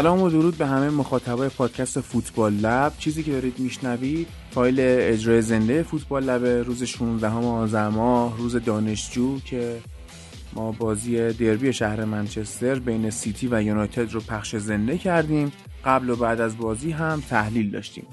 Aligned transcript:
سلام 0.00 0.22
و 0.22 0.30
درود 0.30 0.58
به 0.58 0.66
همه 0.66 0.90
مخاطبای 0.90 1.48
پادکست 1.48 2.00
فوتبال 2.00 2.52
لب. 2.52 2.92
چیزی 2.98 3.22
که 3.22 3.32
دارید 3.32 3.58
میشنوید 3.58 4.28
فایل 4.50 4.76
اجرای 4.80 5.42
زنده 5.42 5.82
فوتبال 5.82 6.24
لب 6.24 6.66
روز 6.66 6.82
16 6.82 7.28
آذر 7.32 7.88
ماه 7.88 8.38
روز 8.38 8.56
دانشجو 8.56 9.40
که 9.40 9.78
ما 10.52 10.72
بازی 10.72 11.32
دربی 11.32 11.72
شهر 11.72 12.04
منچستر 12.04 12.78
بین 12.78 13.10
سیتی 13.10 13.48
و 13.50 13.62
یونایتد 13.62 14.12
رو 14.12 14.20
پخش 14.20 14.56
زنده 14.56 14.98
کردیم. 14.98 15.52
قبل 15.84 16.10
و 16.10 16.16
بعد 16.16 16.40
از 16.40 16.58
بازی 16.58 16.90
هم 16.90 17.22
تحلیل 17.30 17.70
داشتیم. 17.70 18.06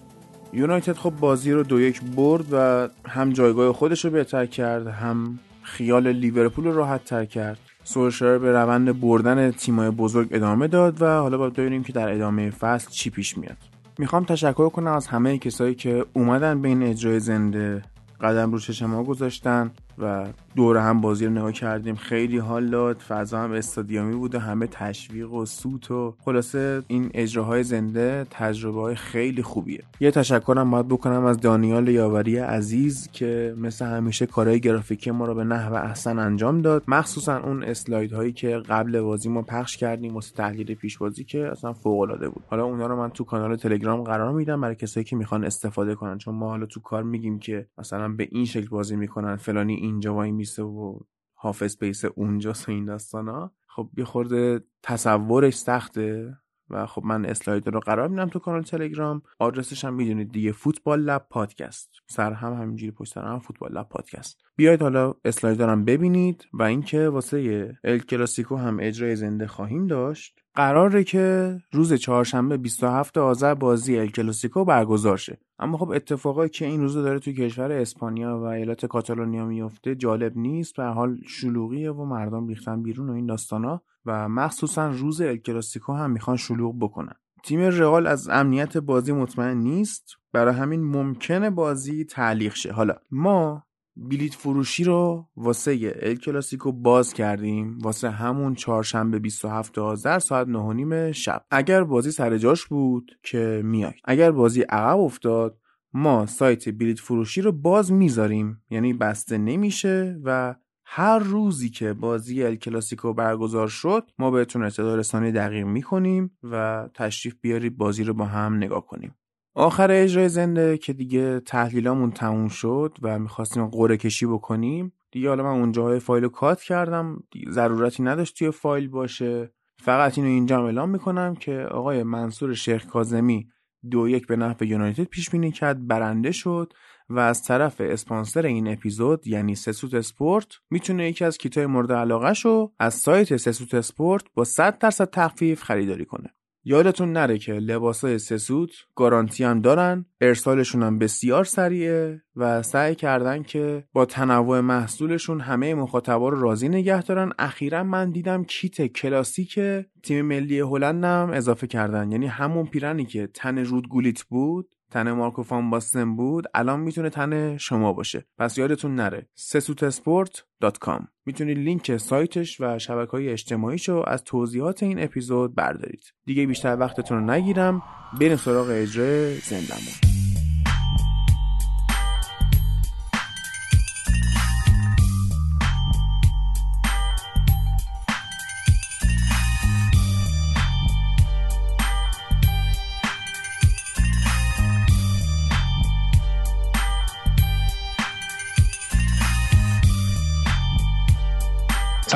یونایتد 0.54 0.96
خب 0.96 1.10
بازی 1.10 1.52
رو 1.52 1.64
دو 1.64 1.82
یک 1.82 2.02
برد 2.02 2.46
و 2.52 2.88
هم 3.10 3.34
جایگاه 3.34 3.74
خودش 3.74 4.06
رو 4.06 4.12
بهتر 4.12 4.46
کرد 4.46 4.88
هم 4.88 5.40
خیال 5.62 6.08
لیورپول 6.08 6.66
رو 6.66 6.76
راحت 6.76 7.06
تر 7.06 7.26
کرد. 7.26 7.67
سولشار 7.88 8.40
به 8.40 8.52
روند 8.52 9.02
بردن 9.02 9.52
تیمای 9.52 9.90
بزرگ 9.90 10.28
ادامه 10.32 10.68
داد 10.68 11.02
و 11.02 11.06
حالا 11.06 11.38
باید 11.38 11.54
ببینیم 11.54 11.84
که 11.84 11.94
در 11.94 12.14
ادامه 12.14 12.50
فصل 12.50 12.90
چی 12.92 13.10
پیش 13.10 13.38
میاد. 13.38 13.58
می‌خوام 13.98 14.24
تشکر 14.24 14.70
کنم 14.70 14.92
از 14.92 15.08
همه 15.08 15.38
کسایی 15.38 15.76
که 15.76 16.06
اومدن 16.14 16.62
به 16.62 16.68
این 16.68 16.84
اجرای 16.84 17.20
زنده 17.20 17.82
قدم 18.22 18.52
رو 18.52 18.60
چشم 18.60 18.94
ها 18.94 19.04
گذاشتن. 19.04 19.72
و 19.98 20.28
دور 20.56 20.78
هم 20.78 21.02
بازی 21.02 21.26
رو 21.26 21.32
نگاه 21.32 21.52
کردیم. 21.52 21.96
خیلی 21.96 22.38
حال 22.38 22.70
داد. 22.70 23.00
فضا 23.00 23.40
هم 23.40 23.52
استادیومی 23.52 24.16
بود 24.16 24.36
و 24.36 24.40
همه 24.40 24.68
تشویق 24.68 25.34
و 25.34 25.46
سوت 25.46 25.92
و 25.92 26.16
خلاصه 26.20 26.84
این 26.88 27.10
اجراهای 27.14 27.64
زنده 27.64 28.26
تجربه 28.32 28.82
های 28.82 28.96
خیلی 28.96 29.44
خوبیه. 29.44 29.84
یه 30.00 30.12
تشکرم 30.12 30.72
باید 30.72 30.88
بکنم 30.88 31.26
از 31.26 31.40
دانیال 31.40 31.88
یاوری 31.88 32.38
عزیز 32.38 33.10
که 33.12 33.56
مثل 33.58 33.86
همیشه 33.86 34.26
کارهای 34.26 34.60
گرافیکی 34.60 35.12
ما 35.12 35.26
رو 35.26 35.36
به 35.36 35.44
نحو 35.44 35.74
احسن 35.74 36.20
انجام 36.20 36.62
داد. 36.62 36.84
مخصوصا 36.88 37.40
اون 37.40 37.64
اسلاید 37.64 38.14
هایی 38.14 38.32
که 38.32 38.58
قبل 38.58 39.02
بازی 39.02 39.30
ما 39.30 39.42
پخش 39.42 39.78
کردیم 39.78 40.14
واسه 40.14 40.36
تحلیل 40.36 40.76
پیش 40.76 40.98
بازی 40.98 41.24
که 41.24 41.48
اصلا 41.48 41.74
فوق 41.74 42.00
العاده 42.00 42.30
بود. 42.30 42.44
حالا 42.48 42.64
اونا 42.64 42.88
رو 42.88 42.96
من 42.96 43.10
تو 43.10 43.24
کانال 43.24 43.56
تلگرام 43.56 44.04
قرار 44.04 44.32
میدم 44.32 44.62
برای 44.62 44.76
کسایی 44.76 45.04
که 45.04 45.16
می‌خوان 45.16 45.44
استفاده 45.44 45.96
کنن. 45.96 46.18
چون 46.18 46.36
ما 46.36 46.50
حالا 46.50 46.66
تو 46.66 46.80
کار 46.80 47.04
میگیم 47.04 47.40
که 47.40 47.68
مثلا 47.78 48.08
به 48.08 48.28
این 48.32 48.46
شکل 48.46 48.68
بازی 48.68 48.96
می‌کنن 48.96 49.36
فلانی 49.36 49.74
اینجا 49.88 50.14
وای 50.14 50.32
میسه 50.32 50.64
و 50.64 51.00
half 51.38 51.62
space 51.64 52.06
اونجاست 52.06 52.70
و 52.70 52.72
این 52.72 52.86
داستانا. 52.86 53.52
خب 53.68 53.90
یه 53.98 54.06
خورده 54.06 54.64
تصورش 54.84 55.56
سخته 55.56 56.38
و 56.70 56.86
خب 56.86 57.04
من 57.04 57.26
اسلاید 57.26 57.68
رو 57.68 57.80
قرار 57.80 58.08
میدم 58.08 58.30
تو 58.30 58.40
کانال 58.40 58.62
تلگرام. 58.62 59.22
آدرسش 59.40 59.86
هم 59.86 59.94
می‌دونید 59.94 60.32
دیگه 60.32 60.52
Football 60.52 61.02
Lab 61.02 61.28
Podcast. 61.30 61.92
سر 62.08 62.34
هم 62.34 62.54
همینجوری 62.54 62.92
پشت 62.92 63.14
سر 63.14 63.22
هم 63.22 63.40
Football 63.40 63.72
Lab 63.74 63.90
Podcast. 63.90 64.42
بیاید 64.56 64.82
حالا 64.82 65.14
اسلاید 65.26 65.58
دارم 65.58 65.86
ببینید 65.86 66.46
و 66.54 66.64
اینکه 66.64 67.10
واسه 67.10 67.78
ال 67.84 68.00
کلاسیکو 68.00 68.56
هم 68.56 68.78
اجرای 68.82 69.16
زنده 69.16 69.48
خواهیم 69.48 69.88
داشت. 69.88 70.44
قراره 70.58 71.04
که 71.04 71.58
روز 71.72 71.94
چهارشنبه 71.94 72.58
27 72.58 73.18
آذر 73.18 73.54
بازی 73.54 73.98
ال 73.98 74.08
کلاسیکو 74.08 74.66
برگزار 74.66 75.18
شه 75.18 75.38
اما 75.60 75.78
خب 75.78 75.90
اتفاقایی 75.90 76.50
که 76.50 76.66
این 76.66 76.82
روزا 76.82 77.02
داره 77.02 77.20
توی 77.20 77.34
کشور 77.34 77.72
اسپانیا 77.72 78.40
و 78.40 78.44
ایالت 78.44 78.86
کاتالونیا 78.86 79.46
میفته 79.46 79.96
جالب 79.96 80.38
نیست 80.38 80.76
به 80.76 80.80
هر 80.80 80.84
حال 80.84 81.18
شلوغیه 81.28 81.92
و 81.92 82.06
مردم 82.06 82.48
ریختن 82.48 82.84
بیرون 82.84 83.10
و 83.10 83.14
این 83.14 83.26
داستانا 83.26 83.82
و 84.06 84.30
مخصوصا 84.30 84.90
روز 84.90 85.22
ال 85.22 85.38
کلاسیکو 85.38 85.94
هم 85.94 86.12
می‌خوان 86.12 86.38
شلوغ 86.38 86.80
بکنن. 86.80 87.16
تیم 87.44 87.60
رئال 87.60 88.08
از 88.08 88.30
امنیت 88.30 88.78
بازی 88.78 89.12
مطمئن 89.12 89.58
نیست. 89.58 90.16
برای 90.34 90.54
همین 90.54 90.84
ممکنه 90.84 91.50
بازی 91.50 92.06
تعلیق 92.06 92.56
شه. 92.56 92.72
حالا 92.72 92.96
ما 93.12 93.67
بلیت 93.98 94.34
فروشی 94.34 94.84
رو 94.84 95.28
واسه 95.36 95.96
ال 96.02 96.16
کلاسیکو 96.16 96.72
باز 96.72 97.14
کردیم 97.14 97.78
واسه 97.82 98.10
همون 98.10 98.56
چهارشنبه 98.56 99.20
27 99.20 99.78
آذر 99.78 100.20
ساعت 100.20 100.48
9 100.48 101.12
شب. 101.12 101.46
اگر 101.52 101.84
بازی 101.84 102.12
سر 102.12 102.38
جاش 102.38 102.66
بود 102.66 103.12
که 103.24 103.62
میای 103.66 103.94
اگر 104.06 104.32
بازی 104.32 104.62
عقب 104.62 105.00
افتاد 105.00 105.58
ما 105.94 106.26
سایت 106.26 106.70
بلیت 106.70 107.00
فروشی 107.00 107.42
رو 107.42 107.52
باز 107.52 107.92
می‌ذاریم. 107.92 108.62
یعنی 108.70 108.94
بسته 108.94 109.38
نمیشه 109.38 110.20
و 110.24 110.56
هر 110.86 111.20
روزی 111.20 111.70
که 111.70 111.94
بازی 111.94 112.44
ال 112.44 112.56
کلاسیکو 112.56 113.14
برگزار 113.14 113.68
شد 113.68 114.12
ما 114.20 114.32
بهتون 114.32 114.64
اطلاع 114.64 114.96
رسانی 114.96 115.32
دقیق 115.32 115.66
می‌کنیم 115.66 116.38
و 116.44 116.88
تشریف 116.94 117.36
بیارید 117.42 117.78
بازی 117.78 118.04
رو 118.04 118.14
با 118.14 118.26
هم 118.26 118.58
نگاه 118.58 118.86
کنیم. 118.86 119.16
آخر 119.58 119.92
اجرای 119.92 120.30
زنده 120.30 120.78
که 120.78 120.94
دیگه 120.94 121.40
تحلیلامون 121.40 122.12
تموم 122.12 122.48
شد 122.48 122.98
و 123.02 123.20
می‌خواستیم 123.20 123.68
قرعه 123.68 123.98
کشی 123.98 124.26
بکنیم 124.26 124.94
دیگه 125.12 125.30
حالا 125.30 125.44
من 125.44 125.60
اونجاهای 125.60 126.00
فایل 126.00 126.24
رو 126.24 126.30
cut 126.30 126.62
کردم. 126.62 127.24
ضرورتی 127.50 128.04
نداشت 128.04 128.38
توی 128.38 128.52
فایل 128.52 128.88
باشه. 128.88 129.52
فقط 129.80 130.18
اینو 130.18 130.30
اینجا 130.30 130.66
اعلام 130.66 130.90
می‌کنم 130.90 131.36
که 131.36 131.68
آقای 131.72 132.04
منصور 132.04 132.54
شیخ 132.54 132.86
کاظمی 132.86 133.48
دو 133.92 134.10
یک 134.10 134.28
به 134.28 134.36
نفع 134.36 134.66
یونایتد 134.66 135.04
پیش 135.04 135.30
بینی 135.30 135.52
کرد 135.52 135.88
برنده 135.88 136.32
شد 136.32 136.74
و 137.10 137.20
از 137.20 137.44
طرف 137.44 137.82
اسپانسر 137.82 138.46
این 138.46 138.68
اپیزود 138.68 139.28
یعنی 139.28 139.56
سسوت 139.56 139.94
اسپورت 139.94 140.48
می‌تونه 140.70 141.10
یکی 141.10 141.26
از 141.26 141.38
کیتای 141.38 141.66
مورد 141.66 141.92
علاقه 141.92 142.34
شو 142.34 142.72
از 142.80 142.94
سایت 142.94 143.38
سسوت 143.38 143.74
اسپورت 143.74 144.24
با 144.34 144.44
100 144.44 144.78
درصد 144.78 145.10
تخفیف 145.10 145.64
خریداری 145.64 146.06
کنه. 146.06 146.37
یادتون 146.70 147.12
نره 147.12 147.38
که 147.38 147.54
لباسای 147.54 148.20
سسوت 148.20 148.72
گارانتی 148.96 149.44
هم 149.44 149.62
دارن 149.62 150.06
ارسالشون 150.22 150.84
هم 150.84 151.00
بسیار 151.00 151.44
سریعه 151.44 152.22
و 152.36 152.64
سعی 152.64 152.96
کردن 152.96 153.44
که 153.44 153.84
با 153.94 154.06
تنوع 154.06 154.60
محصولشون 154.60 155.40
همه 155.40 155.74
مخاطبا 155.74 156.30
رو 156.30 156.42
راضی 156.42 156.70
نگه 156.70 157.02
دارن. 157.02 157.32
اخیرا 157.40 157.84
من 157.84 158.12
دیدم 158.12 158.44
کیت 158.44 158.88
کلاسیک 158.88 159.60
تیم 160.04 160.26
ملی 160.26 160.60
هلند 160.60 161.04
هم 161.04 161.30
اضافه 161.34 161.68
کردن. 161.68 162.12
یعنی 162.12 162.28
همون 162.28 162.66
پیرنی 162.66 163.06
که 163.06 163.28
تن 163.28 163.58
رود 163.58 163.88
گولیت 163.88 164.24
بود 164.24 164.76
تن 164.92 165.12
مارکو 165.12 165.44
فان 165.44 165.70
باستن 165.70 166.16
بود 166.16 166.46
الان 166.54 166.80
می‌تونه 166.80 167.10
تن 167.10 167.58
شما 167.58 167.94
باشه. 167.94 168.26
پس 168.38 168.58
یادتون 168.58 168.96
نره 168.96 169.30
سسوتسپورت.com 169.36 171.04
می‌تونید 171.26 171.58
لینک 171.58 171.98
سایتش 171.98 172.62
و 172.62 172.80
شبکه 172.80 173.12
های 173.12 173.30
اجتماعیشو 173.30 174.04
از 174.08 174.24
توضیحات 174.24 174.84
این 174.84 175.04
اپیزود 175.04 175.56
بردارید. 175.56 176.14
دیگه 176.26 176.46
بیشتر 176.46 176.78
وقتتون 176.80 177.18
رو 177.18 177.32
نگیرم. 177.32 177.82
بریم 178.20 178.36
سراغ 178.36 178.68
اجرای 178.70 179.36
زندمون. 179.36 180.07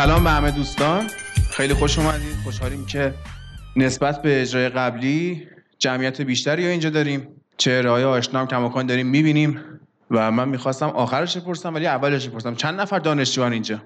سلام 0.02 0.24
به 0.24 0.30
همه 0.30 0.52
دوستان. 0.52 1.08
خیلی 1.52 1.74
خوش 1.74 2.00
اومدید. 2.00 2.36
خوشحالیم 2.44 2.86
که 2.86 3.14
نسبت 3.76 4.22
به 4.22 4.42
اجرای 4.42 4.70
قبلی 4.70 5.48
جمعیت 5.80 6.22
بیشتری 6.22 6.68
اینجا 6.68 6.90
داریم. 6.90 7.28
چهره 7.58 7.90
های 7.92 8.04
آشنا 8.04 8.40
هم 8.40 8.48
کماکان 8.48 8.86
داریم 8.86 9.08
می‌بینیم 9.08 9.60
و 10.12 10.32
من 10.32 10.50
می‌خواستم 10.50 10.90
آخرش 10.90 11.38
بپرسم 11.38 11.74
ولی 11.74 11.88
اولش 11.88 12.28
بپرسم 12.28 12.56
چند 12.56 12.82
نفر 12.82 13.00
دانشجوان 13.00 13.54
اینجا؟ 13.54 13.82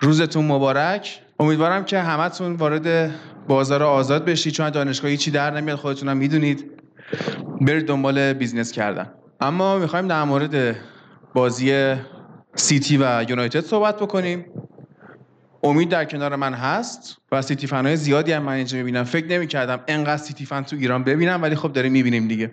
روزتون 0.00 0.44
مبارک. 0.44 1.20
امیدوارم 1.40 1.84
که 1.84 1.98
همتون 1.98 2.52
وارد 2.52 3.14
بازار 3.48 3.82
آزاد 3.82 4.24
بشی 4.24 4.50
چون 4.50 4.70
دانشگاهی 4.70 5.16
چی 5.16 5.30
در 5.30 5.50
نمیاد 5.50 5.78
خودتونم 5.78 6.16
می‌دونید. 6.16 6.70
برید 7.60 7.86
دنبال 7.86 8.32
business 8.32 8.72
کردن. 8.72 9.10
اما 9.40 9.78
می‌خوایم 9.78 10.08
در 10.08 10.24
مورد 10.24 10.76
بازی 11.34 11.94
سیتی 12.54 12.96
و 12.96 13.24
یونایتد 13.28 13.60
صحبت 13.60 13.96
بکنیم. 13.96 14.44
امید 15.62 15.88
در 15.88 16.04
کنار 16.04 16.36
من 16.36 16.54
هست 16.54 17.18
و 17.32 17.42
سیتی 17.42 17.66
های 17.66 17.96
زیادی 17.96 18.32
هم 18.32 18.42
من 18.42 18.52
اینجا 18.52 18.78
می‌بینم. 18.78 19.04
فکر 19.04 19.26
نمی‌کردم 19.26 19.80
انقدر 19.88 20.16
سیتی 20.16 20.46
فن 20.46 20.62
تو 20.62 20.76
ایران 20.76 21.04
ببینم 21.04 21.42
ولی 21.42 21.54
خب 21.56 21.72
داریم 21.72 21.92
می‌بینیم 21.92 22.28
دیگه. 22.28 22.52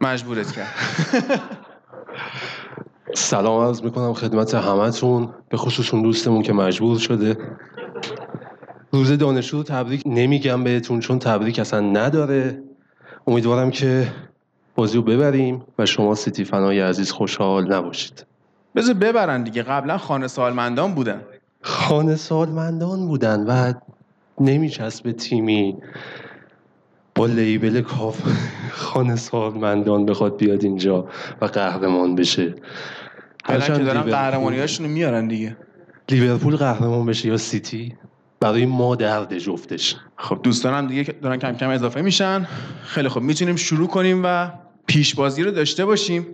مجبورت 0.00 0.52
کرد. 0.52 0.72
سلام 3.14 3.66
عرض 3.66 3.82
می‌کنم 3.82 4.12
خدمت 4.12 4.54
همتون. 4.54 5.34
به 5.48 5.56
خصوص 5.56 5.94
اون 5.94 6.02
دوستمون 6.02 6.42
که 6.42 6.52
مجبور 6.52 6.98
شده. 6.98 7.36
روز 8.92 9.12
دانشجو 9.12 9.62
تبریک 9.62 10.02
نمیگم 10.06 10.64
بهتون 10.64 11.00
چون 11.00 11.18
تبریک 11.18 11.58
اصلا 11.58 11.80
نداره. 11.80 12.62
امیدوارم 13.26 13.70
که 13.70 14.12
بازی 14.74 14.96
رو 14.96 15.02
ببریم 15.02 15.64
و 15.78 15.86
شما 15.86 16.14
سیتی 16.14 16.44
فنای 16.44 16.80
عزیز 16.80 17.10
خوشحال 17.10 17.72
نباشید. 17.72 18.26
بذار 18.76 18.94
ببرن 18.94 19.42
دیگه. 19.42 19.62
قبلا 19.62 19.98
خانه 19.98 20.28
سالمندان 20.28 20.94
بودن. 20.94 21.20
خانه 21.62 22.16
سالمندان 22.16 23.06
بودن 23.06 23.40
و 23.40 23.72
به 25.04 25.12
تیمی 25.12 25.76
با 27.14 27.26
لیبل 27.26 27.80
کاف 27.80 28.20
خانه 28.70 29.16
سالمندان 29.16 30.06
بخواد 30.06 30.36
بیاد 30.36 30.64
اینجا 30.64 31.08
و 31.40 31.46
قهرمان 31.46 32.14
بشه. 32.14 32.54
هرچند 33.44 33.78
که 33.78 33.84
دارن 33.84 34.02
قهرمانیاشونو 34.02 34.88
میارن 34.88 35.28
دیگه. 35.28 35.56
لیورپول 36.08 36.56
قهرمان 36.56 37.06
بشه 37.06 37.28
یا 37.28 37.36
سیتی 37.36 37.94
برای 38.40 38.66
ما 38.66 38.94
درد 38.96 39.38
جفتش. 39.38 39.96
خب 40.16 40.40
دوستانم 40.42 40.86
دیگه 40.86 41.14
دارن 41.22 41.36
کم 41.36 41.52
کم 41.52 41.68
اضافه 41.68 42.02
میشن. 42.02 42.46
خیلی 42.82 43.08
خب 43.08 43.20
می‌تونیم 43.20 43.56
شروع 43.56 43.88
کنیم 43.88 44.22
و 44.24 44.50
پیشبازی 44.86 45.42
رو 45.42 45.50
داشته 45.50 45.84
باشیم. 45.84 46.26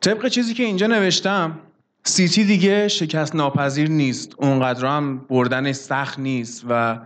طبق 0.00 0.28
چیزی 0.28 0.54
که 0.54 0.62
اینجا 0.62 0.86
نوشتم 0.86 1.58
سیتی 2.04 2.44
دیگه 2.44 2.88
شکست 2.88 3.34
ناپذیر 3.34 3.88
نیست. 3.88 4.34
اونقدر 4.38 4.86
هم 4.86 5.18
بردن 5.18 5.72
سخت 5.72 6.18
نیست 6.18 6.64
و 6.68 6.98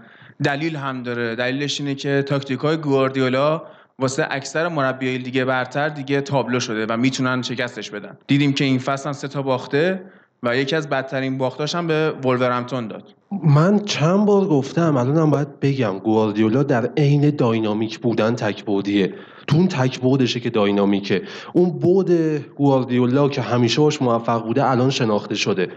دلیل 0.45 0.77
هم 0.77 1.03
داره. 1.03 1.35
دلیلش 1.35 1.81
اینه 1.81 1.95
که 1.95 2.25
تاکتیک 2.27 2.59
های 2.59 2.77
گواردیولا 2.77 3.63
واسه 3.99 4.27
اکثر 4.31 4.69
مربیای 4.69 5.19
دیگه 5.19 5.45
برتر 5.45 5.89
دیگه 5.89 6.21
تابلو 6.21 6.61
شده 6.61 6.87
و 6.87 6.97
می‌تونن 6.97 7.43
شکستش 7.43 7.91
بدن. 7.91 8.19
دیدیم 8.27 8.53
که 8.53 8.65
این 8.65 8.79
فصل 8.79 9.07
هم 9.07 9.13
سه 9.13 9.29
تا 9.29 9.43
باخته. 9.43 10.03
و 10.45 10.57
یکی 10.57 10.77
از 10.77 10.89
بدترین 10.89 11.39
باختاش 11.39 11.75
هم 11.75 11.87
به 11.87 12.11
ولورهمپتون 12.25 12.89
داد. 12.89 13.15
من 13.45 13.79
چند 13.79 14.27
بار 14.27 14.45
گفتم 14.45 14.97
الانم 14.97 15.31
باید 15.31 15.61
بگم 15.61 15.99
گواردیولا 15.99 16.63
در 16.63 16.91
عین 16.97 17.31
داینامیک 17.31 17.99
بودن 17.99 18.35
تکبودیه 18.35 19.15
تو 19.47 19.57
اون 19.57 19.69
تکبودشه 19.69 20.41
که 20.41 20.51
داینامیکه. 20.51 21.23
اون 21.53 21.71
بود 21.71 22.11
گواردیولا 22.57 23.29
که 23.29 23.43
همیشه 23.43 23.81
باش 23.81 24.03
موفق 24.03 24.47
بوده 24.47 24.71
الان 24.71 24.91
شناخته 24.91 25.35
شده. 25.35 25.69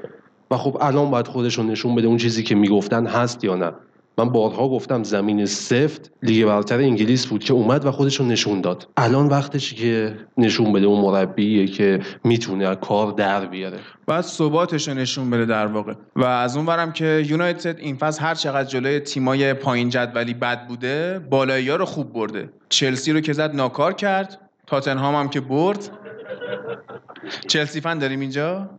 و 0.51 0.57
خب 0.57 0.77
الان 0.81 1.11
باید 1.11 1.27
خودشون 1.27 1.67
نشون 1.67 1.95
بده 1.95 2.07
اون 2.07 2.17
چیزی 2.17 2.43
که 2.43 2.55
می‌گفتن 2.55 3.05
هست 3.07 3.43
یا 3.43 3.55
نه. 3.55 3.71
من 4.19 4.29
بارها 4.29 4.69
گفتم 4.69 5.03
زمین 5.03 5.45
سفت 5.45 6.11
لیگ 6.23 6.45
برتر 6.45 6.77
انگلیس 6.77 7.25
بود 7.25 7.43
که 7.43 7.53
اومد 7.53 7.85
و 7.85 7.91
خودش 7.91 8.21
نشون 8.21 8.61
داد. 8.61 8.87
الان 8.97 9.27
وقتش 9.27 9.73
که 9.73 10.15
نشون 10.37 10.73
بده 10.73 10.85
اون 10.85 11.01
مربیه 11.01 11.67
که 11.67 11.99
می‌تونه 12.23 12.75
کار 12.75 13.11
در 13.11 13.45
بیاره. 13.45 13.77
بعد 14.07 14.21
ثباتش 14.21 14.89
نشون 14.89 15.29
بده 15.29 15.45
در 15.45 15.67
واقع. 15.67 15.93
و 16.15 16.23
از 16.23 16.57
اون 16.57 16.65
برم 16.65 16.91
که 16.91 17.23
یونایتد 17.27 17.79
این 17.79 17.97
فصل 17.97 18.23
هر 18.23 18.35
چقدر 18.35 18.69
جلوی 18.69 18.99
تیمای 18.99 19.53
پایین 19.53 19.89
جدولی 19.89 20.33
بد 20.33 20.67
بوده 20.67 21.19
بالایی 21.29 21.69
رو 21.69 21.85
خوب 21.85 22.13
برده. 22.13 22.49
چلسی 22.69 23.11
رو 23.11 23.19
که 23.19 23.33
زد 23.33 23.55
ناکار 23.55 23.93
کرد 23.93 24.49
تاتنهام 24.67 25.15
هم 25.15 25.29
که 25.29 25.41
برد. 25.41 25.89
چلسی 27.47 27.81
فن 27.81 27.97
داریم 27.97 28.19
اینجا؟ 28.19 28.69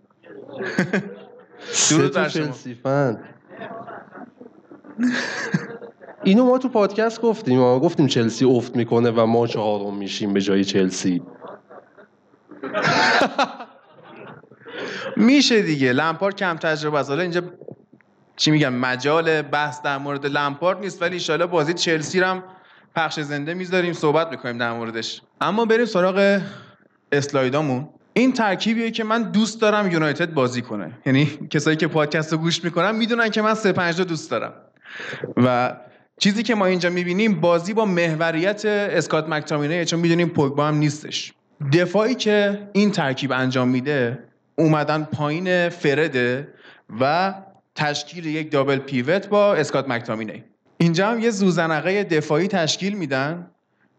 درود 1.91 2.29
چلسی 2.29 2.75
فن. 2.75 3.19
اینو 6.23 6.45
ما 6.45 6.59
تو 6.59 6.69
پادکست 6.69 7.21
گفتیم 7.21 7.59
ما 7.59 7.81
گفتیم 7.81 8.07
چلسی 8.07 8.45
افت 8.45 8.77
می‌کنه 8.77 9.11
و 9.11 9.27
ما 9.27 9.47
چهارم 9.47 9.97
میشیم 9.97 10.33
به 10.33 10.41
جای 10.41 10.65
چلسی. 10.65 11.23
میشه 15.17 15.63
دیگه. 15.63 15.93
لمپارد 15.93 16.37
کم 16.37 16.57
تجربه 16.57 16.99
است. 16.99 17.11
حالا 17.11 17.23
اینجا 17.23 17.43
چی 18.37 18.51
میگم؟ 18.51 18.73
مجال 18.75 19.43
بحث 19.43 19.83
در 19.83 19.99
مورد 19.99 20.27
لمپارد 20.27 20.81
نیست 20.81 21.03
ولی 21.03 21.21
ان 21.29 21.47
بازی 21.47 21.75
چلسی 21.75 22.21
هم 22.21 22.43
پخش 22.97 23.21
زنده 23.21 23.55
می‌ذاریم 23.55 23.93
صحبت 23.93 24.31
می‌کنیم 24.31 24.59
در 24.59 24.73
موردش. 24.73 25.23
اما 25.41 25.65
بریم 25.65 25.85
سراغ 25.85 26.41
اسلایدامون. 27.13 27.89
این 28.13 28.33
ترکیبیه 28.33 28.91
که 28.91 29.05
من 29.05 29.23
دوست 29.23 29.61
دارم 29.61 29.91
یونایتد 29.91 30.35
بازی 30.35 30.63
کنه. 30.63 30.99
یعنی 31.07 31.25
کسایی 31.51 31.77
که 31.77 31.87
پادکست 31.87 32.33
رو 32.33 32.39
گوش 32.39 32.65
می‌کنن 32.65 32.97
می‌دونن 32.97 33.29
که 33.29 33.43
من 33.43 33.55
3 33.55 33.73
5 33.73 34.01
دوست 34.01 34.31
دارم. 34.31 34.53
و 35.37 35.77
چیزی 36.19 36.43
که 36.43 36.55
ما 36.55 36.67
اینجا 36.67 36.91
می‌بینیم 36.91 37.41
بازی 37.41 37.75
با 37.75 37.85
محوریت 37.85 38.65
اسکات 38.65 39.29
مکتامینه 39.29 39.85
چون 39.85 40.01
می‌دونیم 40.01 40.29
پوگبا 40.29 40.67
هم 40.67 40.75
نیستش. 40.75 41.33
دفاعی 41.73 42.15
که 42.15 42.69
این 42.73 42.91
ترکیب 42.91 43.33
انجام 43.33 43.69
میده 43.69 44.19
اومدن 44.57 45.05
پایین 45.13 45.69
فرده 45.69 46.49
و 47.01 47.35
تشکیل 47.75 48.27
یک 48.27 48.51
دابل 48.51 48.79
پیوت 48.79 49.29
با 49.29 49.55
اسکات 49.55 49.89
مکتامینه 49.89 50.45
اینجا 50.79 51.11
هم 51.11 51.21
یه 51.21 51.31
زوزنقه 51.31 52.05
دفاعی 52.05 52.49
تشکیل 52.49 52.95
میدن 52.95 53.51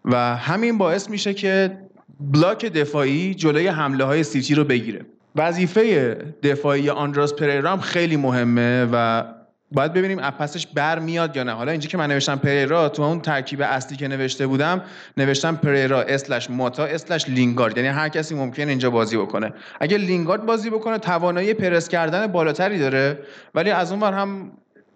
و 0.05 0.35
همین 0.35 0.77
باعث 0.77 1.09
میشه 1.09 1.33
که 1.33 1.77
بلاک 2.19 2.65
دفاعی 2.65 3.33
جلوی 3.33 3.67
حمله 3.67 4.03
های 4.03 4.23
سیتی 4.23 4.55
رو 4.55 4.63
بگیره. 4.63 5.05
وظیفه 5.35 6.15
دفاعی 6.43 6.89
آندراس 6.89 7.33
پریرام 7.33 7.79
خیلی 7.79 8.17
مهمه 8.17 8.87
و 8.91 9.23
باید 9.71 9.93
ببینیم 9.93 10.19
اپسش 10.21 10.67
بر 10.67 10.99
میاد 10.99 11.35
یا 11.35 11.43
نه. 11.43 11.51
حالا 11.51 11.71
اینجا 11.71 11.89
که 11.89 11.97
من 11.97 12.07
نوشتم 12.07 12.35
پریرا 12.35 12.89
تو 12.89 13.03
اون 13.03 13.21
ترکیب 13.21 13.61
اصلی 13.61 13.97
که 13.97 14.07
نوشته 14.07 14.47
بودم 14.47 14.81
نوشتم 15.17 15.55
پریرا 15.55 16.01
اسلش 16.01 16.49
موتا 16.49 16.85
اسلش 16.85 17.29
لینگارد. 17.29 17.77
یعنی 17.77 17.89
هر 17.89 18.09
کسی 18.09 18.35
ممکن 18.35 18.69
اینجا 18.69 18.89
بازی 18.89 19.17
بکنه. 19.17 19.53
اگه 19.79 19.97
لینگارد 19.97 20.45
بازی 20.45 20.69
بکنه 20.69 20.97
توانایی 20.97 21.53
پرس 21.53 21.87
کردن 21.87 22.27
بالاتری 22.27 22.79
داره. 22.79 23.19
ولی 23.55 23.69
از 23.69 23.91
اون 23.91 24.03
هم 24.03 24.51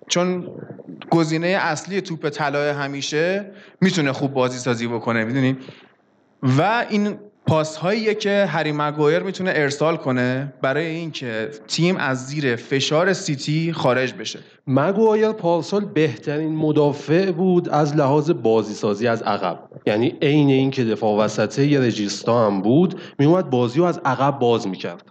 چون 0.07 0.47
گزینه 1.09 1.47
اصلی 1.47 2.01
توپ 2.01 2.29
طلای 2.29 2.69
همیشه 2.69 3.51
می‌تونه 3.81 4.11
خوب 4.11 4.33
بازی 4.33 4.59
سازی 4.59 4.87
بکنه 4.87 5.23
می‌دونی؟ 5.25 5.57
و 6.43 6.85
این 6.89 7.19
پاس 7.45 7.75
هایی 7.75 8.15
که 8.15 8.45
هری 8.49 8.71
مگویر 8.71 9.19
می‌تونه 9.19 9.51
ارسال 9.55 9.97
کنه 9.97 10.53
برای 10.61 10.85
اینکه 10.85 11.49
تیم 11.67 11.97
از 11.97 12.25
زیر 12.27 12.55
فشار 12.55 13.13
سیتی 13.13 13.73
خارج 13.73 14.13
بشه. 14.13 14.39
مگویر 14.67 15.31
پارسال 15.31 15.85
بهترین 15.85 16.55
مدافع 16.55 17.31
بود 17.31 17.69
از 17.69 17.95
لحاظ 17.95 18.31
بازی 18.31 18.73
سازی 18.73 19.07
از 19.07 19.21
عقب. 19.21 19.59
یعنی 19.85 20.15
عین 20.21 20.49
اینکه 20.49 20.83
دفاع 20.83 21.17
وسطه 21.17 21.67
یه 21.67 21.79
رجیستا 21.79 22.47
هم 22.47 22.61
بود 22.61 23.01
میومد 23.19 23.49
بازی 23.49 23.79
رو 23.79 23.85
از 23.85 24.01
عقب 24.05 24.39
باز 24.39 24.67
می‌کرد. 24.67 25.05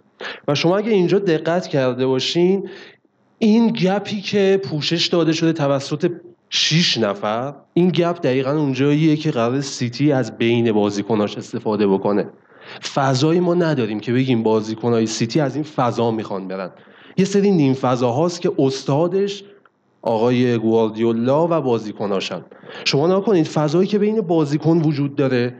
و 0.47 0.55
شما 0.55 0.77
اگه 0.77 0.91
اینجا 0.91 1.19
دقت 1.19 1.67
کرده 1.67 2.05
باشین 2.05 2.69
این 3.39 3.71
گپی 3.71 4.21
که 4.21 4.61
پوشش 4.63 5.07
داده 5.07 5.31
شده 5.31 5.53
توسط 5.53 6.11
6 6.55 6.97
نفر. 6.97 7.53
این 7.73 7.89
گپ 7.89 8.21
دقیقا 8.21 8.51
اونجاییه 8.51 9.15
که 9.15 9.31
قرار 9.31 9.61
سیتی 9.61 10.11
از 10.11 10.37
بین 10.37 10.71
بازیکناش 10.71 11.37
استفاده 11.37 11.87
بکنه. 11.87 12.29
فضایی 12.93 13.39
ما 13.39 13.53
نداریم 13.53 13.99
که 13.99 14.13
بگیم 14.13 14.43
بازیکنهای 14.43 15.05
سیتی 15.05 15.39
از 15.39 15.55
این 15.55 15.63
فضا 15.63 16.11
می‌خوان 16.11 16.47
برن. 16.47 16.71
یه 17.17 17.25
سری 17.25 17.51
نیم 17.51 17.73
فضاهاست 17.73 18.41
که 18.41 18.51
استادش 18.57 19.43
آقای 20.01 20.57
گواردیولا 20.57 21.47
و 21.47 21.61
بازیکناشن. 21.61 22.45
شما 22.85 23.17
نکنید 23.17 23.47
فضایی 23.47 23.87
که 23.87 23.99
بین 23.99 24.21
بازیکن 24.21 24.77
وجود 24.77 25.15
داره 25.15 25.55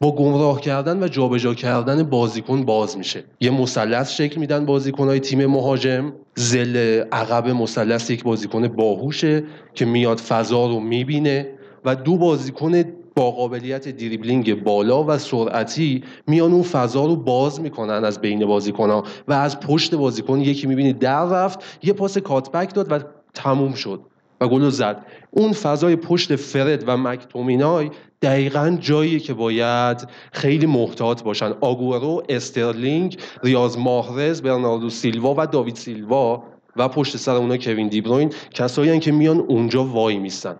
با 0.00 0.14
گمراه 0.14 0.60
کردن 0.60 1.02
و 1.02 1.08
جابجا 1.08 1.54
کردن 1.54 2.02
بازیکن 2.02 2.64
باز 2.64 2.98
میشه. 2.98 3.24
یه 3.40 3.50
مثلث 3.50 4.10
شکل 4.10 4.40
میدن 4.40 4.66
بازیکنهای 4.66 5.20
تیم 5.20 5.46
مهاجم. 5.46 6.12
زل 6.34 6.76
عقب 7.12 7.48
مثلث 7.48 8.10
یک 8.10 8.24
بازیکن 8.24 8.68
باهوشه 8.68 9.44
که 9.74 9.84
میاد 9.84 10.18
فضا 10.18 10.66
رو 10.66 10.80
می‌بینه 10.80 11.48
و 11.84 11.96
دو 11.96 12.16
بازیکن 12.16 12.84
با 13.14 13.30
قابلیت 13.30 13.88
دریبلینگ 13.88 14.64
بالا 14.64 15.04
و 15.04 15.18
سرعتی 15.18 16.04
میان 16.26 16.52
اون 16.52 16.62
فضا 16.62 17.06
رو 17.06 17.16
باز 17.16 17.60
می‌کنن 17.60 18.04
از 18.04 18.20
بین 18.20 18.46
بازیکن 18.46 19.02
و 19.28 19.32
از 19.32 19.60
پشت 19.60 19.94
بازیکن 19.94 20.40
یکی 20.40 20.66
می‌بینی 20.66 20.92
در 20.92 21.24
رفت 21.24 21.58
یه 21.82 21.92
پاس 21.92 22.18
cutback 22.18 22.74
داد 22.74 22.92
و 22.92 23.00
تموم 23.34 23.74
شد 23.74 24.00
و 24.40 24.48
گل 24.48 24.68
زد. 24.68 25.06
اون 25.30 25.52
فضای 25.52 25.96
پشت 25.96 26.36
فرد 26.36 26.84
و 26.86 26.96
مکتومینای 26.96 27.90
دقیقا 28.22 28.76
جایی 28.80 29.20
که 29.20 29.34
باید 29.34 30.08
خیلی 30.32 30.66
محتاط 30.66 31.22
باشن. 31.22 31.52
آگورو 31.60 32.22
استرلینگ 32.28 33.18
ریاض 33.42 33.78
محرز 33.78 34.42
برناردو 34.42 34.90
سیلوا 34.90 35.34
و 35.38 35.46
داوید 35.46 35.76
سیلوا 35.76 36.44
و 36.76 36.88
پشت 36.88 37.16
سر 37.16 37.32
اونا 37.34 37.56
کوین 37.56 37.88
دیبروین 37.88 38.32
کسایی 38.50 39.00
که 39.00 39.12
میان 39.12 39.38
اونجا 39.38 39.84
وای 39.84 40.18
میستن. 40.18 40.56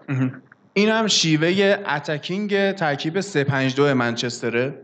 این 0.75 0.89
هم 0.89 1.07
شیوه 1.07 1.77
attacking 1.89 2.73
ترکیب 2.73 3.21
352 3.21 3.95
منچستره 3.95 4.75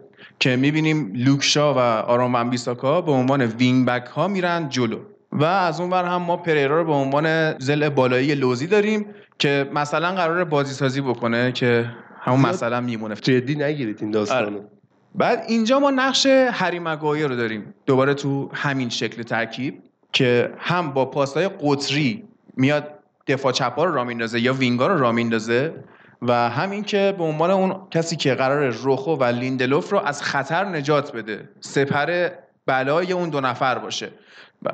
که 0.40 0.56
می‌بینیم 0.56 1.12
لوک 1.14 1.54
شا 1.54 1.74
و 1.74 1.78
آرون 1.78 2.50
بیساکا 2.50 3.00
به 3.00 3.12
عنوان 3.12 3.42
wing 3.42 3.86
back 3.86 4.06
ها 4.06 4.28
میرن 4.28 4.68
جلو. 4.68 4.98
و 5.32 5.44
از 5.44 5.80
اون 5.80 5.90
بر 5.90 6.04
هم 6.04 6.22
ما 6.22 6.36
پریرا 6.36 6.78
رو 6.78 6.84
به 6.84 6.92
عنوان 6.92 7.58
ضلع 7.58 7.88
بالایی 7.88 8.34
لوزی 8.34 8.66
داریم 8.66 9.06
که 9.38 9.70
مثلا 9.74 10.12
قرار 10.12 10.44
بازی 10.44 10.74
سازی 10.74 11.00
بکنه 11.00 11.52
که 11.52 11.86
همون 12.22 12.40
مثلا 12.40 12.80
میمونه. 12.80 13.14
جدی 13.14 13.54
نگیرید 13.54 13.98
این 14.00 14.10
داستانو. 14.10 14.58
آره. 14.58 14.68
بعد 15.14 15.44
اینجا 15.48 15.78
ما 15.78 15.90
نقش 15.90 16.26
هری 16.26 16.78
مگایر 16.78 17.26
رو 17.26 17.36
داریم. 17.36 17.74
دوباره 17.86 18.14
تو 18.14 18.50
همین 18.52 18.88
شکل 18.88 19.22
ترکیب 19.22 19.82
که 20.12 20.54
هم 20.58 20.92
با 20.92 21.04
پاسهای 21.04 21.50
قطری 21.60 22.24
میاد 22.56 22.88
دفاع 23.26 23.52
چپا 23.52 23.84
رو 23.84 23.94
راه 23.94 24.04
میندازه 24.04 24.40
یا 24.40 24.54
wing 24.54 24.80
ا 24.80 24.86
رو 24.86 24.98
راه 24.98 25.12
میندازه 25.12 25.74
و 26.22 26.50
همین 26.50 26.82
که 26.82 27.14
به 27.18 27.24
عنوان 27.24 27.50
اون 27.50 27.76
کسی 27.90 28.16
که 28.16 28.34
قرار 28.34 28.68
روخو 28.68 29.16
و 29.16 29.24
لیندلوف 29.24 29.92
رو 29.92 29.98
از 29.98 30.22
خطر 30.22 30.64
نجات 30.64 31.12
بده 31.12 31.48
سپر 31.60 32.28
بلای 32.66 33.12
اون 33.12 33.30
دو 33.30 33.40
نفر 33.40 33.78
باشه. 33.78 34.08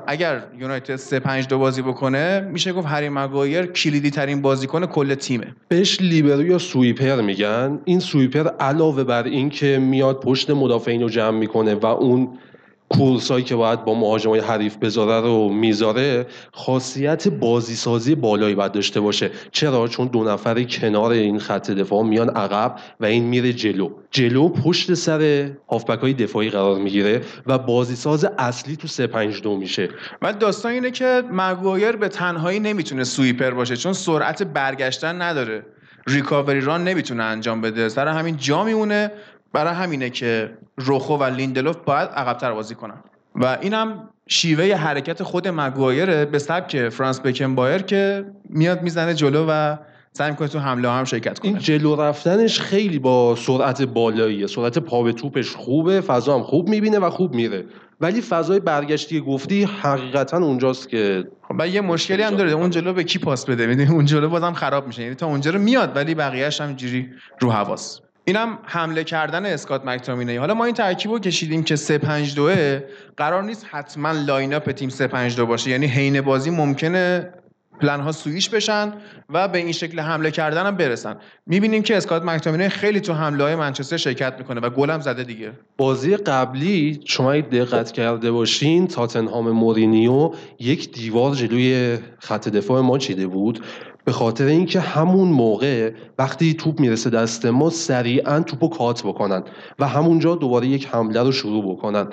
اگر 0.07 0.43
یونایتد 0.59 0.97
3 0.97 1.21
5 1.21 1.47
2 1.47 1.59
بازی 1.59 1.83
بکنه 1.83 2.41
میشه 2.41 2.73
گفت 2.73 2.87
هری 2.87 3.09
مگایر 3.09 3.67
کلیدی 3.67 4.11
ترین 4.11 4.43
بازیکن 4.43 4.87
کل 4.87 5.15
تیمه. 5.15 5.55
بهش 5.69 6.01
لیبرو 6.01 6.47
یا 6.47 6.59
sweeper 6.59 7.21
میگن. 7.21 7.79
این 7.85 8.01
sweeper 8.01 8.49
علاوه 8.49 9.05
بر 9.05 9.25
این 9.25 9.51
که 9.51 9.79
میاد 9.79 10.21
پشت 10.21 10.51
مدافعین 10.51 11.03
رو 11.03 11.09
جمع 11.09 11.39
می‌کنه 11.39 11.75
و 11.75 11.87
اون 11.87 12.29
کورسایی 12.91 13.45
که 13.45 13.57
باید 13.57 13.85
با 13.85 13.95
مهاجمای 13.95 14.41
حریف 14.41 14.77
بذاره 14.77 15.27
رو 15.27 15.49
می‌ذاره 15.49 16.27
خاصیت 16.53 17.29
بازی 17.29 17.75
سازی 17.75 18.15
بالایی 18.15 18.55
باید 18.55 18.73
داشته 18.73 19.01
باشه. 19.01 19.31
چرا؟ 19.53 19.89
چون 19.89 20.07
دو 20.07 20.25
نفر 20.25 20.63
کنار 20.63 21.11
این 21.11 21.39
خط 21.39 21.71
دفاع 21.71 22.03
میان 22.03 22.29
عقب 22.29 22.77
و 23.01 23.05
این 23.05 23.25
میره 23.25 23.53
جلو. 23.53 23.91
جلو 24.11 24.49
پشت 24.49 24.95
سر 24.95 25.51
هافبک 25.71 25.99
های 25.99 26.13
دفاعی 26.13 26.51
قرار 26.51 26.79
می‌گیره 26.79 27.21
و 27.47 27.59
بازی 27.59 27.97
ساز 27.97 28.25
اصلی 28.39 28.77
تو 28.77 28.89
3 28.89 29.07
5 29.07 29.43
2 29.43 29.57
میشه. 29.57 29.89
ولی 30.23 30.39
داستان 30.39 30.73
اینه 30.73 30.91
که 30.91 31.23
مگوایر 31.33 31.93
به 31.93 32.09
تنهایی 32.09 32.61
نمی‌تونه 32.61 33.05
سویپر 33.05 33.51
باشه 33.51 33.77
چون 33.77 33.93
سرعت 33.93 34.43
برگشتن 34.43 35.23
نداره. 35.23 35.67
ریکاوری 36.07 36.61
ران 36.61 36.85
نمی‌تونه 36.85 37.23
انجام 37.23 37.61
بده. 37.61 37.89
سر 37.89 38.09
همین 38.09 38.37
جا 38.37 38.65
میمونه. 38.65 39.11
برای 39.53 39.75
همینه 39.75 40.11
که 40.11 40.59
روخو 40.77 41.17
و 41.17 41.25
لیندلوف 41.25 41.77
باید 41.77 42.09
عقبتر 42.09 42.53
بازی 42.53 42.75
کنن. 42.75 43.03
و 43.35 43.59
اینم 43.61 44.09
شیوه 44.29 44.75
حرکت 44.75 45.23
خود 45.23 45.49
مگوایره 45.49 46.25
به 46.25 46.39
سبک 46.39 46.89
فرانس 46.89 47.21
بکن 47.21 47.55
بایر 47.55 47.83
که 47.83 48.25
میاد 48.49 48.83
می‌زنه 48.83 49.15
جلو 49.15 49.47
و 49.49 49.77
سعی 50.13 50.31
می‌کنه 50.31 50.49
تو 50.49 50.59
حمله 50.59 50.91
هم 50.91 51.05
شرکت 51.05 51.39
کنه. 51.39 51.51
این 51.51 51.61
جلو 51.61 51.97
رفتنش 51.97 52.61
خیلی 52.61 52.99
با 52.99 53.37
سرعت 53.37 53.83
بالاییه. 53.83 54.47
سرعت 54.47 54.79
پا 54.79 55.03
به 55.03 55.13
توپش 55.13 55.57
خوبه 55.57 56.01
فضا 56.01 56.35
هم 56.35 56.43
خوب 56.43 56.69
می‌بینه 56.69 56.99
و 56.99 57.11
خوب 57.11 57.35
میره. 57.35 57.65
ولی 58.01 58.21
فضای 58.21 58.61
برگشتی 58.61 59.21
گفتی 59.21 59.65
حقیقتا 59.65 60.37
اونجاست 60.37 60.89
که 60.89 61.25
و 61.59 61.69
یه 61.69 61.81
مشکلی 61.81 62.23
هم 62.23 62.35
داره 62.35 62.51
اون 62.51 62.71
جلو 62.71 62.93
به 62.93 63.05
کی 63.05 63.19
پاس 63.19 63.47
بده؟ 63.47 63.67
می‌دونی 63.67 63.91
اون 63.91 64.05
جلو 64.05 64.29
بازم 64.29 64.53
خراب 64.53 64.87
میشه. 64.87 65.03
یعنی 65.03 65.15
تا 65.15 65.27
اونجا 65.27 65.51
رو 65.51 65.59
میاد 65.59 65.97
ولی 65.97 66.15
بقیه‌اش 66.15 66.61
هم 66.61 66.73
جوری 66.73 67.09
رو 67.41 67.51
حواس. 67.51 68.01
اینم 68.29 68.59
حمله 68.65 69.05
کردن 69.05 69.47
اسکات 69.47 69.85
مکتامینه 69.85 70.39
حالا 70.39 70.55
ما 70.55 70.65
این 70.65 70.75
ترکیب 70.75 71.11
رو 71.11 71.19
کشیدیم 71.19 71.63
که 71.63 71.77
3 71.77 71.99
5 71.99 72.35
2 72.35 72.51
قرار 73.17 73.43
نیست 73.43 73.67
حتما 73.71 74.13
line 74.13 74.55
up 74.55 74.73
تیم 74.73 74.89
3 74.89 75.07
5 75.07 75.37
2 75.37 75.47
باشه. 75.47 75.71
یعنی 75.71 75.87
حین 75.87 76.21
بازی 76.21 76.51
ممکنه 76.51 77.33
پلن 77.81 78.01
ها 78.01 78.13
سویش 78.13 78.49
بشن 78.49 78.93
و 79.31 79.49
به 79.49 79.59
این 79.59 79.73
شکل 79.73 80.01
حمله 80.01 80.31
کردن 80.31 80.67
هم 80.67 80.77
برسن. 80.77 81.17
می‌بینیم 81.47 81.83
که 81.83 81.97
اسکات 81.97 82.23
مکتامینه 82.23 82.69
خیلی 82.69 83.01
تو 83.01 83.13
حمله 83.13 83.45
های 83.45 83.55
منچستر 83.55 83.97
شرکت 83.97 84.35
می‌کنه 84.39 84.61
و 84.61 84.71
گل 84.71 84.91
هم 84.91 85.01
زده 85.01 85.25
دیگه. 85.25 85.53
بازی 85.77 86.17
قبلی 86.17 87.01
شما 87.05 87.41
دقت 87.41 87.93
کرده 87.93 88.31
باشین 88.31 88.87
تاتنهام 88.87 89.51
مورینیو 89.51 90.31
یک 90.59 90.93
دیوار 90.93 91.35
جلوی 91.35 91.99
خط 92.19 92.49
دفاع 92.49 92.81
ما 92.81 92.99
چیده 92.99 93.27
بود؟ 93.27 93.65
به 94.09 94.13
خاطر 94.13 94.45
اینکه 94.45 94.81
همون 94.81 95.29
موقع 95.29 95.93
وقتی 96.19 96.55
توپ 96.55 96.81
می‌رسه 96.81 97.11
دست 97.11 97.47
ما 97.47 97.71
سریعا 97.71 98.41
توپو 98.41 98.69
cut 98.69 99.03
بکنن 99.03 99.43
و 99.79 99.89
همونجا 99.89 100.35
دوباره 100.35 100.67
یک 100.67 100.87
حمله 100.87 101.23
رو 101.23 101.33
شروع 101.33 101.73
بکنن. 101.73 102.07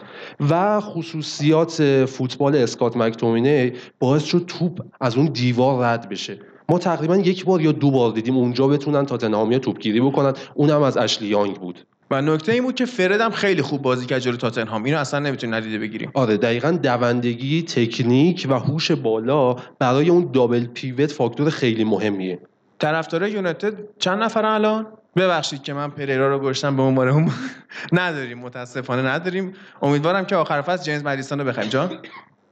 و 0.49 0.81
خصوصیات 0.81 2.05
فوتبال 2.05 2.55
اسکات 2.55 2.97
مکتومینه 2.97 3.73
باعث 3.99 4.23
شد 4.23 4.43
توپ 4.47 4.79
از 5.01 5.15
اون 5.17 5.25
دیوار 5.25 5.85
رد 5.85 6.09
بشه. 6.09 6.39
ما 6.69 6.79
تقریبا 6.79 7.17
یک 7.17 7.45
بار 7.45 7.61
یا 7.61 7.71
دو 7.71 7.91
بار 7.91 8.11
دیدیم 8.11 8.37
اونجا 8.37 8.67
بتونن 8.67 9.05
تاتنهامیا 9.05 9.59
توپگیری 9.59 10.01
بکنن. 10.01 10.33
اونم 10.53 10.81
از 10.81 10.97
اشلی 10.97 11.27
یانگ 11.27 11.55
بود. 11.55 11.85
و 12.15 12.21
نکته 12.21 12.51
این 12.51 12.63
بود 12.63 12.75
که 12.75 12.85
فرد 12.85 13.21
هم 13.21 13.31
خیلی 13.31 13.61
خوب 13.61 13.81
بازی 13.81 14.05
کرد 14.05 14.19
جلو 14.19 14.37
تاتنهام. 14.37 14.83
اینو 14.83 14.97
اصلا 14.97 15.19
نمی‌تونیم 15.19 15.55
ندیده 15.55 15.77
بگیریم. 15.77 16.11
آره 16.13 16.37
دقیقا 16.37 16.71
دوندگی 16.71 17.63
تکنیک 17.63 18.47
و 18.49 18.53
هوش 18.53 18.91
بالا 18.91 19.53
برای 19.53 20.09
اون 20.09 20.29
دابل 20.33 20.65
پیوت 20.65 21.11
فاکتور 21.11 21.49
خیلی 21.49 21.83
مهمیه. 21.83 22.39
طرفدار 22.79 23.27
یونایتد 23.27 23.73
چند 23.99 24.23
نفرن 24.23 24.45
الان؟ 24.45 24.87
ببخشید 25.15 25.63
که 25.63 25.73
من 25.73 25.89
پریرا 25.89 26.29
رو 26.29 26.39
گشتم 26.39 26.75
به 26.75 26.81
عنوان 26.81 27.07
هم 27.07 27.31
نداریم 28.01 28.39
متاسفانه 28.39 29.01
نداریم. 29.01 29.53
امیدوارم 29.81 30.25
که 30.25 30.35
آخر 30.35 30.61
فصل 30.61 30.83
جیمز 30.83 31.03
مدیسون 31.03 31.39
رو 31.39 31.45
بخریم. 31.45 31.69
جان 31.69 31.99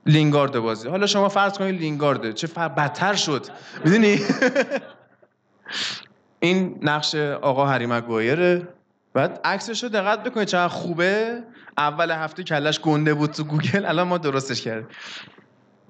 لینگارد 0.05 0.59
بازی. 0.59 0.89
حالا 0.89 1.07
شما 1.07 1.29
فرض 1.29 1.53
کنید 1.57 1.81
لینگارده 1.81 2.33
چه 2.33 2.47
فر... 2.47 2.67
بدتر 2.67 3.13
شد. 3.13 3.45
می‌دونی؟ 3.85 4.19
این 6.39 6.79
نقش 6.81 7.15
آقا 7.15 7.65
هری 7.65 7.85
مگوایره. 7.85 8.67
بعد 9.13 9.39
عکسش 9.43 9.83
رو 9.83 9.89
دقت 9.89 10.23
بکنید 10.23 10.47
چقدر 10.47 10.67
خوبه. 10.67 11.43
اول 11.77 12.11
هفته 12.11 12.43
کلش 12.43 12.79
گنده 12.79 13.13
بود 13.13 13.31
تو 13.31 13.43
گوگل 13.43 13.85
الان 13.85 14.07
ما 14.07 14.17
درستش 14.17 14.61
کردیم. 14.61 14.87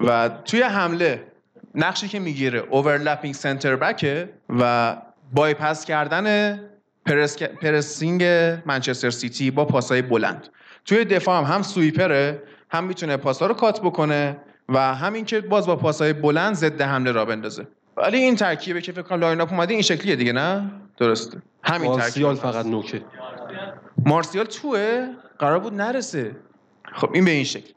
و 0.00 0.30
توی 0.44 0.62
حمله 0.62 1.26
نقشی 1.74 2.08
که 2.08 2.18
می‌گیره 2.18 2.58
overlapping 2.58 3.34
center 3.34 3.76
back 3.76 4.18
ه 4.18 4.28
و 4.60 4.96
بایپس 5.32 5.84
کردن 5.84 6.60
press... 7.06 7.42
pressing 7.42 8.24
منچستر 8.66 9.10
سیتی 9.10 9.50
با 9.50 9.64
پاسای 9.64 10.02
بلند. 10.02 10.48
توی 10.84 11.04
دفاع 11.04 11.44
هم 11.44 11.54
هم 11.54 11.62
sweeper 11.62 12.32
ه 12.32 12.42
هم 12.70 12.84
می‌تونه 12.84 13.16
پاسا 13.16 13.46
رو 13.46 13.54
cut 13.54 13.80
بکنه 13.80 14.36
و 14.68 14.94
همین 14.94 15.24
که 15.24 15.40
باز 15.40 15.66
با 15.66 15.76
پاسای 15.76 16.12
بلند 16.12 16.54
ضد 16.54 16.80
حمله 16.80 17.12
راه 17.12 17.24
بندازه. 17.24 17.66
ولی 17.96 18.18
این 18.18 18.36
ترکیبه 18.36 18.80
که 18.80 18.92
فکر 18.92 19.02
کنم 19.02 19.20
line 19.20 19.40
up 19.40 19.52
اومده 19.52 19.72
این 19.72 19.82
شکلیه 19.82 20.16
دیگه 20.16 20.32
نه؟ 20.32 20.70
درسته. 20.96 21.42
همین 21.62 21.90
مارسیال 21.90 22.34
فقط 22.34 22.66
نوکه. 22.66 23.04
مارسیال 24.06 24.46
توه؟ 24.46 25.08
قرار 25.38 25.58
بود 25.58 25.74
نرسه. 25.74 26.36
خب 26.92 27.10
این 27.14 27.24
به 27.24 27.30
این 27.30 27.44
شکل. 27.44 27.72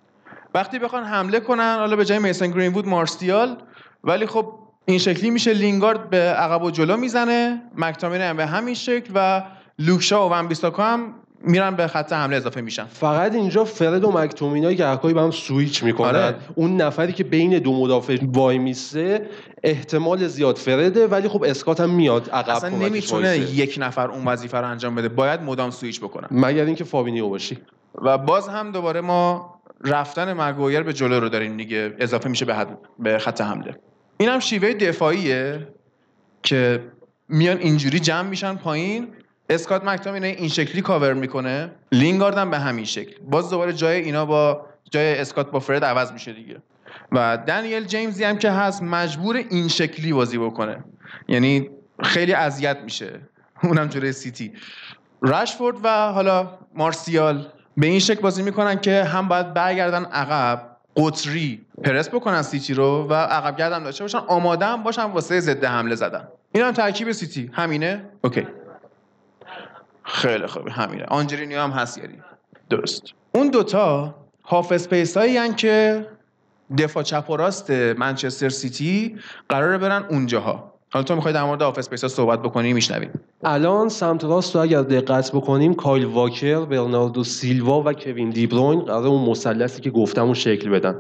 وقتی 0.54 0.80
بخوان 0.80 1.04
حمله 1.04 1.40
کنن 1.40 1.76
حالا 1.76 1.96
به 1.96 2.06
جای 2.06 2.20
میسن 2.20 2.52
گرین 2.52 2.72
بود 2.72 2.88
مارسیال 2.88 3.58
ولی 4.04 4.26
خب 4.26 4.54
این 4.86 5.00
شکلی 5.00 5.30
میشه 5.30 5.54
لینگارد 5.54 6.10
به 6.10 6.18
عقب 6.18 6.64
و 6.64 6.72
جلو 6.72 6.98
می‌زنه. 6.98 7.62
مکتامینه 7.76 8.24
هم 8.24 8.38
به 8.38 8.46
همین 8.46 8.74
شکل 8.74 9.12
و 9.16 9.44
لوکشا 9.80 10.30
و 10.30 10.32
ون 10.32 10.48
بیستاکا 10.48 10.84
هم 10.84 11.14
میرن 11.42 11.76
به 11.76 11.88
خط 11.88 12.14
حمله 12.14 12.36
اضافه 12.38 12.62
میشن 12.62 12.86
فقط 12.86 13.36
اینجا 13.36 13.64
فرد 13.66 14.04
و 14.04 14.12
مکتومینایی 14.12 14.76
که 14.76 14.86
حقایی 14.86 15.14
با 15.14 15.24
هم 15.24 15.32
سویچ 15.32 15.84
می‌کنن 15.84 16.08
آره. 16.08 16.36
اون 16.56 16.82
نفری 16.82 17.14
که 17.14 17.24
بین 17.24 17.60
دو 17.60 17.82
مدافع 17.82 18.18
وای 18.24 18.58
میسه 18.58 19.30
احتمال 19.64 20.28
زیاد 20.28 20.58
فرده 20.58 21.08
ولی 21.08 21.28
خب 21.28 21.44
اسکات 21.44 21.82
هم 21.82 21.90
میاد 21.90 22.30
عقب 22.30 22.56
اصلا 22.56 22.70
نمی‌تونه 22.70 23.28
وایسه. 23.28 23.56
یک 23.56 23.76
نفر 23.82 24.12
اون 24.12 24.26
وظیفه 24.26 24.58
رو 24.58 24.68
انجام 24.68 24.96
بده. 24.96 25.10
باید 25.10 25.42
مدام 25.42 25.72
سویچ 25.72 26.02
بکنن 26.02 26.28
مگر 26.32 26.66
اینکه 26.66 26.84
فابینیو 26.84 27.30
باشی. 27.30 27.58
و 28.02 28.18
باز 28.18 28.48
هم 28.50 28.72
دوباره 28.72 29.02
ما 29.02 29.54
رفتن 29.84 30.34
مگویر 30.34 30.84
به 30.84 30.94
جلو 30.94 31.20
رو 31.20 31.30
داریم 31.30 31.58
دیگه. 31.58 31.94
اضافه 32.00 32.30
میشه 32.30 32.46
به, 32.46 32.56
حد- 32.56 32.78
به 33.00 33.18
خط 33.18 33.42
حمله. 33.42 33.76
این 34.18 34.30
هم 34.30 34.40
شیوه 34.40 34.74
دفاعیه 34.74 35.68
که 36.44 36.84
میان 37.30 37.58
اینجوری 37.58 38.00
جمع 38.00 38.30
میشن 38.30 38.56
پایین. 38.56 39.08
اسکات 39.50 39.84
مکتامینه 39.84 40.28
این 40.28 40.50
شکلی 40.50 40.82
کاور 40.82 41.14
می‌کنه. 41.14 41.72
لینگارد 41.92 42.38
هم 42.38 42.52
به 42.52 42.60
همین 42.60 42.86
شکل. 42.86 43.16
باز 43.30 43.50
دوباره 43.50 43.74
جای 43.74 44.02
اینا 44.02 44.26
با 44.26 44.66
جای 44.92 45.20
اسکات 45.20 45.52
با 45.52 45.60
فرد 45.60 45.84
عوض 45.86 46.12
میشه 46.12 46.34
دیگه. 46.34 46.58
و 47.12 47.38
دنیل 47.48 47.86
جیمزی 47.86 48.24
هم 48.24 48.38
که 48.38 48.52
هست 48.52 48.84
مجبور 48.84 49.36
این 49.36 49.68
شکلی 49.68 50.14
بازی 50.14 50.38
بکنه. 50.38 50.84
یعنی 51.28 51.70
خیلی 52.04 52.34
اذیت 52.34 52.78
میشه. 52.84 53.20
اونم 53.64 53.88
جلوی 53.88 54.12
سیتی 54.12 54.54
رشفورد 55.22 55.78
و 55.84 56.12
حالا 56.12 56.50
مارسیال 56.76 57.48
به 57.78 57.88
این 57.88 58.00
شکل 58.00 58.22
بازی 58.22 58.44
می‌کنن 58.44 58.80
که 58.80 59.04
هم 59.04 59.28
باید 59.28 59.54
برگردن 59.54 60.06
عقب 60.06 60.78
قطری 60.96 61.66
پرس 61.84 62.10
بکنن 62.10 62.42
سیتی 62.42 62.74
رو 62.74 63.08
و 63.10 63.14
عقب 63.14 63.58
گرد 63.58 63.84
داشته 63.84 64.04
باشن. 64.04 64.18
آماده 64.18 64.66
هم 64.66 64.84
باشن 64.84 65.04
واسه 65.04 65.40
ضد 65.40 65.66
حمله 65.66 65.96
زدن. 65.96 66.28
این 66.52 66.64
هم 66.64 66.72
ترکیب 66.72 67.12
سیتی. 67.12 67.50
همینه؟ 67.54 68.10
OK. 68.24 68.48
خیلی 70.08 70.48
خوبه 70.48 70.72
همینه. 70.72 71.04
آنجلینیو 71.04 71.60
هم 71.60 71.70
هست 71.70 71.98
یعنی. 71.98 72.18
درست. 72.70 73.04
اون 73.32 73.50
دوتا 73.50 74.16
half 74.44 74.72
space 74.72 75.18
هایی 75.18 75.54
که 75.54 76.06
دفاع 76.78 77.04
چپ 77.04 77.30
و 77.30 77.36
راست 77.36 77.72
منچستر 77.72 78.50
سیتی 78.50 79.16
قراره 79.50 79.78
برن 79.78 80.06
اونجاها. 80.10 80.74
حالا 80.90 81.04
تو 81.04 81.16
می‌خوای 81.16 81.34
در 81.34 81.44
مورد 81.44 81.62
half 81.62 81.78
space 81.78 82.02
ها 82.02 82.08
صحبت 82.08 82.42
بکنی 82.42 82.74
میشنویم. 82.74 83.10
الان 83.44 83.90
سمت 83.90 84.24
راست 84.24 84.56
رو 84.56 84.62
اگر 84.62 84.82
دقت 84.82 85.32
بکنیم 85.32 85.74
کایل 85.74 86.06
واکر 86.06 86.60
برناردو 86.60 87.24
سیلوا 87.24 87.84
و 87.86 87.94
کوین 87.94 88.30
دیبروین 88.30 88.80
قرار 88.80 89.08
اون 89.08 89.30
مثلثی 89.30 89.82
که 89.82 89.90
گفتم 89.90 90.24
اون 90.24 90.34
شکل 90.34 90.70
بدن. 90.70 90.96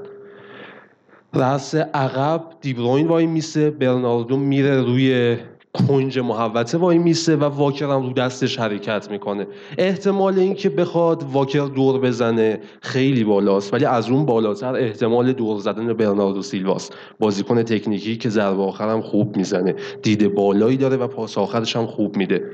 رأس 1.34 1.76
عقب 1.76 2.44
دیبروین 2.62 3.08
وای 3.08 3.26
میسه 3.26 3.70
برناردو 3.70 4.38
میره 4.38 4.82
روی 4.82 5.38
کنج 5.74 6.20
محوطه 6.20 6.78
وای 6.78 6.98
میسه 6.98 7.36
و 7.36 7.44
واکر 7.44 7.86
هم 7.86 8.06
رو 8.06 8.14
دستش 8.14 8.60
حرکت 8.60 9.12
می‌کنه. 9.12 9.48
احتمال 9.78 10.40
اینکه 10.40 10.70
بخواد 10.70 11.24
واکر 11.24 11.66
دور 11.66 12.00
بزنه 12.00 12.60
خیلی 12.82 13.24
بالاست 13.24 13.74
ولی 13.74 13.86
از 13.86 14.10
اون 14.10 14.26
بالاتر 14.26 14.76
احتمال 14.76 15.34
دور 15.34 15.60
زدن 15.60 15.94
برناردو 15.94 16.42
سیلواست. 16.42 16.94
بازیکن 17.20 17.64
تکنیکی 17.64 18.18
که 18.18 18.30
ضربه 18.30 18.62
آخر 18.62 18.90
هم 18.90 19.02
خوب 19.02 19.38
می‌زنه. 19.38 19.76
دید 20.04 20.34
بالایی 20.34 20.78
داره 20.78 20.98
و 20.98 21.08
پاس 21.08 21.38
آخرش 21.38 21.76
هم 21.76 21.86
خوب 21.86 22.18
میده. 22.18 22.52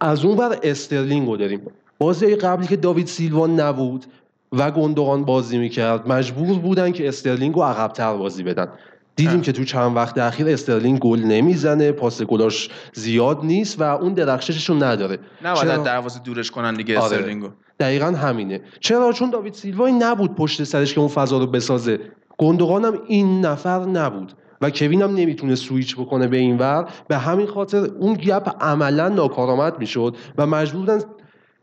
از 0.00 0.24
اون 0.24 0.36
بر 0.36 0.58
استرلینگ 0.62 1.28
رو 1.28 1.36
داریم. 1.36 1.60
بازی 1.98 2.36
قبلی 2.36 2.66
که 2.66 2.76
داوید 2.76 3.06
سیلوا 3.06 3.46
نبود 3.46 4.04
و 4.52 4.70
گندوغان 4.70 5.24
بازی 5.24 5.58
می‌کرد 5.58 6.08
مجبور 6.08 6.58
بودن 6.58 6.92
که 6.92 7.08
استرلینگ 7.08 7.54
رو 7.54 7.62
عقبتر 7.62 8.16
بازی 8.16 8.42
بدن. 8.42 8.68
دیدیم 9.16 9.40
که 9.40 9.52
تو 9.52 9.64
چند 9.64 9.96
وقت 9.96 10.18
اخیر 10.18 10.48
استرلینگ 10.48 10.98
گل 10.98 11.20
نمی‌زنه 11.20 11.92
پاس 11.92 12.22
گلاش 12.22 12.70
زیاد 12.92 13.44
نیست 13.44 13.80
و 13.80 13.82
اون 13.82 14.12
درخشششون 14.12 14.82
نداره. 14.82 15.18
نباید 15.44 15.82
دروازه 15.82 16.20
دورش 16.20 16.50
کنن 16.50 16.74
دیگه 16.74 16.98
آره. 16.98 17.04
استرلینگو. 17.04 17.48
دقیقا 17.80 18.06
همینه. 18.06 18.60
چرا؟ 18.80 19.12
چون 19.12 19.30
داوید 19.30 19.54
سیلوا 19.54 19.88
نبود 19.88 20.34
پشت 20.34 20.64
سرش 20.64 20.94
که 20.94 21.00
اون 21.00 21.08
فضا 21.08 21.38
رو 21.38 21.46
بسازه. 21.46 22.00
گندوغان 22.38 22.84
هم 22.84 22.98
این 23.06 23.40
نفر 23.46 23.84
نبود 23.84 24.32
و 24.60 24.70
کوین 24.70 25.02
هم 25.02 25.14
نمی‌تونه 25.14 25.54
سویچ 25.54 25.96
بکنه 25.96 26.26
به 26.26 26.36
این 26.36 26.58
ور. 26.58 26.88
به 27.08 27.18
همین 27.18 27.46
خاطر 27.46 27.78
اون 27.78 28.14
gap 28.14 28.48
عملا 28.60 29.08
ناکارآمد 29.08 29.78
می‌شد 29.78 30.16
و 30.38 30.46
مجبور 30.46 30.80
بودن 30.80 31.00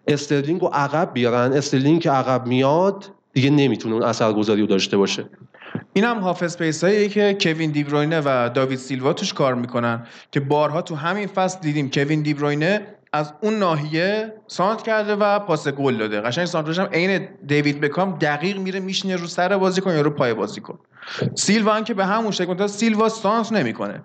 استرلینگ 0.08 0.62
رو 0.62 0.68
عقب 0.68 1.14
بیارن. 1.14 1.54
استرلینگ 1.54 2.02
که 2.02 2.12
عقب 2.12 2.48
میاد 2.48 3.06
دیگه 3.34 3.50
نمی‌تونه 3.50 3.96
اون 3.96 4.04
اثرگذاری 4.04 4.62
رو 4.62 4.68
داشته 4.68 4.98
باشه. 4.98 5.26
این 5.94 6.06
هم 6.06 6.18
half 6.18 6.44
space 6.44 6.86
که 6.86 7.38
کوین 7.42 7.72
دیبروینه 7.72 8.22
و 8.26 8.50
داوید 8.54 8.80
سیلوا 8.80 9.14
توش 9.14 9.34
کار 9.34 9.56
می‌کنن 9.56 10.08
که 10.32 10.40
بارها 10.40 10.82
تو 10.82 10.96
همین 10.96 11.28
فصل 11.28 11.60
دیدیم 11.60 11.92
کوین 11.92 12.22
دیبروینه 12.22 12.82
از 13.14 13.34
اون 13.42 13.60
ناحیه 13.60 14.34
سانتر 14.48 14.82
کرده 14.82 15.16
و 15.16 15.40
پاس 15.40 15.68
گل 15.68 15.98
داده. 15.98 16.22
قشنگ 16.22 16.46
سانترش 16.46 16.80
هم 16.80 16.86
عین 16.86 17.28
دیوید 17.48 17.82
بکام 17.82 18.18
دقیق 18.18 18.58
میره 18.58 18.80
میشینه 18.80 19.16
رو 19.16 19.28
سر 19.28 19.58
بازیکن 19.58 19.92
یا 19.92 20.02
رو 20.02 20.10
پای 20.10 20.34
بازیکن 20.34 20.80
سیلوا 21.36 21.74
هم 21.74 21.84
که 21.84 21.94
به 21.94 22.06
همون 22.06 22.32
شکل 22.32 22.68
سیلوا 22.68 23.10
سانت 23.10 23.52
نمی‌کنه. 23.52 24.02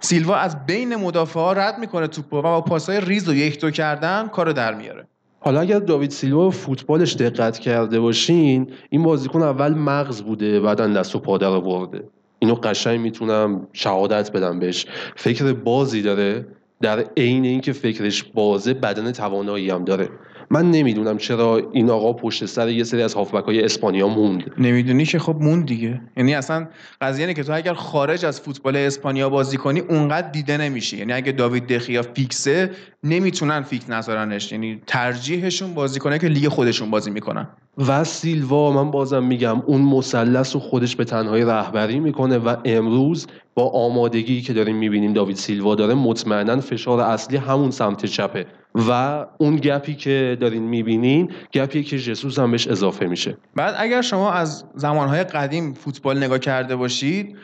سیلوا 0.00 0.36
از 0.36 0.66
بین 0.66 0.96
مدافعا 0.96 1.52
رد 1.52 1.78
می‌کنه 1.78 2.06
توپو 2.06 2.38
و 2.38 2.42
با 2.42 2.60
پاسای 2.60 3.00
ریز 3.00 3.28
و 3.28 3.34
یک 3.34 3.60
دو 3.60 3.70
کردن 3.70 4.28
کارو 4.28 4.52
در 4.52 4.74
میاره. 4.74 5.06
حالا 5.44 5.60
اگر 5.60 5.78
داوید 5.78 6.10
سیلوا 6.10 6.50
فوتبالش 6.50 7.14
دقت 7.14 7.58
کرده 7.58 8.00
باشین 8.00 8.66
این 8.90 9.02
بازیکن 9.02 9.42
اول 9.42 9.74
مغز 9.74 10.22
بوده 10.22 10.60
بعدا 10.60 10.86
دست 10.86 11.16
و 11.16 11.18
پا 11.18 11.38
در 11.38 11.46
آورده. 11.46 12.04
اینو 12.38 12.54
قشنگ 12.54 13.00
می‌تونم 13.00 13.66
شهادت 13.72 14.32
بدم 14.32 14.58
بهش. 14.58 14.86
فکر 15.16 15.52
بازی 15.52 16.02
داره 16.02 16.46
در 16.80 17.04
عین 17.16 17.44
اینکه 17.44 17.72
فکرش 17.72 18.22
بازه 18.22 18.74
بدن 18.74 19.12
توانایی 19.12 19.70
هم 19.70 19.84
داره. 19.84 20.08
من 20.50 20.70
نمی‌دونم 20.70 21.16
چرا 21.16 21.60
این 21.72 21.90
آقا 21.90 22.12
پشت 22.12 22.44
سر 22.46 22.68
یه 22.68 22.84
سری 22.84 23.02
از 23.02 23.14
هافبک 23.14 23.44
های 23.44 23.64
اسپانیا 23.64 24.08
موند. 24.08 24.50
نمی‌دونی 24.58 25.04
که 25.04 25.18
خب 25.18 25.36
موند 25.40 25.66
دیگه. 25.66 26.00
یعنی 26.16 26.34
اصلا 26.34 26.68
قضیه 27.00 27.24
اینه 27.24 27.34
که 27.34 27.42
تو 27.42 27.52
اگر 27.54 27.74
خارج 27.74 28.24
از 28.24 28.40
فوتبال 28.40 28.76
اسپانیا 28.76 29.28
بازی 29.28 29.56
کنی 29.56 29.80
اونقدر 29.80 30.30
دیده 30.30 30.56
نمیشه 30.56 30.96
یعنی 30.96 31.12
اگه 31.12 31.32
داوید 31.32 31.66
دخیا 31.66 32.02
فیکسه 32.02 32.70
نمی‌تونن 33.04 33.62
فیکس 33.62 33.90
نذارنش. 33.90 34.52
یعنی 34.52 34.82
ترجیحشون 34.86 35.74
بازی 35.74 36.00
کنه 36.00 36.18
که 36.18 36.28
لیگ 36.28 36.48
خودشون 36.48 36.90
بازی 36.90 37.10
می‌کنن. 37.10 37.48
و 37.88 38.04
سیلوا 38.04 38.72
من 38.72 38.90
بازم 38.90 39.24
میگم 39.24 39.60
اون 39.66 39.80
مثلث 39.80 40.54
رو 40.54 40.60
خودش 40.60 40.96
به 40.96 41.04
تنهایی 41.04 41.44
رهبری 41.44 42.00
می‌کنه 42.00 42.38
و 42.38 42.56
امروز 42.64 43.26
با 43.54 43.68
آمادگی 43.68 44.42
که 44.42 44.52
داریم 44.52 44.76
می‌بینیم 44.76 45.12
داوید 45.12 45.36
سیلوا 45.36 45.74
داره 45.74 45.94
مطمئنا 45.94 46.60
فشار 46.60 47.00
اصلی 47.00 47.36
همون 47.36 47.70
سمت 47.70 48.06
چپه. 48.06 48.46
و 48.74 49.24
اون 49.38 49.56
gap 49.56 49.85
ی 49.85 49.94
که 49.94 50.36
دارین 50.40 50.62
می‌بینین 50.62 51.32
gap 51.52 51.75
ی 51.75 51.82
که 51.82 51.98
جسوس 51.98 52.38
هم 52.38 52.50
بهش 52.50 52.68
اضافه 52.68 53.06
میشه. 53.06 53.36
بعد 53.56 53.74
اگر 53.78 54.02
شما 54.02 54.32
از 54.32 54.64
زمانهای 54.74 55.24
قدیم 55.24 55.74
فوتبال 55.74 56.24
نگاه 56.24 56.38
کرده 56.38 56.76
باشید 56.76 57.36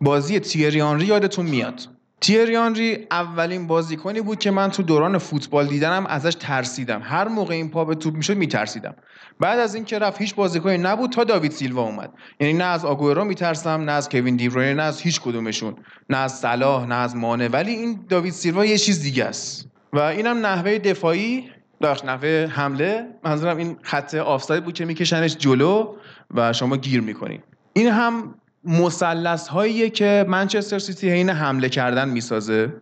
بازی 0.00 0.40
تیری 0.40 0.80
آنری 0.80 1.06
یادتون 1.06 1.46
میاد. 1.46 1.80
تیری 2.20 2.56
آنری 2.56 3.06
اولین 3.10 3.66
بازیکنی 3.66 4.20
بود 4.20 4.38
که 4.38 4.50
من 4.50 4.70
تو 4.70 4.82
دوران 4.82 5.18
فوتبال 5.18 5.66
دیدنم 5.66 6.06
ازش 6.06 6.34
ترسیدم. 6.34 7.00
هر 7.04 7.28
موقع 7.28 7.54
این 7.54 7.70
پا 7.70 7.84
به 7.84 7.94
توپ 7.94 8.14
می‌شد 8.14 8.36
میترسیدم. 8.36 8.94
بعد 9.40 9.58
از 9.58 9.74
اینکه 9.74 9.98
رفت 9.98 10.20
هیچ 10.20 10.34
بازیکنی 10.34 10.78
نبود 10.78 11.10
تا 11.10 11.24
داوید 11.24 11.52
سیلوا 11.52 11.82
اومد. 11.82 12.10
یعنی 12.40 12.52
نه 12.52 12.64
از 12.64 12.84
آگورو 12.84 13.24
میترسم 13.24 13.70
نه 13.70 13.92
از 13.92 14.08
کوین 14.08 14.36
دیبروینه 14.36 14.74
نه 14.74 14.82
از 14.82 15.00
هیچ 15.00 15.20
کدومشون. 15.20 15.76
نه 16.10 16.16
از 16.16 16.38
صلاح 16.38 16.86
نه 16.86 16.94
از 16.94 17.16
مانه. 17.16 17.48
ولی 17.48 17.72
این 17.72 18.00
داوید 18.08 18.32
سیلوا 18.32 18.64
یه 18.64 18.78
چیز 18.78 19.02
دیگه 19.02 19.24
است. 19.24 19.68
و 19.92 19.98
اینم 19.98 20.46
نحوه 20.46 20.78
دفاعی. 20.78 21.50
داشت 21.80 22.04
نحوه 22.04 22.48
حمله. 22.50 23.06
منظورم 23.24 23.56
این 23.56 23.76
خط 23.82 24.14
آفساید 24.14 24.64
بود 24.64 24.74
که 24.74 24.84
میکشنش 24.84 25.36
جلو 25.36 25.94
و 26.34 26.52
شما 26.52 26.76
گیر 26.76 27.00
می‌کنید 27.00 27.44
این 27.72 27.88
هم 27.88 28.34
مثلث 28.66 29.48
هاییه 29.48 29.90
که 29.90 30.24
منچستر 30.28 30.78
سیتی 30.78 31.10
حین 31.10 31.30
حمله 31.30 31.68
کردن 31.68 32.08
می‌سازه. 32.08 32.72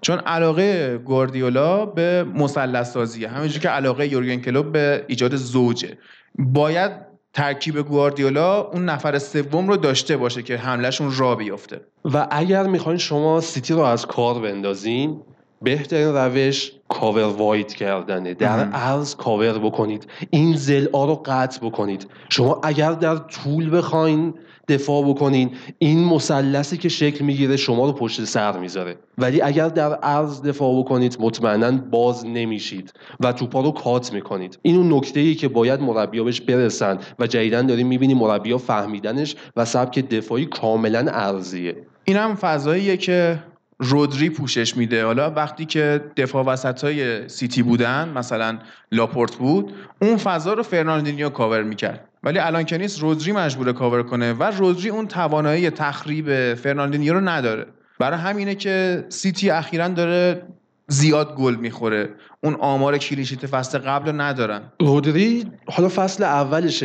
چون 0.00 0.18
علاقه 0.18 0.98
گواردیولا 0.98 1.86
به 1.86 2.24
مثلث 2.34 2.92
سازیه 2.92 3.28
همینجور 3.28 3.62
که 3.62 3.68
علاقه 3.68 4.12
یورگن 4.12 4.36
کلوپ 4.36 4.72
به 4.72 5.04
ایجاد 5.08 5.36
زوجه. 5.36 5.98
باید 6.38 6.92
ترکیب 7.32 7.78
گواردیولا 7.78 8.60
اون 8.60 8.84
نفر 8.84 9.18
سوم 9.18 9.68
رو 9.68 9.76
داشته 9.76 10.16
باشه 10.16 10.42
که 10.42 10.56
حملهشون 10.56 11.16
را 11.16 11.34
بیفته 11.34 11.80
و 12.04 12.28
اگر 12.30 12.66
می‌خواین 12.66 12.98
شما 12.98 13.40
سیتی 13.40 13.74
رو 13.74 13.80
از 13.80 14.06
کار 14.06 14.40
بندازین 14.40 15.20
بهترین 15.62 16.08
روش 16.08 16.72
کاور 16.88 17.24
واید 17.24 17.74
کردنه. 17.74 18.34
در 18.34 18.64
عرض 18.64 19.16
کاور 19.16 19.58
بکنید. 19.58 20.06
این 20.30 20.56
زلا 20.56 21.04
رو 21.04 21.22
قطع 21.26 21.66
بکنید. 21.66 22.06
شما 22.28 22.60
اگر 22.64 22.92
در 22.92 23.16
طول 23.16 23.76
بخواین 23.76 24.34
دفاع 24.74 25.08
بکنین. 25.08 25.50
این 25.78 26.04
مثلثی 26.04 26.76
که 26.76 26.88
شکل 26.88 27.24
می‌گیره 27.24 27.56
شما 27.56 27.86
رو 27.86 27.92
پشت 27.92 28.24
سر 28.24 28.58
می‌ذاره. 28.58 28.96
ولی 29.18 29.42
اگر 29.42 29.68
در 29.68 29.94
عرض 29.94 30.42
دفاع 30.42 30.78
بکنید 30.78 31.16
مطمئنا 31.20 31.70
باز 31.70 32.26
نمیشید 32.26 32.92
و 33.20 33.32
توپا 33.32 33.60
رو 33.60 33.70
کات 33.70 34.12
می‌کنید. 34.12 34.58
این 34.62 34.76
اون 34.76 34.92
نکته 34.92 35.20
ای 35.20 35.34
که 35.34 35.48
باید 35.48 35.80
مربیا 35.80 36.24
بهش 36.24 36.40
برسن 36.40 36.98
و 37.18 37.26
جدیدا 37.26 37.62
داریم 37.62 37.86
می‌بینیم 37.86 38.18
مربیا 38.18 38.58
فهمیدنش 38.58 39.36
و 39.56 39.64
سبک 39.64 39.98
دفاعی 39.98 40.46
کاملا 40.46 41.06
ارزیه 41.10 41.76
این 42.04 42.16
هم 42.16 42.34
فضاییه 42.34 42.96
که 42.96 43.42
رودری 43.78 44.30
پوشش 44.30 44.76
میده. 44.76 45.04
حالا 45.04 45.30
وقتی 45.30 45.64
که 45.64 46.00
دفاع 46.16 46.44
وسط 46.44 46.84
های 46.84 47.28
سیتی 47.28 47.62
بودن 47.62 48.08
مثلا 48.08 48.58
لاپورت 48.92 49.36
بود 49.36 49.72
اون 50.02 50.16
فضا 50.16 50.52
رو 50.52 50.62
فرناندینیو 50.62 51.28
کاور 51.28 51.62
می‌کرد. 51.62 52.08
ولی 52.24 52.38
الان 52.38 52.64
که 52.64 52.78
نیست 52.78 53.00
رودری 53.00 53.32
مجبور 53.32 53.72
کاور 53.72 54.02
کنه 54.02 54.32
و 54.32 54.42
رودری 54.42 54.88
اون 54.88 55.06
توانایی 55.06 55.70
تخریب 55.70 56.54
فرناندینیو 56.54 57.14
رو 57.14 57.20
نداره. 57.20 57.66
برای 57.98 58.18
همینه 58.18 58.54
که 58.54 59.04
سیتی 59.08 59.50
اخیرا 59.50 59.88
داره 59.88 60.42
زیاد 60.88 61.34
گل 61.36 61.54
می‌خوره. 61.54 62.08
اون 62.44 62.54
آمار 62.54 62.98
clean 62.98 63.22
sheet 63.22 63.46
فصل 63.46 63.78
قبل 63.78 64.20
ندارن. 64.20 64.62
رودری 64.80 65.44
حالا 65.66 65.88
فصل 65.88 66.24
اولش 66.24 66.82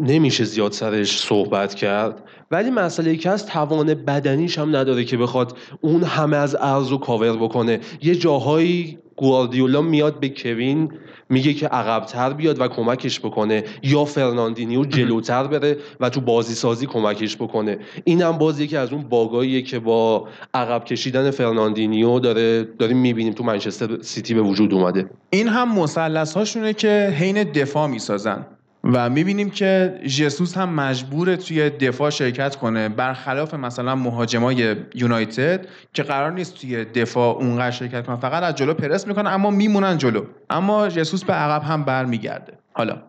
نمیشه 0.00 0.44
زیاد 0.44 0.72
سرش 0.72 1.20
صحبت 1.20 1.74
کرد. 1.74 2.22
ولی 2.50 2.70
مسئله 2.70 3.16
که 3.16 3.30
از 3.30 3.46
توان 3.46 3.94
بدنیش 3.94 4.58
هم 4.58 4.76
نداره 4.76 5.04
که 5.04 5.16
بخواد 5.16 5.58
اون 5.80 6.02
همه 6.02 6.36
از 6.36 6.54
عرض 6.54 6.88
رو 6.88 6.98
کاور 6.98 7.36
بکنه. 7.36 7.80
یه 8.02 8.14
جاهایی 8.14 8.98
گواردیولا 9.20 9.82
میاد 9.82 10.20
به 10.20 10.28
کوین 10.28 10.92
میگه 11.28 11.54
که 11.54 11.66
عقبتر 11.66 12.32
بیاد 12.32 12.60
و 12.60 12.68
کمکش 12.68 13.20
بکنه. 13.20 13.64
یا 13.82 14.04
فرناندینیو 14.04 14.84
جلوتر 14.84 15.46
بره 15.46 15.76
و 16.00 16.10
تو 16.10 16.20
بازی 16.20 16.54
سازی 16.54 16.86
کمکش 16.86 17.36
بکنه. 17.36 17.78
این 18.04 18.22
هم 18.22 18.38
باز 18.38 18.60
یکی 18.60 18.76
از 18.76 18.92
اون 18.92 19.02
bug 19.02 19.32
اییه 19.32 19.62
که 19.62 19.78
با 19.78 20.28
عقب 20.54 20.84
کشیدن 20.84 21.30
فرناندینیو 21.30 22.18
داره 22.18 22.64
داریم 22.64 22.96
می‌بینیم 22.96 23.32
تو 23.32 23.44
منچستر 23.44 24.02
سیتی 24.02 24.34
به 24.34 24.42
وجود 24.42 24.74
اومده. 24.74 25.10
این 25.30 25.48
هم 25.48 25.78
مثلث 25.78 26.36
هاشونه 26.36 26.72
که 26.72 27.14
حین 27.18 27.42
دفاع 27.42 27.86
می‌سازن. 27.86 28.46
و 28.84 29.10
می‌بینیم 29.10 29.50
که 29.50 30.00
جسوس 30.06 30.56
هم 30.56 30.74
مجبوره 30.74 31.36
توی 31.36 31.70
دفاع 31.70 32.10
شرکت 32.10 32.56
کنه. 32.56 32.88
برخلاف 32.88 33.54
مثلا 33.54 33.94
مهاجمای 33.94 34.76
یونایتد 34.94 35.66
که 35.92 36.02
قرار 36.02 36.32
نیست 36.32 36.54
توی 36.54 36.84
دفاع 36.84 37.36
اونقدر 37.36 37.70
شرکت 37.70 38.06
کنه 38.06 38.16
فقط 38.16 38.42
از 38.42 38.54
جلو 38.54 38.74
پرس 38.74 39.06
می‌کنه 39.06 39.30
اما 39.30 39.50
میمونن 39.50 39.98
جلو. 39.98 40.24
اما 40.50 40.88
جسوس 40.88 41.24
به 41.24 41.32
عقب 41.32 41.62
هم 41.62 41.84
برمیگرده. 41.84 42.52
حالا 42.72 43.02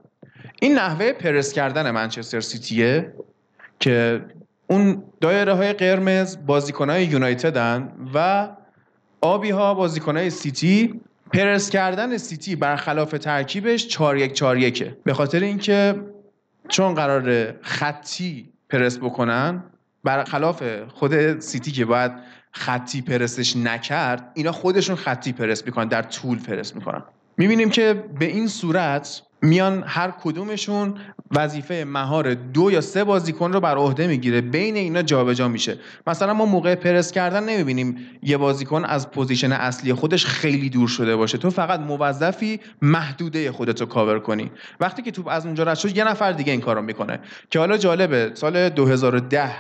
این 0.61 0.73
نحوه 0.75 1.11
پرس 1.11 1.53
کردن 1.53 1.91
منچستر 1.91 2.41
سیتیه 2.41 3.13
که 3.79 4.21
اون 4.67 5.03
دایره 5.21 5.53
های 5.53 5.73
قرمز 5.73 6.37
بازیکنهای 6.45 7.05
یونایتدن 7.05 7.91
و 8.13 8.49
آبی 9.21 9.49
ها 9.49 9.73
بازیکنهای 9.73 10.29
سیتی 10.29 11.01
پرس 11.33 11.69
کردن 11.69 12.17
سیتی 12.17 12.55
برخلاف 12.55 13.11
ترکیبش 13.11 13.87
4 13.87 14.17
1 14.17 14.33
4 14.33 14.57
1 14.57 14.83
به 15.03 15.13
خاطر 15.13 15.39
اینکه 15.39 15.95
چون 16.69 16.93
قرار 16.93 17.53
خطی 17.61 18.53
پرس 18.69 18.97
بکنن 18.97 19.63
برخلاف 20.03 20.63
خود 20.87 21.39
سیتی 21.39 21.71
که 21.71 21.85
باید 21.85 22.11
خطی 22.51 23.01
پرسش 23.01 23.57
نکرد 23.57 24.31
اینا 24.33 24.51
خودشون 24.51 24.95
خطی 24.95 25.31
پرس 25.33 25.65
می‌کنن 25.65 25.87
در 25.87 26.01
طول 26.01 26.39
پرس 26.39 26.75
می‌کنن. 26.75 27.03
می‌بینیم 27.37 27.69
که 27.69 28.03
به 28.19 28.25
این 28.25 28.47
صورت 28.47 29.21
میان 29.41 29.83
هر 29.87 30.13
کدومشون 30.23 30.95
وظیفه 31.31 31.83
مهار 31.87 32.33
دو 32.33 32.71
یا 32.71 32.81
سه 32.81 33.03
بازیکن 33.03 33.53
رو 33.53 33.59
بر 33.59 33.75
عهده 33.75 34.07
می‌گیره. 34.07 34.41
بین 34.41 34.75
اینا 34.75 35.01
جابجا 35.01 35.47
میشه. 35.47 35.77
مثلا 36.07 36.33
ما 36.33 36.45
موقع 36.45 36.75
پرس 36.75 37.11
کردن 37.11 37.43
نمی‌بینیم 37.43 37.97
یه 38.23 38.37
بازیکن 38.37 38.85
از 38.85 39.11
position 39.11 39.51
اصلی 39.51 39.93
خودش 39.93 40.25
خیلی 40.25 40.69
دور 40.69 40.87
شده 40.87 41.15
باشه. 41.15 41.37
تو 41.37 41.49
فقط 41.49 41.79
موظفی 41.79 42.59
محدوده 42.81 43.51
خودت 43.51 43.81
رو 43.81 43.87
کاور 43.87 44.19
کنی. 44.19 44.51
وقتی 44.79 45.01
که 45.01 45.11
توپ 45.11 45.27
از 45.27 45.45
اونجا 45.45 45.63
رد 45.63 45.77
شد 45.77 45.97
یه 45.97 46.03
نفر 46.03 46.31
دیگه 46.31 46.51
این 46.51 46.61
کارو 46.61 46.81
می‌کنه. 46.81 47.19
که 47.49 47.59
حالا 47.59 47.77
جالبه 47.77 48.31
سال 48.33 48.69
2010 48.69 49.51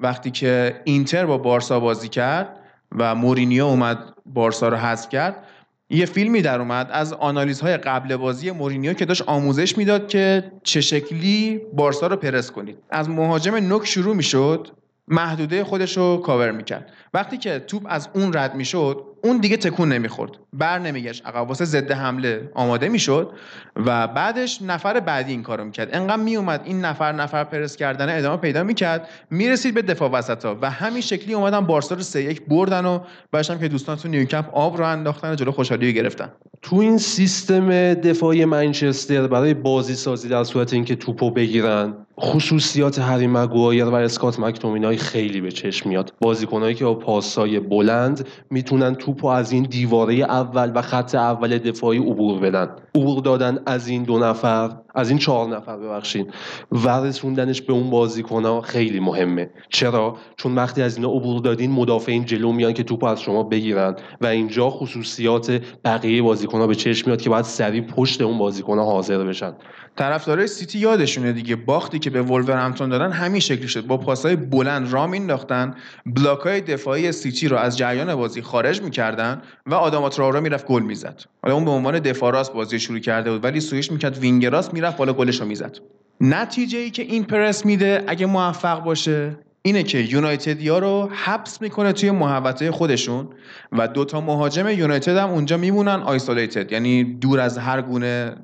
وقتی 0.00 0.30
که 0.30 0.80
اینتر 0.84 1.26
با 1.26 1.38
بارسا 1.38 1.80
بازی 1.80 2.08
کرد 2.08 2.60
و 2.98 3.14
مورینیو 3.14 3.64
اومد 3.64 3.98
بارسا 4.26 4.68
رو 4.68 4.76
حذف 4.76 5.08
کرد 5.08 5.44
یه 5.90 6.06
فیلمی 6.06 6.42
در 6.42 6.60
اومد 6.60 6.88
از 6.92 7.12
آنالیزهای 7.12 7.76
قبل 7.76 8.16
بازی 8.16 8.50
مورینیو 8.50 8.92
که 8.92 9.04
داشت 9.04 9.22
آموزش 9.26 9.78
می‌داد 9.78 10.08
که 10.08 10.52
چه 10.62 10.80
شکلی 10.80 11.60
بارسا 11.72 12.06
رو 12.06 12.16
پرس 12.16 12.50
کنید. 12.50 12.78
از 12.90 13.08
مهاجم 13.08 13.54
نوک 13.54 13.86
شروع 13.86 14.16
می‌شد 14.16 14.68
محدوده 15.08 15.64
خودش 15.64 15.96
رو 15.96 16.16
کاور 16.16 16.50
می‌کرد. 16.50 16.92
وقتی 17.14 17.38
که 17.38 17.58
توپ 17.58 17.82
از 17.88 18.08
اون 18.14 18.32
رد 18.32 18.54
می‌شد 18.54 19.04
اون 19.26 19.38
دیگه 19.38 19.56
تکون 19.56 19.92
نمی‌خورد. 19.92 20.30
بر 20.52 20.78
نمیگشت. 20.78 21.26
عقب 21.26 21.48
واسه 21.48 21.64
ضد 21.64 21.92
حمله 21.92 22.50
آماده 22.54 22.88
می‌شد 22.88 23.30
و 23.76 24.08
بعدش 24.08 24.62
نفر 24.62 25.00
بعدی 25.00 25.32
این 25.32 25.42
کارو 25.42 25.64
می‌کرد. 25.64 25.88
انقدر 25.92 26.22
میومد 26.22 26.60
این 26.64 26.80
نفر 26.80 27.12
نفر 27.12 27.44
پرس 27.44 27.76
کردن 27.76 28.18
ادامه 28.18 28.36
پیدا 28.36 28.62
می‌کرد 28.62 29.08
می‌رسید 29.30 29.74
به 29.74 29.82
دفاع 29.82 30.10
وسطا 30.10 30.58
و 30.62 30.70
همین 30.70 31.00
شکلی 31.00 31.34
اومدن 31.34 31.60
بارسا 31.60 31.94
رو 31.94 32.02
سه 32.02 32.22
یک 32.22 32.46
بردن 32.46 32.84
و 32.84 32.98
بعدش 33.32 33.50
که 33.50 33.68
دوستان 33.68 33.96
تو 33.96 34.08
نیوکمپ 34.08 34.50
آب 34.54 34.76
رو 34.76 34.84
انداختن 34.84 35.32
و 35.32 35.34
جلو 35.34 35.52
خوشحالی 35.52 35.92
گرفتن. 35.92 36.32
تو 36.62 36.76
این 36.76 36.98
سیستم 36.98 37.94
دفاعی 37.94 38.44
منچستر 38.44 39.26
برای 39.26 39.54
بازی 39.54 39.94
سازی 39.94 40.28
در 40.28 40.44
صورت 40.44 40.72
اینکه 40.72 40.96
توپو 40.96 41.30
بگیرن 41.30 42.05
خصوصیات 42.20 42.98
هری 42.98 43.26
مگوایر 43.26 43.84
و 43.84 43.94
اسکات 43.94 44.40
مکتومینای 44.40 44.96
خیلی 44.96 45.40
به 45.40 45.50
چشم 45.50 45.88
میاد. 45.88 46.12
بازیکنایی 46.20 46.74
که 46.74 46.84
با 46.84 46.94
پاسای 46.94 47.60
بلند 47.60 48.28
می‌تونن 48.50 48.94
توپو 48.94 49.26
از 49.26 49.52
این 49.52 49.62
دیواره 49.62 50.14
اول 50.14 50.72
و 50.74 50.82
خط 50.82 51.14
اول 51.14 51.58
دفاعی 51.58 51.98
عبور 51.98 52.40
بدن. 52.40 52.76
عبور 52.94 53.22
دادن 53.22 53.58
از 53.66 53.88
این 53.88 54.02
دو 54.02 54.18
نفر. 54.18 54.70
از 54.96 55.10
این 55.10 55.18
چهار 55.18 55.48
نفر 55.48 55.76
ببخشید 55.76 56.34
و 56.72 56.88
رسوندنش 56.88 57.62
به 57.62 57.72
اون 57.72 57.90
بازیکن 57.90 58.60
خیلی 58.60 59.00
مهمه. 59.00 59.50
چرا؟ 59.68 60.16
چون 60.36 60.54
وقتی 60.54 60.82
از 60.82 60.96
اینا 60.96 61.08
عبور 61.08 61.40
دادین 61.40 61.70
مدافعین 61.70 62.24
جلو 62.24 62.52
میان 62.52 62.72
که 62.72 62.82
توپ 62.82 63.04
از 63.04 63.20
شما 63.20 63.42
بگیرن. 63.42 63.96
و 64.20 64.26
اینجا 64.26 64.70
خصوصیات 64.70 65.60
بقیه 65.84 66.22
بازیکن 66.22 66.66
به 66.66 66.74
چشم 66.74 67.06
میاد 67.06 67.20
که 67.20 67.30
باید 67.30 67.44
سریع 67.44 67.80
پشت 67.80 68.22
اون 68.22 68.38
بازیکن 68.38 68.78
حاضر 68.78 69.24
بشن. 69.24 69.52
طرفدارای 69.96 70.46
سیتی 70.46 70.78
یادشونه 70.78 71.32
دیگه. 71.32 71.56
باختی 71.56 71.98
که 71.98 72.10
به 72.10 72.22
ولورهمپتون 72.22 72.88
دادن 72.88 73.12
همین 73.12 73.40
شکلی 73.40 73.68
شد. 73.68 73.86
با 73.86 73.96
پاسهای 73.96 74.36
بلند 74.36 74.92
رام 74.92 75.10
مینداختن. 75.10 75.74
block 76.06 76.51
ای 76.51 76.60
دفاعی 76.60 77.12
سیتی 77.12 77.48
رو 77.48 77.56
از 77.56 77.78
جریان 77.78 78.14
بازی 78.14 78.42
خارج 78.42 78.82
می‌کردن 78.82 79.42
و 79.66 79.74
آداما 79.74 80.08
تراوره 80.08 80.40
می‌رفت 80.40 80.66
گل 80.66 80.82
می‌زد. 80.82 81.22
حالا 81.42 81.54
اون 81.54 81.64
به 81.64 81.70
عنوان 81.70 81.98
دفاع 81.98 82.32
راست 82.32 82.52
بازی 82.52 82.80
شروع 82.80 82.98
کرده 82.98 83.30
بود 83.30 83.44
ولی 83.44 83.60
سویش 83.60 83.92
می‌کرد 83.92 84.18
wing 84.18 84.46
راست 84.46 84.74
می‌رفت 84.74 84.85
بالا 84.94 85.12
گلش 85.12 85.40
رو 85.40 85.46
می‌زد. 85.46 85.78
نتیجه 86.20 86.78
ای 86.78 86.90
که 86.90 87.02
این 87.02 87.24
پرس 87.24 87.66
میده 87.66 88.04
اگه 88.06 88.26
موفق 88.26 88.84
باشه 88.84 89.38
اینه 89.62 89.82
که 89.82 89.98
یونایتدیا 89.98 90.78
رو 90.78 91.10
حبس 91.12 91.62
می‌کنه 91.62 91.92
توی 91.92 92.10
محوطه 92.10 92.70
خودشون 92.70 93.28
و 93.72 93.88
دوتا 93.88 94.20
مهاجم 94.20 94.68
یونایتد 94.68 95.16
هم 95.16 95.30
اونجا 95.30 95.56
میمونن 95.56 96.02
آیسولیتد 96.02 96.72
یعنی 96.72 97.04
دور 97.04 97.40
از 97.40 97.58
هر 97.58 97.82
گونه 97.82 98.36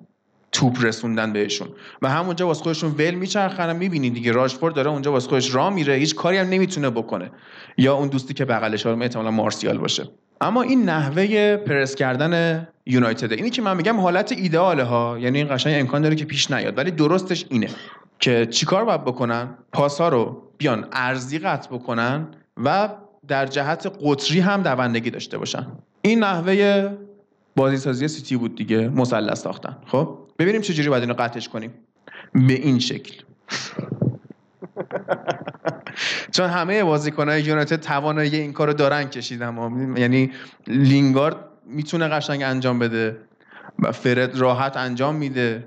توپ 0.52 0.84
رسوندن 0.84 1.32
بهشون. 1.32 1.68
و 2.02 2.10
همونجا 2.10 2.46
واسه 2.46 2.62
خودشون 2.62 2.90
ول 2.90 3.14
میچرخن 3.14 3.76
می‌بینید 3.76 4.14
دیگه 4.14 4.32
راشفورد 4.32 4.74
داره 4.74 4.90
اونجا 4.90 5.12
واسه 5.12 5.28
خودش 5.28 5.54
راه 5.54 5.74
میره 5.74 5.94
هیچ 5.94 6.14
کاری 6.14 6.36
هم 6.36 6.48
نمی‌تونه 6.48 6.90
بکنه. 6.90 7.30
یا 7.78 7.94
اون 7.94 8.08
دوستی 8.08 8.34
که 8.34 8.44
بغلش 8.44 8.86
رو 8.86 9.02
احتمالا 9.02 9.30
مارسیال 9.30 9.78
باشه. 9.78 10.08
اما 10.42 10.62
این 10.62 10.84
نحوه 10.84 11.56
پرس 11.56 11.94
کردن 11.94 12.68
یونایتد 12.86 13.32
اینی 13.32 13.50
که 13.50 13.62
من 13.62 13.76
میگم 13.76 14.00
حالت 14.00 14.32
ایدئاله 14.32 14.84
ها 14.84 15.18
یعنی 15.18 15.38
این 15.38 15.54
قشنگ 15.54 15.80
امکان 15.80 16.02
داره 16.02 16.16
که 16.16 16.24
پیش 16.24 16.50
نیاد 16.50 16.78
ولی 16.78 16.90
درستش 16.90 17.46
اینه 17.48 17.68
که 18.18 18.46
چیکار 18.46 18.84
باید 18.84 19.04
بکنن؟ 19.04 19.48
پاس 19.72 20.00
ها 20.00 20.08
رو 20.08 20.42
بیان 20.58 20.86
ارزی 20.92 21.38
قطع 21.38 21.70
بکنن 21.70 22.26
و 22.64 22.88
در 23.28 23.46
جهت 23.46 23.92
قطری 24.04 24.40
هم 24.40 24.62
دوندگی 24.62 25.10
داشته 25.10 25.38
باشن. 25.38 25.66
این 26.02 26.18
نحوه 26.18 26.88
بازی 27.56 27.76
سازی 27.76 28.08
سیتی 28.08 28.36
بود 28.36 28.54
دیگه 28.54 28.88
مثلث 28.88 29.40
ساختن. 29.40 29.76
خب 29.86 30.18
ببینیم 30.38 30.60
چجوری 30.60 30.88
باید 30.88 31.02
اینو 31.02 31.14
قطعش 31.14 31.48
کنیم. 31.48 31.74
به 32.34 32.52
این 32.52 32.78
شکل. 32.78 33.22
چون 36.30 36.50
همه 36.50 36.84
بازیکنهای 36.84 37.42
یونایتد 37.42 37.80
توانایی 37.80 38.36
این 38.36 38.52
کارو 38.52 38.72
دارن 38.72 39.04
کشیدن. 39.04 39.94
یعنی 39.96 40.32
لینگارد 40.66 41.36
می‌تونه 41.66 42.08
قشنگ 42.08 42.42
انجام 42.42 42.78
بده. 42.78 43.16
فرد 43.92 44.38
راحت 44.38 44.76
انجام 44.76 45.14
میده. 45.14 45.64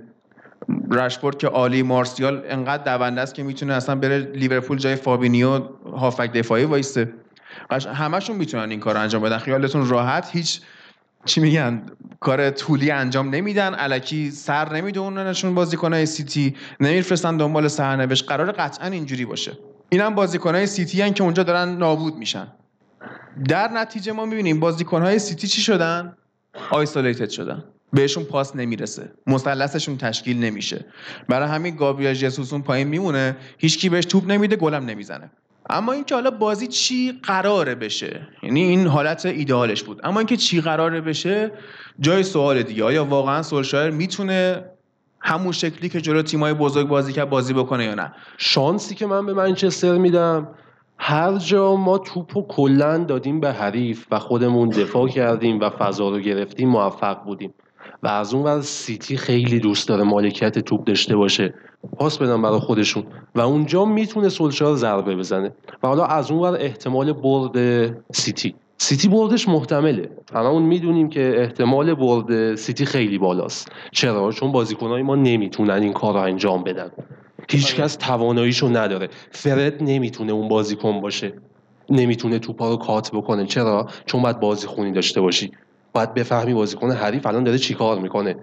رشفورد 0.91 1.38
که 1.38 1.47
عالی 1.47 1.83
مارسیال 1.83 2.43
انقدر 2.47 2.97
دونده 2.97 3.21
است 3.21 3.33
که 3.33 3.43
می‌تونه 3.43 3.73
اصلا 3.73 3.95
بره 3.95 4.17
لیورپول 4.19 4.77
جای 4.77 4.95
فابینیو 4.95 5.59
هافبک 5.97 6.31
دفاعی 6.31 6.63
وایسته 6.63 7.13
همشون 7.93 8.35
می‌تونن 8.35 8.69
این 8.69 8.79
کار 8.79 8.97
انجام 8.97 9.21
بدن. 9.21 9.38
خیالتون 9.38 9.89
راحت 9.89 10.29
هیچ 10.31 10.61
چی 11.25 11.41
میگن 11.41 11.85
کار 12.19 12.49
طولی 12.49 12.91
انجام 12.91 13.29
نمیدن. 13.29 13.73
الکی 13.73 14.31
سر 14.31 14.73
نمیدووننشون 14.73 15.55
بازیکنهای 15.55 16.05
سیتی. 16.05 16.55
نمیفرستن 16.79 17.38
دنبال 17.38 17.67
سرنوشت 17.67 18.29
قرار 18.29 18.51
قطعا 18.51 18.88
اینجوری 18.88 19.25
باشه. 19.25 19.57
اینم 19.89 20.15
بازیکنهای 20.15 20.67
سیتی 20.67 21.02
هن 21.02 21.13
که 21.13 21.24
اونجا 21.24 21.43
دارن 21.43 21.78
نابود 21.78 22.15
میشن. 22.15 22.48
در 23.48 23.67
نتیجه 23.67 24.12
ما 24.12 24.26
می‌بینیم 24.26 24.60
بازیکنهای 24.60 25.19
سیتی 25.19 25.48
چی 25.48 25.62
شدن؟ 25.62 26.17
آیسولیتد 26.71 27.30
شدن. 27.30 27.63
بهشون 27.93 28.24
پاس 28.24 28.56
نمی‌رسه. 28.56 29.12
مثلثشون 29.28 29.98
تشکیل 29.98 30.39
نمیشه. 30.39 30.86
برای 31.30 31.50
همین 31.50 31.76
گابریل 31.76 32.13
ژسوس 32.13 32.54
اون 32.54 32.62
پایین 32.62 32.88
میمونه. 32.88 33.38
هیچکی 33.58 33.89
بهش 33.89 34.06
توپ 34.06 34.32
نمیده 34.32 34.56
گلم 34.56 34.86
نمی‌زنه. 34.86 35.32
اما 35.69 35.91
اینکه 35.91 36.15
حالا 36.15 36.32
بازی 36.32 36.67
چی 36.67 37.19
قراره 37.24 37.76
بشه؟ 37.76 38.28
یعنی 38.43 38.62
این 38.62 38.88
حالت 38.88 39.26
ایدئالش 39.26 39.84
بود. 39.84 40.02
اما 40.04 40.19
اینکه 40.19 40.38
چی 40.38 40.62
قراره 40.62 41.02
بشه؟ 41.02 41.52
جای 42.00 42.24
سوال 42.24 42.63
دیگه. 42.63 42.84
آیا 42.84 43.06
واقعا 43.06 43.43
سولشایر 43.43 43.91
می‌تونه 43.91 44.65
همون 45.27 45.51
شکلی 45.51 45.89
که 45.89 46.01
جلو 46.01 46.21
تیمای 46.21 46.53
بزرگ 46.53 46.88
بازی 46.88 47.13
کرد 47.13 47.29
بازی 47.29 47.53
بکنه 47.53 47.83
یا 47.83 47.95
نه. 47.95 48.13
شانسی 48.38 48.95
که 48.95 49.05
من 49.05 49.25
به 49.25 49.33
منچستر 49.33 49.97
میدم 49.97 50.47
هر 50.97 51.38
جا 51.38 51.75
ما 51.75 51.97
توپ 51.97 52.38
و 52.38 52.47
کلا 52.47 52.97
دادیم 52.97 53.39
به 53.39 53.51
حریف 53.51 54.07
و 54.11 54.19
خودمون 54.19 54.69
دفاع 54.69 55.07
کردیم 55.07 55.59
و 55.59 55.69
فضا 55.69 56.09
رو 56.09 56.19
گرفتیم 56.19 56.69
موفق 56.69 57.23
بودیم. 57.23 57.53
و 58.03 58.07
از 58.07 58.33
اون 58.33 58.43
ور 58.43 58.61
سیتی 58.61 59.17
خیلی 59.17 59.59
دوست 59.59 59.88
داره 59.88 60.03
مالکیت 60.03 60.59
توپ 60.59 60.83
داشته 60.83 61.15
باشه. 61.15 61.53
پاس 61.97 62.17
بدن 62.17 62.41
برای 62.41 62.59
خودشون. 62.59 63.03
و 63.35 63.41
اونجا 63.41 63.85
می‌تونه 63.85 64.29
سولشار 64.29 64.75
ضربه 64.75 65.15
بزنه. 65.15 65.51
و 65.83 65.88
حالا 65.88 66.05
از 66.05 66.31
اون 66.31 66.41
ور 66.41 66.57
احتمال 66.61 67.13
برد 67.13 67.57
سیتی. 68.13 68.55
سیتی 68.77 69.07
بردش 69.07 69.47
محتمله. 69.47 70.09
هممون 70.33 70.63
می‌دونیم 70.63 71.09
که 71.09 71.33
احتمال 71.38 71.93
برد 71.93 72.55
سیتی 72.55 72.85
خیلی 72.85 73.17
بالاست. 73.17 73.71
چرا؟ 73.91 74.31
چون 74.31 74.51
بازیکنهای 74.51 75.01
ما 75.01 75.15
نمی‌تونن 75.15 75.73
این 75.83 75.93
کار 75.93 76.13
رو 76.13 76.19
انجام 76.19 76.63
بدن. 76.63 76.91
هیچکس 77.49 77.95
تواناییشو 77.95 78.77
نداره. 78.77 79.09
فرد 79.31 79.83
نمی‌تونه 79.83 80.31
اون 80.31 80.47
بازیکن 80.47 81.01
باشه. 81.01 81.33
نمی‌تونه 81.89 82.39
توپا 82.39 82.69
رو 82.69 82.75
کات 82.77 83.11
بکنه. 83.11 83.45
چرا؟ 83.45 83.88
چون 84.05 84.21
باید 84.21 84.39
بازی 84.39 84.67
خونی 84.67 84.91
داشته 84.91 85.21
باشی. 85.21 85.51
باید 85.93 86.13
بفهمی 86.13 86.53
بازیکن 86.53 86.91
حریف 86.91 87.25
الان 87.25 87.43
داره 87.43 87.57
چیکار 87.57 87.99
می‌کنه. 87.99 88.35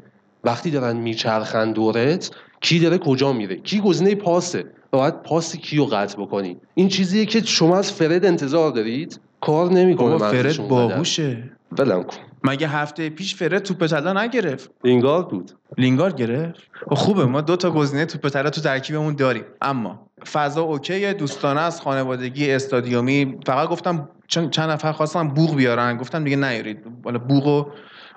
وقتی 0.45 0.71
دارن 0.71 0.97
میچرخن 0.97 1.73
دورت 1.73 2.31
کی 2.61 2.79
داره 2.79 2.99
کجا 2.99 3.33
میره؟ 3.33 3.57
کی 3.57 3.81
گزینه 3.81 4.15
پاسه؟ 4.15 4.65
باید 4.91 5.23
پاس 5.23 5.57
کیو 5.57 5.85
قطع 5.85 6.23
بکنی؟ 6.23 6.57
این 6.75 6.89
چیزیه 6.89 7.27
که 7.27 7.41
شما 7.41 7.77
از 7.77 7.93
فرد 7.93 8.25
انتظار 8.25 8.71
دارید؟ 8.71 9.21
کار 9.43 9.73
نمی‌کنه 9.73 10.19
فرد 10.19 10.69
باهوشه. 10.69 11.51
ولم 11.79 12.03
کن. 12.03 12.17
مگه 12.45 12.69
هفته 12.69 13.11
پیش 13.11 13.35
فرد 13.35 13.59
توپ 13.59 13.87
طلا 13.87 14.23
نگرفت؟ 14.23 14.71
لینگارد 14.85 15.29
بود. 15.29 15.51
لینگارد 15.79 16.17
گرفت؟ 16.17 16.61
خب 16.89 16.95
خوبه 16.95 17.25
ما 17.25 17.41
دو 17.41 17.57
تا 17.57 17.71
گزینه 17.71 18.07
توپ 18.07 18.29
طلا 18.29 18.51
تو 18.51 18.61
ترکیبمون 18.61 19.15
داریم. 19.15 19.45
اما 19.63 20.07
فضا 20.33 20.63
اوکیه 20.63 21.13
دوستانه 21.13 21.61
از 21.61 21.81
خانوادگی 21.81 22.51
استادیومی. 22.51 23.39
فقط 23.47 23.69
گفتم 23.69 24.09
چند, 24.29 24.51
چند 24.51 24.71
نفر 24.71 24.93
خواستم 24.93 25.29
بوغ 25.29 25.57
بیارن 25.57 25.97
گفتم 25.97 26.25
دیگه 26.25 26.37
نیارید. 26.37 26.79
والا 27.05 27.19
بوغ 27.19 27.67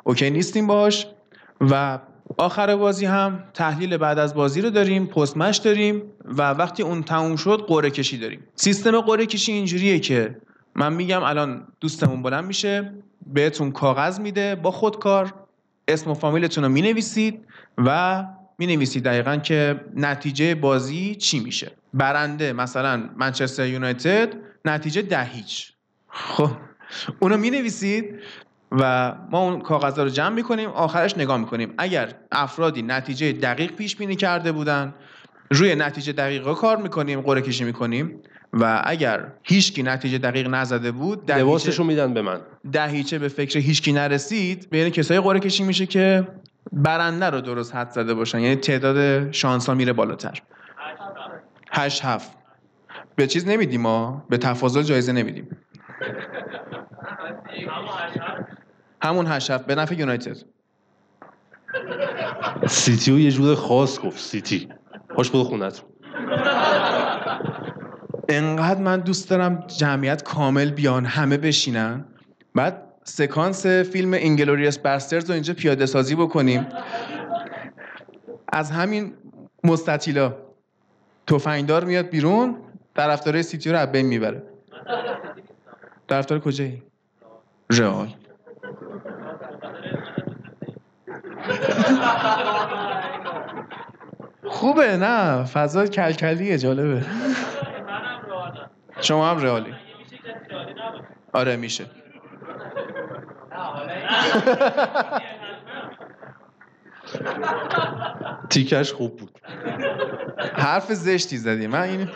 اوکی 0.03 0.29
نیستیم 0.29 0.67
باش 0.67 1.07
و 1.61 1.99
آخر 2.37 2.75
بازی 2.75 3.05
هم 3.05 3.43
تحلیل 3.53 3.97
بعد 3.97 4.19
از 4.19 4.35
بازی 4.35 4.61
رو 4.61 4.69
داریم 4.69 5.05
پستمش 5.05 5.57
داریم 5.57 6.03
و 6.25 6.41
وقتی 6.51 6.83
اون 6.83 7.03
تموم 7.03 7.35
شد 7.35 7.65
قرعه 7.67 7.89
کشی 7.89 8.17
داریم. 8.17 8.39
سیستم 8.55 9.01
قرعه 9.01 9.25
کشی 9.25 9.51
اینجوریه 9.51 9.99
که 9.99 10.35
من 10.75 10.93
میگم 10.93 11.23
الان 11.23 11.67
دوستمون 11.81 12.21
بلند 12.23 12.45
میشه 12.45 12.93
بهتون 13.33 13.71
کاغذ 13.71 14.19
میده 14.19 14.55
با 14.55 14.71
خودکار 14.71 15.33
اسم 15.87 16.11
و 16.11 16.13
فامیلتون 16.13 16.63
رو 16.63 16.69
می‌نویسید 16.69 17.45
و 17.77 18.23
می‌نویسید 18.57 19.03
دقیقا 19.03 19.37
که 19.37 19.81
نتیجه 19.95 20.55
بازی 20.55 21.15
چی 21.15 21.39
میشه. 21.39 21.71
برنده 21.93 22.53
مثلا 22.53 23.09
منچستر 23.17 23.65
یونایتد 23.65 24.33
نتیجه 24.65 25.01
ده 25.01 25.23
هیچ. 25.23 25.73
خب 26.09 26.49
اونو 27.19 27.37
می‌نویسید 27.37 28.19
و 28.71 29.13
ما 29.31 29.39
اون 29.39 29.61
کاغذ 29.61 29.99
رو 29.99 30.09
جمع 30.09 30.35
می‌کنیم 30.35 30.69
آخرش 30.69 31.17
نگاه 31.17 31.37
می‌کنیم. 31.37 31.73
اگر 31.77 32.13
افرادی 32.31 32.81
نتیجه 32.81 33.31
دقیق 33.31 33.71
پیش 33.71 33.95
بینی 33.95 34.15
کرده 34.15 34.51
بودن 34.51 34.93
روی 35.51 35.75
نتیجه 35.75 36.13
دقیقه 36.13 36.53
کار 36.53 36.77
می‌کنیم 36.77 37.21
قرعه 37.21 37.41
کشی 37.41 37.63
می‌کنیم. 37.63 38.21
و 38.55 38.81
اگر 38.85 39.31
هیچکی 39.43 39.83
نتیجه 39.83 40.17
دقیق 40.17 40.47
نزده 40.47 40.91
بود 40.91 41.31
لباسشو 41.31 41.83
میدن 41.83 42.13
به 42.13 42.21
من. 42.21 42.39
دهیچه 42.71 43.19
به 43.19 43.27
فکر 43.27 43.59
هیچکی 43.59 43.93
نرسید 43.93 44.69
بین 44.69 44.89
کسایی 44.89 45.19
قرعه 45.19 45.39
کشی 45.39 45.63
میشه 45.63 45.85
که 45.85 46.27
برنده 46.71 47.25
رو 47.25 47.41
درست 47.41 47.75
حد 47.75 47.89
زده 47.89 48.13
باشن. 48.13 48.39
یعنی 48.39 48.55
تعداد 48.55 49.31
شانس 49.31 49.69
ها 49.69 49.75
میره 49.75 49.93
بالاتر. 49.93 50.41
هشت 51.71 52.05
هفت. 52.05 52.31
به 53.15 53.27
چیز 53.27 53.47
نمیدیم 53.47 53.81
ما 53.81 54.25
به 54.29 54.37
تفاضل 54.37 54.81
جایزه 54.81 55.11
نمیدیم. 55.11 55.57
همون 59.01 59.27
هشت 59.27 59.51
هفت. 59.51 59.65
به 59.65 59.75
نفع 59.75 59.95
یونایتد. 59.95 60.37
سیتی 62.67 63.11
رو 63.11 63.19
یه 63.19 63.31
جور 63.31 63.55
خاص 63.55 63.99
گفت 63.99 64.19
سیتی. 64.19 64.69
پاش 65.09 65.29
برو 65.31 65.43
خونتون 65.43 65.89
انقدر 68.29 68.81
من 68.81 68.99
دوست 68.99 69.29
دارم 69.29 69.63
جمعیت 69.67 70.23
کامل 70.23 70.71
بیان 70.71 71.05
همه 71.05 71.37
بشینن. 71.37 72.05
بعد 72.55 72.81
سکانس 73.03 73.65
فیلم 73.65 74.13
Inglourious 74.13 74.77
Basterds 74.77 75.29
رو 75.29 75.33
اینجا 75.33 75.53
پیاده 75.53 75.85
سازی 75.85 76.15
بکنیم. 76.15 76.67
از 78.53 78.71
همین 78.71 79.13
مستطیلا. 79.63 80.35
تفنگدار 81.27 81.83
میاد 81.83 82.09
بیرون 82.09 82.57
طرفدارای 82.95 83.43
سیتی 83.43 83.71
رو 83.71 83.85
بین 83.85 84.05
می‌بره. 84.05 84.43
طرفدار 86.09 86.39
کجایی؟ 86.39 86.83
رئال. 87.69 88.07
خوبه 94.47 94.97
نه؟ 94.97 95.43
فضا 95.43 95.85
کلکلیه 95.87 96.57
جالبه. 96.57 97.05
شما 99.01 99.29
هم 99.29 99.37
رئالی. 99.37 99.73
آره 101.33 101.55
میشه. 101.55 101.85
تیکش 108.49 108.93
خوب 108.93 109.17
بود. 109.17 109.39
حرف 110.53 110.93
زشتی 110.93 111.37
زدی. 111.37 111.67
من 111.67 111.81
این 111.81 112.09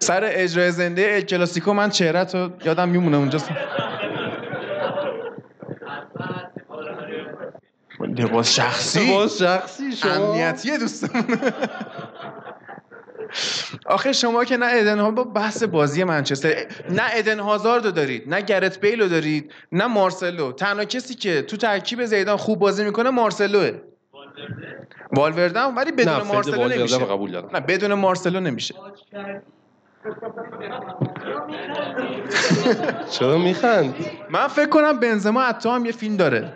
سر 0.00 0.20
اجرای 0.24 0.70
زنده 0.70 1.14
ال 1.14 1.20
کلاسیکو 1.20 1.72
من 1.72 1.90
چهره 1.90 2.24
تو 2.24 2.50
یادم 2.64 2.88
میمونه 2.88 3.16
اونجا. 3.16 3.38
لباس 8.00 8.54
شخصی؟ 8.56 9.10
لباس 9.10 9.42
شخصی 9.42 9.92
شما؟ 9.92 10.10
امنیتی 10.12 10.78
دوستمون 10.78 11.24
آخه 13.88 14.12
شما 14.12 14.44
که 14.44 14.56
نه 14.56 14.66
ادن 14.70 14.98
ها 14.98 15.10
با 15.10 15.24
بحث 15.24 15.62
بازی 15.62 16.04
منچستر 16.04 16.54
نه 16.90 17.02
ادن 17.12 17.40
هازاردو 17.40 17.90
دارید 17.90 18.34
نه 18.34 18.40
گرت 18.40 18.80
بیلو 18.80 19.08
دارید 19.08 19.52
نه 19.72 19.86
مارسلو. 19.86 20.52
تنها 20.52 20.84
کسی 20.84 21.14
که 21.14 21.42
تو 21.42 21.56
ترکیب 21.56 22.04
زیدان 22.04 22.36
خوب 22.36 22.58
بازی 22.58 22.84
می‌کنه 22.84 23.10
مارسلوه. 23.10 23.70
والورده 25.12 25.60
هم 25.60 25.76
ولی 25.76 25.92
بدون 25.92 26.22
مارسلو 26.22 26.68
نمیشه. 26.68 26.98
قبول 26.98 27.30
دارم. 27.30 27.50
نه 27.54 27.60
بدون 27.60 27.94
مارسلو 27.94 28.40
نمیشه. 28.40 28.74
چرا 33.10 33.38
میخند؟ 33.38 33.94
من 34.30 34.46
فکر 34.48 34.68
کنم 34.68 35.00
بنزما 35.00 35.42
حتی 35.42 35.68
هم 35.68 35.86
یه 35.86 35.92
فیلم 35.92 36.16
داره. 36.16 36.52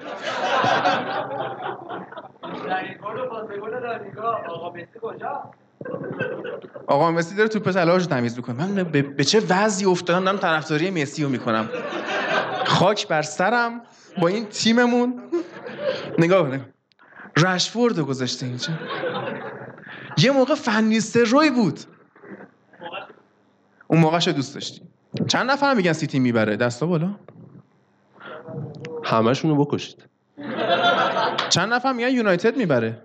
آقا 4.48 4.72
مسی 6.90 7.34
داره 7.34 7.48
توپ 7.48 7.70
طلاهاشو 7.70 8.06
تمیز 8.06 8.36
می‌کنه. 8.36 8.66
من 8.66 8.84
به, 8.84 9.02
به 9.02 9.24
چه 9.24 9.42
وضعی 9.48 9.86
افتادم؟ 9.86 10.24
دارم 10.24 10.38
طرفداری 10.38 10.90
مسی 10.90 11.22
رو 11.22 11.28
می‌کنم. 11.28 11.68
خاک 12.66 13.08
بر 13.08 13.22
سرم 13.22 13.80
با 14.20 14.28
این 14.28 14.46
تیممون. 14.46 15.22
نگاه 16.18 16.48
نگاه 16.48 16.66
رشفورد 17.36 17.98
رو 17.98 18.04
گذاشته 18.04 18.46
اینجا. 18.46 18.68
یه 20.18 20.30
موقع 20.30 20.54
فنیستر 20.54 21.24
روی 21.24 21.50
بود. 21.50 21.80
اون 23.86 24.00
موقعش 24.00 24.26
رو 24.26 24.32
دوست 24.32 24.54
داشتی 24.54 24.82
چند 25.28 25.50
نفر 25.50 25.74
میگن 25.74 25.92
سیتی 25.92 26.18
می‌بره؟ 26.18 26.56
دستا 26.56 26.86
بالا؟ 26.86 27.10
همشون 29.04 29.50
رو 29.50 29.64
بکشید. 29.64 30.04
چند 31.48 31.72
نفر 31.72 31.92
میگن 31.92 32.08
یونایتد 32.08 32.56
می‌بره؟ 32.56 33.02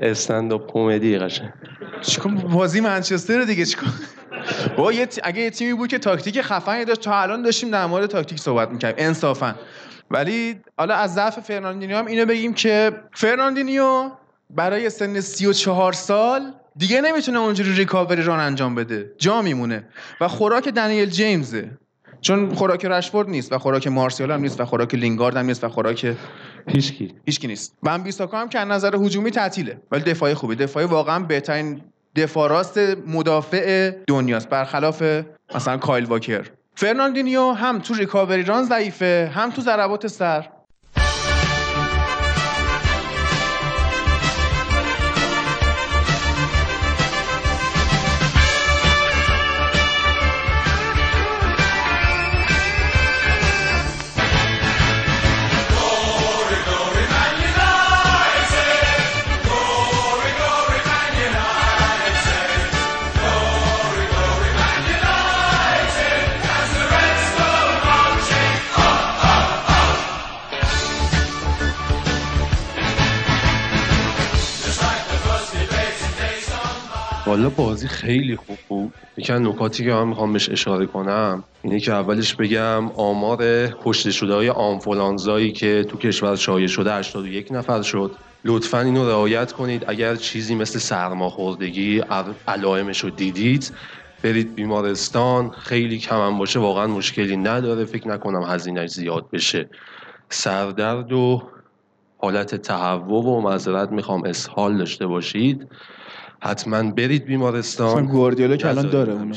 استنداپ 0.00 0.72
کمدی 0.72 1.18
قشنگ. 1.18 1.50
چیکار 2.02 2.32
بازی 2.32 2.80
منچستر 2.80 3.44
دیگه 3.44 3.64
چیکار 3.64 3.88
با 4.76 4.92
یه 4.92 5.08
اگه 5.22 5.40
یه 5.40 5.50
تیمی 5.50 5.74
بود 5.74 5.88
که 5.88 5.98
تاکتیک 5.98 6.40
خفنی 6.40 6.84
داشت 6.84 7.00
تا 7.00 7.20
الان 7.20 7.42
داشتیم 7.42 7.70
در 7.70 7.86
مورد 7.86 8.06
تاکتیک 8.06 8.38
صحبت 8.38 8.70
می‌کردیم 8.70 9.06
انصافا. 9.06 9.54
ولی 10.10 10.60
حالا 10.78 10.94
از 10.94 11.14
ضعف 11.14 11.38
فرناندینیو 11.38 11.96
هم 11.96 12.06
اینو 12.06 12.26
بگیم 12.26 12.54
که 12.54 12.92
فرناندینیو 13.12 14.10
برای 14.50 14.90
سن 14.90 15.20
34 15.20 15.92
سال 15.92 16.52
دیگه 16.76 17.00
نمی‌تونه 17.00 17.38
اونجوری 17.38 17.74
recovery 17.74 18.22
run 18.22 18.40
انجام 18.40 18.74
بده. 18.74 19.12
جا 19.18 19.42
میمونه. 19.42 19.84
و 20.20 20.28
خوراک 20.28 20.68
دنیل 20.68 21.10
جیمزه. 21.10 21.70
چون 22.20 22.54
خوراک 22.54 22.84
رشفورد 22.84 23.28
نیست 23.28 23.52
و 23.52 23.58
خوراک 23.58 23.86
مارسیال 23.86 24.30
هم 24.30 24.40
نیست 24.40 24.60
و 24.60 24.64
خوراک 24.64 24.94
لینگارد 24.94 25.36
هم 25.36 25.46
نیست 25.46 25.64
و 25.64 25.68
خوراک 25.68 26.16
هیچکی. 26.68 27.14
هیچکی 27.26 27.46
نیست. 27.46 27.74
ون 27.82 28.02
بیساکا 28.02 28.38
هم 28.40 28.48
که 28.48 28.58
از 28.58 28.68
نظر 28.68 28.96
هجومی 28.96 29.30
تعطیله. 29.30 29.80
ولی 29.90 30.02
دفاعی 30.04 30.34
خوبه. 30.34 30.54
دفاعی 30.54 30.86
واقعا 30.86 31.18
بهترین 31.18 31.80
دفاع 32.16 32.48
راست 32.48 32.78
مدافع 33.06 33.90
دنیاست. 34.06 34.48
برخلاف 34.48 35.02
مثلا 35.54 35.76
کایل 35.76 36.04
واکر. 36.04 36.50
فرناندینیو 36.74 37.52
هم 37.52 37.78
تو 37.78 37.94
recovery 37.94 38.42
run 38.42 38.64
ضعیفه 38.64 39.30
هم 39.34 39.50
تو 39.50 39.62
ضربات 39.62 40.06
سر. 40.06 40.48
والا 77.34 77.48
بازی 77.48 77.88
خیلی 77.88 78.36
خوب 78.36 78.58
بود. 78.68 78.92
یکی 79.16 79.32
نکاتی 79.32 79.84
که 79.84 79.92
من 79.92 80.08
می‌خوام 80.08 80.32
بهش 80.32 80.48
اشاره 80.48 80.86
کنم 80.86 81.44
اینه 81.62 81.80
که 81.80 81.92
اولش 81.92 82.34
بگم 82.34 82.88
آمار 82.90 83.68
کشته 83.84 84.10
شده 84.10 84.34
های 84.34 84.50
آنفولانزایی 84.50 85.52
که 85.52 85.84
تو 85.88 85.98
کشور 85.98 86.36
شایع 86.36 86.66
شده 86.66 86.94
81 86.94 87.52
نفر 87.52 87.82
شد. 87.82 88.10
لطفا 88.44 88.80
اینو 88.80 89.08
رعایت 89.08 89.52
کنید. 89.52 89.84
اگر 89.86 90.16
چیزی 90.16 90.54
مثل 90.54 90.78
سرماخوردگی 90.78 92.02
علائمش 92.48 93.00
رو 93.00 93.10
دیدید 93.10 93.72
برید 94.22 94.54
بیمارستان. 94.54 95.50
خیلی 95.50 95.98
کم 95.98 96.20
هم 96.20 96.38
باشه 96.38 96.58
واقعا 96.58 96.86
مشکلی 96.86 97.36
نداره. 97.36 97.84
فکر 97.84 98.08
نکنم 98.08 98.42
هزینهش 98.42 98.90
زیاد 98.90 99.30
بشه. 99.32 99.68
سردرد 100.28 101.12
و 101.12 101.42
حالت 102.18 102.54
تهوع 102.54 103.24
و 103.24 103.40
معذرت 103.40 103.92
می‌خوام. 103.92 104.24
اسهال 104.24 104.78
داشته 104.78 105.06
باشید. 105.06 105.68
حتما 106.44 106.82
برید 106.90 107.24
بیمارستان. 107.24 108.06
گواردیولا 108.06 108.56
که 108.56 108.68
الان 108.68 108.90
داره 108.90 109.12
اونو. 109.12 109.34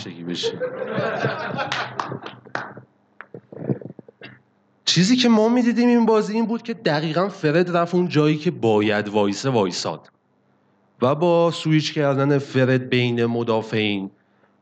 چیزی 4.86 5.16
که 5.16 5.30
ما 5.30 5.50
می‌دیدیم 5.50 5.88
این 5.88 6.06
بازی 6.06 6.34
این 6.34 6.46
بود 6.46 6.62
که 6.62 6.74
دقیقا 6.74 7.30
فرد 7.30 7.78
رفت 7.78 7.96
اون 7.96 8.08
جایی 8.08 8.38
که 8.38 8.52
باید 8.52 9.08
وایسه 9.08 9.50
وایساد. 9.50 10.10
و 11.02 11.16
با 11.16 11.52
سویچ 11.52 11.94
کردن 11.94 12.38
فرد 12.38 12.90
بین 12.90 13.26
مدافعین 13.26 14.12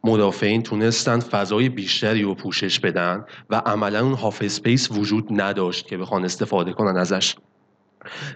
مدافعین 0.04 0.64
تونستن 0.64 1.20
فضای 1.20 1.70
بیشتری 1.70 2.24
رو 2.24 2.36
پوشش 2.36 2.80
بدن 2.80 3.26
و 3.50 3.62
عملا 3.66 4.04
اون 4.04 4.14
half 4.14 4.42
space 4.42 4.92
وجود 4.92 5.28
نداشت 5.30 5.88
که 5.88 5.98
بخوان 5.98 6.26
استفاده 6.26 6.74
کنن 6.74 6.98
ازش. 6.98 7.36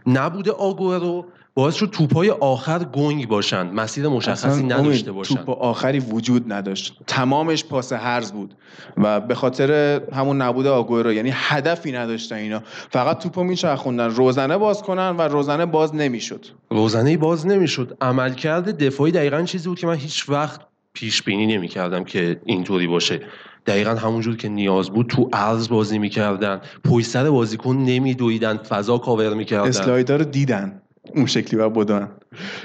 نبوده 0.08 0.52
آگورو 0.52 1.26
باعث 1.60 1.76
شد 1.76 1.90
توپای 1.92 2.30
آخر 2.30 2.84
گنگ 2.84 3.28
باشن 3.28 3.68
مسیر 3.68 4.08
مشخصی 4.08 4.64
نداشته 4.64 4.80
امید، 4.80 5.12
باشن 5.12 5.36
توپ 5.36 5.50
آخری 5.50 6.00
وجود 6.00 6.54
نداشت. 6.54 6.98
تمامش 7.08 7.66
پاس 7.66 7.94
هرز 7.94 8.32
بود 8.32 8.54
و 8.98 9.20
به 9.22 9.36
خاطر 9.36 10.02
همون 10.14 10.42
نبود 10.42 10.68
آگورو 10.68 11.14
یعنی 11.14 11.32
هدفی 11.34 11.92
نداشتن 11.92 12.36
اینا. 12.36 12.62
فقط 12.90 13.24
توپو 13.24 13.44
میچرخوندن 13.44 14.10
روزنه 14.10 14.58
باز 14.58 14.82
کنن 14.82 15.10
و 15.10 15.22
روزنه 15.22 15.66
باز 15.66 15.96
نمی‌شد. 15.96 16.46
روزنه 16.70 17.18
باز 17.18 17.48
نمی‌شد. 17.48 17.98
عملکرد 18.02 18.84
دفاعی 18.84 19.12
دقیقا 19.12 19.42
چیزی 19.42 19.70
بود 19.70 19.80
که 19.80 19.88
من 19.88 19.96
هیچ 19.96 20.30
وقت 20.30 20.62
پیش 20.94 21.24
بینی 21.24 21.46
نمی‌کردم 21.48 22.04
که 22.04 22.42
اینطوری 22.46 22.88
باشه. 22.88 23.20
دقیقا 23.66 23.96
همونجور 23.96 24.38
که 24.38 24.50
نیاز 24.50 24.90
بود 24.90 25.08
تو 25.08 25.30
عرض 25.34 25.70
بازی 25.70 26.00
می‌کردن 26.00 26.62
پشت 26.84 27.08
سر 27.08 27.30
بازیکن 27.30 27.76
نمیدویدن 27.76 28.58
فضا 28.58 28.98
کاور 28.98 29.34
می‌کردن. 29.34 29.70
اسلایدر 29.70 30.18
رو 30.18 30.26
دیدن. 30.26 30.82
اون 31.16 31.26
شکلی 31.26 31.60
و 31.60 31.70
بودن 31.70 32.12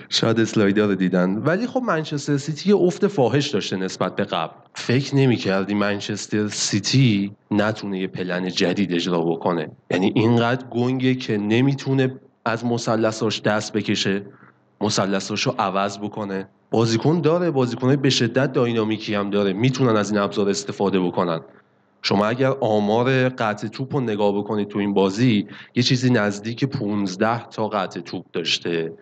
شاید 0.08 0.40
اسلایدر 0.40 0.86
رو 0.86 0.94
دیدن. 0.94 1.38
ولی 1.38 1.66
خب 1.66 1.82
منچستر 1.82 2.36
سیتی 2.36 2.70
یه 2.70 2.76
افت 2.76 3.06
فاحش 3.06 3.48
داشته 3.48 3.76
نسبت 3.76 4.16
به 4.16 4.24
قبل. 4.24 4.52
فکر 4.74 5.16
نمی‌کردی 5.16 5.74
منچستر 5.74 6.48
سیتی 6.48 7.32
نتونه 7.50 7.98
یه 7.98 8.06
پلن 8.06 8.48
جدید 8.48 8.92
اجرا 8.92 9.20
بکنه. 9.20 9.70
یعنی 9.90 10.12
اینقدر 10.14 10.66
گنگه 10.66 11.14
که 11.14 11.36
نمی‌تونه 11.38 12.14
از 12.44 12.64
مثلثاش 12.64 13.42
دست 13.42 13.72
بکشه 13.72 14.22
مثلثاشو 14.80 15.54
عوض 15.58 15.98
بکنه. 15.98 16.48
بازیکن 16.70 17.20
داره 17.20 17.50
بازیکن 17.50 17.96
به 17.96 18.10
شدت 18.10 18.52
داینامیکی 18.52 19.14
هم 19.14 19.30
داره. 19.30 19.52
می‌تونن 19.52 19.96
از 19.96 20.10
این 20.10 20.20
ابزار 20.20 20.48
استفاده 20.48 21.00
بکنن. 21.00 21.40
شما 22.06 22.26
اگر 22.26 22.50
آمار 22.60 23.28
قطع 23.28 23.68
توپ 23.68 23.94
رو 23.94 24.00
نگاه 24.00 24.38
بکنید 24.38 24.68
تو 24.68 24.78
این 24.78 24.94
بازی 24.94 25.46
یه 25.74 25.82
چیزی 25.82 26.10
نزدیک 26.10 26.64
15 26.64 27.46
تا 27.48 27.68
قطع 27.68 28.00
توپ 28.00 28.24
داشته 28.32 28.92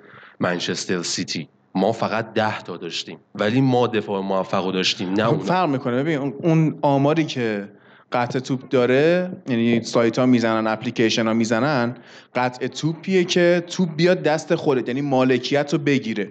منچستر 0.40 1.02
سیتی. 1.02 1.48
ما 1.74 1.92
فقط 1.92 2.32
10 2.34 2.58
تا 2.60 2.76
داشتیم 2.76 3.18
ولی 3.34 3.60
ما 3.60 3.86
دفاع 3.86 4.20
موفق 4.22 4.64
رو 4.66 4.72
داشتیم 4.72 5.12
نه 5.12 5.28
اون 5.28 5.36
اون 5.36 5.46
فرق 5.46 5.68
می‌کنه. 5.68 5.96
ببین 6.02 6.18
اون- 6.18 6.78
آماری 6.82 7.24
که 7.24 7.68
قطع 8.12 8.38
توپ 8.38 8.68
داره 8.68 9.32
یعنی 9.48 9.82
سایت 9.82 10.18
ها 10.18 10.26
می‌زنن 10.26 10.66
اپلیکیشن 10.66 11.26
ها 11.26 11.32
می‌زنن 11.34 11.94
قطع 12.34 12.66
توپیه 12.66 13.24
که 13.24 13.64
توپ 13.66 13.96
بیاد 13.96 14.22
دست 14.22 14.54
خودت 14.54 14.88
یعنی 14.88 15.00
مالکیت 15.00 15.72
رو 15.72 15.78
بگیره. 15.78 16.30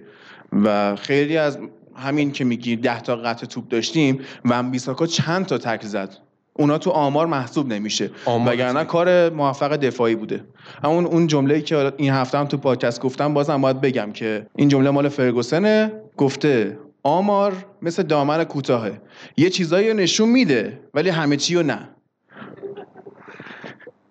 و 0.51 0.95
خیلی 0.95 1.37
از 1.37 1.59
همین 1.95 2.31
که 2.31 2.43
میگی 2.43 2.75
ده 2.75 3.01
تا 3.01 3.15
قطع 3.15 3.45
توپ 3.45 3.67
داشتیم 3.67 4.19
و 4.45 4.63
بیساکا 4.63 5.05
چند 5.07 5.45
تا 5.45 5.57
تکل 5.57 5.87
زد؟ 5.87 6.30
اونا 6.53 6.77
تو 6.77 6.89
آمار 6.89 7.27
محسوب 7.27 7.67
نمیشه. 7.67 8.09
وگرنه؟ 8.45 8.83
کار 8.83 9.29
موفق 9.29 9.75
دفاعی 9.75 10.15
بوده. 10.15 10.43
همون 10.83 11.05
اون 11.05 11.27
جمله‌ای 11.27 11.61
که 11.61 11.93
این 11.97 12.13
هفته 12.13 12.37
هم 12.37 12.45
تو 12.45 12.57
پادکست 12.57 13.01
گفتم 13.01 13.33
بازم 13.33 13.61
باید 13.61 13.81
بگم 13.81 14.11
که 14.11 14.47
این 14.55 14.69
جمله 14.69 14.89
مال 14.89 15.09
فرگوسنه 15.09 15.91
گفته 16.17 16.79
آمار 17.03 17.65
مثل 17.81 18.03
دامن 18.03 18.43
کوتاهه. 18.43 19.01
یه 19.37 19.49
چیزایی 19.49 19.89
رو 19.89 19.97
نشون 19.97 20.29
میده 20.29 20.79
ولی 20.93 21.09
همه 21.09 21.37
چی 21.37 21.55
رو 21.55 21.63
نه. 21.63 21.89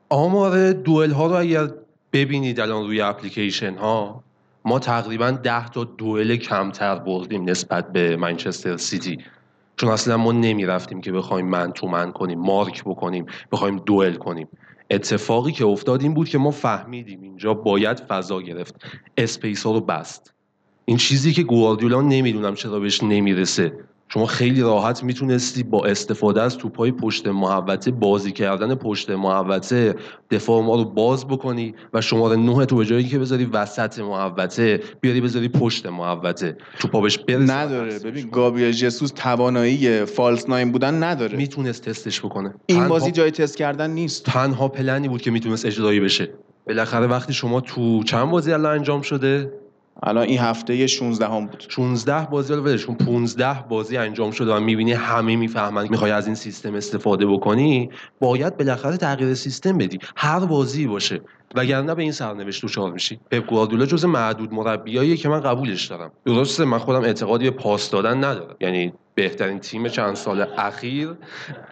آمار 0.08 0.72
دوئل 0.72 1.10
ها 1.10 1.26
رو 1.26 1.34
اگر 1.34 1.68
ببینید 2.12 2.60
الان 2.60 2.86
روی 2.86 3.00
اپلیکیشن 3.00 3.74
ها 3.74 4.24
ما 4.64 4.78
تقریبا 4.78 5.30
10 5.30 5.68
تا 5.68 5.84
دوئل 5.84 6.36
کمتر 6.36 6.94
بردیم 6.94 7.50
نسبت 7.50 7.92
به 7.92 8.16
منچستر 8.16 8.76
سیتی. 8.76 9.18
چون 9.80 9.90
اصلا 9.90 10.16
ما 10.16 10.32
نمی‌رفتیم 10.32 11.00
که 11.00 11.12
بخوایم 11.12 11.46
من 11.46 11.72
تو 11.72 11.86
من 11.86 12.12
کنیم 12.12 12.40
مارک 12.40 12.84
بکنیم 12.84 13.26
بخوایم 13.52 13.76
دوئل 13.76 14.14
کنیم. 14.14 14.48
اتفاقی 14.90 15.52
که 15.52 15.64
افتاد 15.66 16.02
این 16.02 16.14
بود 16.14 16.28
که 16.28 16.38
ما 16.38 16.50
فهمیدیم 16.50 17.22
اینجا 17.22 17.54
باید 17.54 18.00
فضا 18.00 18.42
گرفت. 18.42 18.74
اسپیس 19.16 19.62
ها 19.66 19.72
رو 19.72 19.80
بست. 19.80 20.34
این 20.84 20.96
چیزی 20.96 21.32
که 21.32 21.42
گواردیولا 21.42 22.00
نمی‌دونم 22.00 22.54
چرا 22.54 22.80
بهش 22.80 23.02
نمی‌رسه. 23.02 23.72
شما 24.12 24.26
خیلی 24.26 24.60
راحت 24.60 25.04
می‌تونستی 25.04 25.62
با 25.62 25.84
استفاده 25.84 26.42
از 26.42 26.58
توپای 26.58 26.92
پشت 26.92 27.26
محوطه 27.26 27.90
بازی 27.90 28.32
کردن 28.32 28.74
پشت 28.74 29.10
محوطه 29.10 29.94
دفاع 30.30 30.62
ما 30.62 30.76
رو 30.76 30.84
باز 30.84 31.26
بکنی 31.26 31.74
و 31.94 32.00
شماره 32.00 32.36
نه 32.36 32.66
تو 32.66 32.76
به 32.76 32.84
جایی 32.84 33.08
که 33.08 33.18
بذاری 33.18 33.44
وسط 33.44 33.98
محوطه 33.98 34.80
بیاری 35.00 35.20
بذاری 35.20 35.48
پشت 35.48 35.86
محوطه. 35.86 36.56
توپا 36.78 37.00
بهش 37.00 37.18
برسه 37.18 37.52
نداره. 37.52 37.98
ببین 37.98 38.30
گابریل 38.30 38.72
جسوس 38.72 39.12
توانایی 39.16 40.04
فالس 40.04 40.48
ناین 40.48 40.72
بودن 40.72 41.02
نداره. 41.02 41.36
می‌تونست 41.36 41.88
تستش 41.88 42.20
بکنه. 42.20 42.54
این 42.66 42.88
بازی 42.88 43.10
جای 43.10 43.30
تست 43.30 43.56
کردن 43.56 43.90
نیست. 43.90 44.24
تنها 44.24 44.68
پلنی 44.68 45.08
بود 45.08 45.22
که 45.22 45.30
می‌تونست 45.30 45.66
اجرایی 45.66 46.00
بشه. 46.00 46.28
بالاخره 46.66 47.06
وقتی 47.06 47.32
شما 47.32 47.60
تو 47.60 48.02
چند 48.02 48.30
بازی 48.30 48.52
الان 48.52 48.74
انجام 48.74 49.02
شده؟ 49.02 49.52
الان 50.02 50.24
این 50.24 50.38
هفته 50.38 50.86
16 50.86 51.26
هم 51.26 51.46
بود. 51.46 51.64
16 51.68 52.26
بازی 52.30 52.54
رو 52.54 52.62
ولشون 52.62 52.94
15 52.94 53.64
بازی 53.68 53.96
انجام 53.96 54.30
شده. 54.30 54.54
و 54.54 54.60
می‌بینی 54.60 54.92
همه 54.92 55.36
می‌فهمن 55.36 55.88
می‌خوای 55.90 56.10
از 56.10 56.26
این 56.26 56.34
سیستم 56.34 56.74
استفاده 56.74 57.26
بکنی. 57.26 57.90
باید 58.20 58.56
بالاخره 58.56 58.96
تغییر 58.96 59.34
سیستم 59.34 59.78
بدی. 59.78 59.98
هر 60.16 60.40
بازی 60.40 60.86
باشه. 60.86 61.20
وگرنه 61.54 61.94
به 61.94 62.02
این 62.02 62.12
سرنوشت 62.12 62.64
دچار 62.64 62.92
میشی. 62.92 63.20
پپ 63.30 63.46
گواردیولا 63.46 63.86
جز 63.86 64.04
معدود 64.04 64.52
مربیاییه 64.52 65.16
که 65.16 65.28
من 65.28 65.40
قبولش 65.40 65.86
دارم. 65.86 66.12
درسته 66.24 66.64
من 66.64 66.78
خودم 66.78 67.02
اعتقادی 67.02 67.50
به 67.50 67.56
پاس 67.56 67.90
دادن 67.90 68.16
ندارم. 68.16 68.56
یعنی 68.60 68.92
بهترین 69.14 69.58
تیم 69.58 69.88
چند 69.88 70.14
سال 70.14 70.46
اخیر 70.58 71.14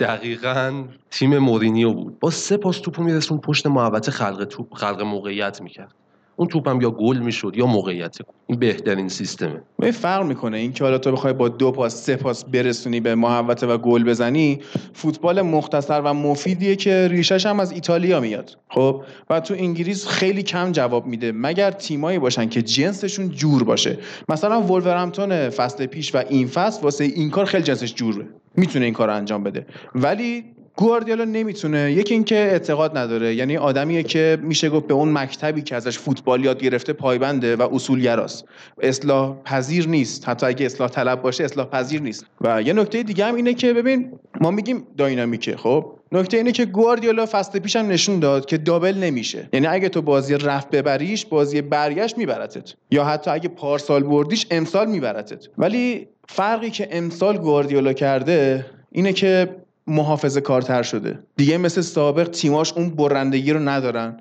دقیقا 0.01 0.85
تیم 1.11 1.39
مورینیو 1.39 1.93
بود. 1.93 2.19
با 2.19 2.31
سه 2.31 2.57
پاس 2.57 2.81
توپو 2.81 3.03
میرسون 3.03 3.39
پشت 3.39 3.67
محوطه 3.67 4.11
خلق 4.11 4.45
توپ 4.45 4.75
خلق 4.75 5.03
موقعیت 5.03 5.63
می‌کرد. 5.63 5.95
اون 6.39 6.49
توپم 6.49 6.81
یا 6.81 6.91
گل 6.91 7.19
می‌شد 7.19 7.53
یا 7.57 7.67
موقعیت. 7.67 8.17
این 8.47 8.59
بهترین 8.59 9.09
سیستمه. 9.09 9.63
به 9.79 9.91
فرق 9.91 10.27
می‌کنه. 10.27 10.57
این 10.57 10.73
که 10.73 10.85
حالا 10.85 10.99
تو 10.99 11.13
بخوای 11.13 11.33
با 11.33 11.49
دو 11.49 11.71
پاس 11.71 12.05
سه 12.05 12.17
پاس 12.17 12.45
برسونی 12.45 13.01
به 13.01 13.15
محوطه 13.15 13.67
و 13.67 13.79
گل 13.79 14.05
بزنی 14.05 14.61
فوتبال 14.93 15.43
مختصر 15.43 16.01
و 16.01 16.15
مفیدیه 16.15 16.77
که 16.77 17.09
ریشش 17.09 17.47
هم 17.47 17.61
از 17.61 17.73
ایتالیا 17.73 18.21
میاد. 18.21 18.59
خب؟ 18.69 19.03
و 19.31 19.41
تو 19.41 19.55
انگلیس 19.55 20.07
خیلی 20.07 20.43
کم 20.43 20.73
جواب 20.73 21.07
میده. 21.07 21.33
مگر 21.33 21.71
تیمایی 21.71 22.19
باشن 22.19 22.49
که 22.49 22.63
جنسشون 22.63 23.29
جور 23.29 23.65
باشه. 23.65 23.99
مثلا 24.29 24.63
ولورهمپتون 24.63 25.51
فصل 25.51 25.87
پیش 25.87 26.15
و 26.15 26.25
این 26.29 26.47
فصل 26.47 26.83
واسه 26.83 27.05
این 27.05 27.31
کار 27.31 27.45
خیلی 27.45 27.65
جنسش 27.65 27.95
جوره. 27.95 28.27
می‌تونه 28.57 28.85
این 28.85 28.95
کار 28.95 29.11
انجام 29.11 29.43
بده. 29.43 29.67
ولی 29.95 30.45
گواردیولا 30.79 31.25
نمی‌تونه 31.25 31.93
یکی 31.93 32.15
اینکه 32.15 32.35
اعتقاد 32.35 32.99
نداره 32.99 33.35
یعنی 33.35 33.57
آدمیه 33.57 34.03
که 34.03 34.39
میشه 34.43 34.71
گفت 34.71 34.87
به 34.87 34.95
اون 34.95 35.13
مکتبی 35.13 35.63
که 35.63 35.77
ازش 35.77 35.99
فوتبال 35.99 36.45
یاد 36.45 36.63
گرفته 36.63 36.93
پایبنده 36.93 37.57
و 37.57 37.75
اصولگراست. 37.75 38.45
اصلاح 38.83 39.37
پذیر 39.45 39.89
نیست. 39.89 40.29
حتی 40.29 40.47
اگه 40.47 40.67
اصلاح 40.67 40.89
طلب 40.89 41.23
باشه 41.23 41.45
اصلاح 41.45 41.67
پذیر 41.67 42.03
نیست. 42.03 42.27
و 42.41 42.63
یه 42.63 42.73
نکته 42.73 43.03
دیگه 43.03 43.25
هم 43.25 43.35
اینه 43.35 43.55
که 43.55 43.73
ببین 43.73 44.13
ما 44.41 44.51
میگیم 44.51 44.87
داینامیکه 44.97 45.57
خب؟ 45.57 45.93
نکته 46.13 46.37
اینه 46.37 46.53
که 46.53 46.65
گواردیولا 46.65 47.27
فصل 47.27 47.59
پیشم 47.59 47.87
نشون 47.89 48.21
داد 48.21 48.47
که 48.47 48.59
دابل 48.59 48.95
نمیشه. 48.95 49.49
یعنی 49.53 49.67
اگه 49.67 49.89
تو 49.89 50.03
بازی 50.03 50.35
رفت 50.35 50.71
ببریش 50.71 51.27
بازی 51.27 51.63
برگشت 51.63 52.19
میبرتت. 52.19 52.75
یا 52.91 53.05
حتی 53.05 53.31
اگه 53.31 53.49
پارسال 53.49 54.03
بردیش 54.03 54.47
امسال 54.51 54.87
میبرتت. 54.89 55.47
ولی 55.59 56.09
فرقی 56.29 56.71
که 56.71 56.89
امسال 56.91 57.39
گواردیولا 57.39 57.93
کرده 57.93 58.67
اینه 58.93 59.13
که 59.13 59.49
محافظه 59.89 60.41
کارتر 60.41 60.83
شده. 60.83 61.19
دیگه 61.37 61.59
مثل 61.59 61.81
سابق 61.81 62.29
تیماش 62.29 62.73
اون 62.73 62.91
برندگی 62.91 63.53
رو 63.53 63.61
ندارن. 63.61 64.17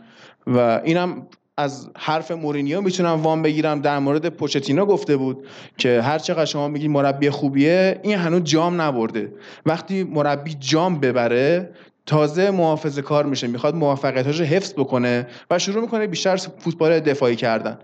و 0.47 0.82
اینم 0.84 1.27
از 1.58 1.89
حرف 1.97 2.32
مورینیو 2.32 2.82
می‌تونم 2.82 3.21
وام 3.21 3.41
بگیرم. 3.41 3.82
در 3.82 3.99
مورد 3.99 4.30
پوچتینو 4.30 4.86
گفته 4.86 5.17
بود 5.17 5.47
که 5.77 6.01
هر 6.01 6.19
چقدر 6.19 6.45
شما 6.45 6.67
میگید 6.67 6.89
مربی 6.89 7.30
خوبیه 7.30 7.99
این 8.03 8.17
هنوز 8.17 8.43
جام 8.43 8.82
نبرده. 8.82 9.34
وقتی 9.65 10.03
مربی 10.03 10.56
جام 10.60 10.99
ببره 10.99 11.69
تازه 12.06 12.51
محافظه 12.51 13.01
کار 13.01 13.25
میشه. 13.25 13.47
می‌خواد 13.47 13.75
موفقیتاشو 13.75 14.43
حفظ 14.43 14.73
بکنه 14.73 15.27
و 15.51 15.60
شروع 15.60 15.82
می‌کنه 15.82 16.08
بیشتر 16.08 16.36
فوتبال 16.36 16.99
دفاعی 16.99 17.36
کردن. 17.36 17.77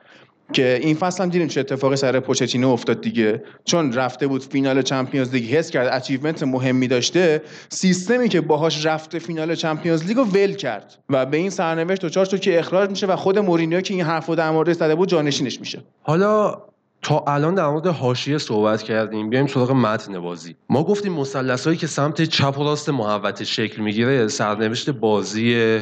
که 0.54 0.80
این 0.82 0.96
فصل 0.96 1.24
هم 1.24 1.30
دیدیم 1.30 1.48
چه 1.48 1.60
اتفاقی 1.60 1.96
سر 1.96 2.20
پوچتینو 2.20 2.70
افتاد 2.70 3.02
دیگه. 3.02 3.44
چون 3.66 3.94
رفته 3.94 4.28
بود 4.28 4.44
فینال 4.44 4.82
Champions 4.82 5.34
League 5.34 5.56
حس 5.56 5.70
کرد 5.70 5.90
achievement 5.92 6.44
مهمی 6.44 6.88
داشته. 6.88 7.42
سیستمی 7.70 8.30
که 8.30 8.42
باهاش 8.42 8.86
رفته 8.86 9.20
فینال 9.20 9.56
Champions 9.56 10.04
League 10.04 10.18
رو 10.18 10.24
ول 10.24 10.54
کرد. 10.54 10.98
و 11.10 11.26
به 11.26 11.38
این 11.38 11.50
سرنوشت 11.50 12.06
دچار 12.06 12.26
شد 12.26 12.40
که 12.40 12.60
اخراج 12.60 12.90
میشه 12.90 13.08
و 13.08 13.16
خود 13.16 13.40
مورینیو 13.40 13.82
که 13.82 13.94
این 13.94 14.04
حرفو 14.04 14.36
در 14.36 14.52
موردش 14.52 14.76
زده 14.76 14.96
بود 14.96 15.10
جانشینش 15.10 15.60
میشه. 15.60 15.84
حالا 16.02 16.58
تا 17.02 17.24
الان 17.28 17.56
در 17.56 17.68
مورد 17.68 17.88
حاشیه 17.88 18.38
صحبت 18.38 18.82
کردیم 18.82 19.30
بیایم 19.30 19.48
سراغ 19.48 19.72
متن 19.72 20.20
بازی. 20.20 20.56
ما 20.70 20.84
گفتیم 20.84 21.14
مثلثایی 21.14 21.78
که 21.78 21.88
سمت 21.88 22.22
چپ 22.22 22.60
و 22.60 22.64
راست 22.64 22.90
محوطه 22.90 23.46
شکل 23.46 23.82
می‌گیره 23.82 24.28
سرنوشت 24.28 24.90
بازی 24.90 25.80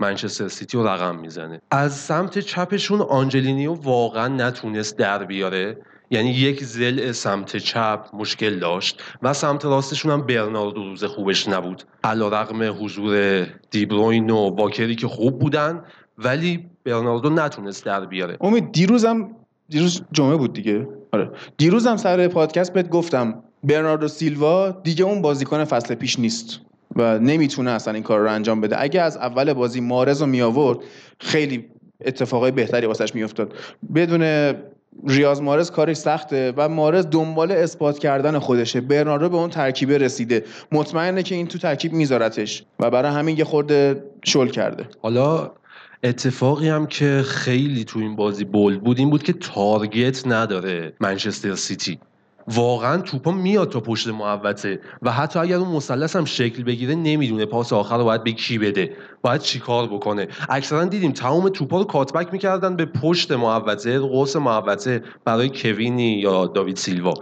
منچستر 0.00 0.48
سیتی 0.48 0.76
رو 0.76 0.86
رقم 0.86 1.16
می‌زنه. 1.16 1.60
از 1.70 1.94
سمت 1.94 2.38
چپشون 2.38 3.00
آنجلینیو 3.00 3.72
واقعا 3.72 4.28
نتونست 4.28 4.98
در 4.98 5.24
بیاره. 5.24 5.76
یعنی 6.10 6.30
یک 6.30 6.64
ضلع 6.64 7.12
سمت 7.12 7.56
چپ 7.56 8.06
مشکل 8.12 8.58
داشت 8.58 9.02
و 9.22 9.32
سمت 9.32 9.64
راستشون 9.64 10.12
هم 10.12 10.26
برناردو 10.26 10.82
روز 10.82 11.04
خوبش 11.04 11.48
نبود. 11.48 11.82
علی‌رغم 12.04 12.84
حضور 12.84 13.42
دیبروین 13.70 14.30
و 14.30 14.36
واکری 14.36 14.96
که 14.96 15.08
خوب 15.08 15.38
بودن 15.38 15.84
ولی 16.18 16.66
برناردو 16.84 17.30
نتونست 17.30 17.84
در 17.84 18.06
بیاره. 18.06 18.36
امید 18.40 18.72
دیروزم 18.72 19.30
دیروز 19.68 20.02
جمعه 20.12 20.36
بود 20.36 20.52
دیگه. 20.52 20.88
آره. 21.12 21.30
دیروزم 21.56 21.96
سر 21.96 22.28
پادکست 22.28 22.72
بهت 22.72 22.88
گفتم 22.88 23.42
برناردو 23.64 24.08
سیلوا 24.08 24.70
دیگه 24.70 25.04
اون 25.04 25.22
بازیکن 25.22 25.64
فصل 25.64 25.94
پیش 25.94 26.18
نیست. 26.18 26.60
و 26.96 27.18
نمی‌تونه 27.18 27.70
اصلا 27.70 27.94
این 27.94 28.02
کار 28.02 28.20
رو 28.20 28.30
انجام 28.30 28.60
بده. 28.60 28.82
اگه 28.82 29.00
از 29.00 29.16
اول 29.16 29.52
بازی 29.52 29.80
مارز 29.80 30.20
رو 30.20 30.26
می 30.26 30.42
آورد 30.42 30.78
خیلی 31.18 31.64
اتفاقای 32.04 32.50
بهتری 32.50 32.86
واسش 32.86 33.14
میافتاد. 33.14 33.54
بدون 33.94 34.54
ریاض 35.06 35.40
مارز 35.40 35.70
کارش 35.70 35.96
سخته 35.96 36.52
و 36.56 36.68
مارز 36.68 37.06
دنبال 37.10 37.52
اثبات 37.52 37.98
کردن 37.98 38.38
خودشه. 38.38 38.80
برناردو 38.80 39.28
به 39.28 39.36
اون 39.36 39.50
ترکیبه 39.50 39.98
رسیده. 39.98 40.44
مطمئنه 40.72 41.22
که 41.22 41.34
این 41.34 41.46
تو 41.46 41.58
ترکیب 41.58 41.92
میذارتش 41.92 42.64
و 42.80 42.90
برای 42.90 43.12
همین 43.12 43.38
یه 43.38 43.44
خورده 43.44 44.04
شل 44.24 44.48
کرده. 44.48 44.86
حالا 45.02 45.50
اتفاقی 46.04 46.68
هم 46.68 46.86
که 46.86 47.22
خیلی 47.26 47.84
تو 47.84 47.98
این 47.98 48.16
بازی 48.16 48.44
بولد 48.44 48.80
بود 48.80 48.98
این 48.98 49.10
بود 49.10 49.22
که 49.22 49.32
تارگت 49.32 50.26
نداره 50.26 50.92
منچستر 51.00 51.54
سیتی. 51.54 51.98
واقعا 52.48 53.02
توپا 53.02 53.30
میاد 53.30 53.68
تا 53.68 53.80
پشت 53.80 54.08
محوطه 54.08 54.80
و 55.02 55.12
حتی 55.12 55.38
اگر 55.38 55.56
اون 55.56 55.68
مثلث 55.68 56.16
هم 56.16 56.24
شکل 56.24 56.62
بگیره 56.62 56.94
نمی‌دونه 56.94 57.46
پاس 57.46 57.72
آخر 57.72 57.98
رو 57.98 58.04
باید 58.04 58.24
به 58.24 58.32
کی 58.32 58.58
بده. 58.58 58.90
باید 59.22 59.40
چیکار 59.40 59.86
بکنه؟ 59.86 60.28
اکثرا 60.48 60.84
دیدیم 60.84 61.12
تمام 61.12 61.48
توپا 61.48 61.78
رو 61.78 61.84
کاتبک 61.84 62.32
می‌کردن 62.32 62.76
به 62.76 62.84
پشت 62.84 63.32
محوطه 63.32 63.98
قوس 63.98 64.36
محوطه 64.36 65.02
برای 65.24 65.48
کوینی 65.54 66.12
یا 66.12 66.46
داوید 66.46 66.76
سیلوا. 66.76 67.14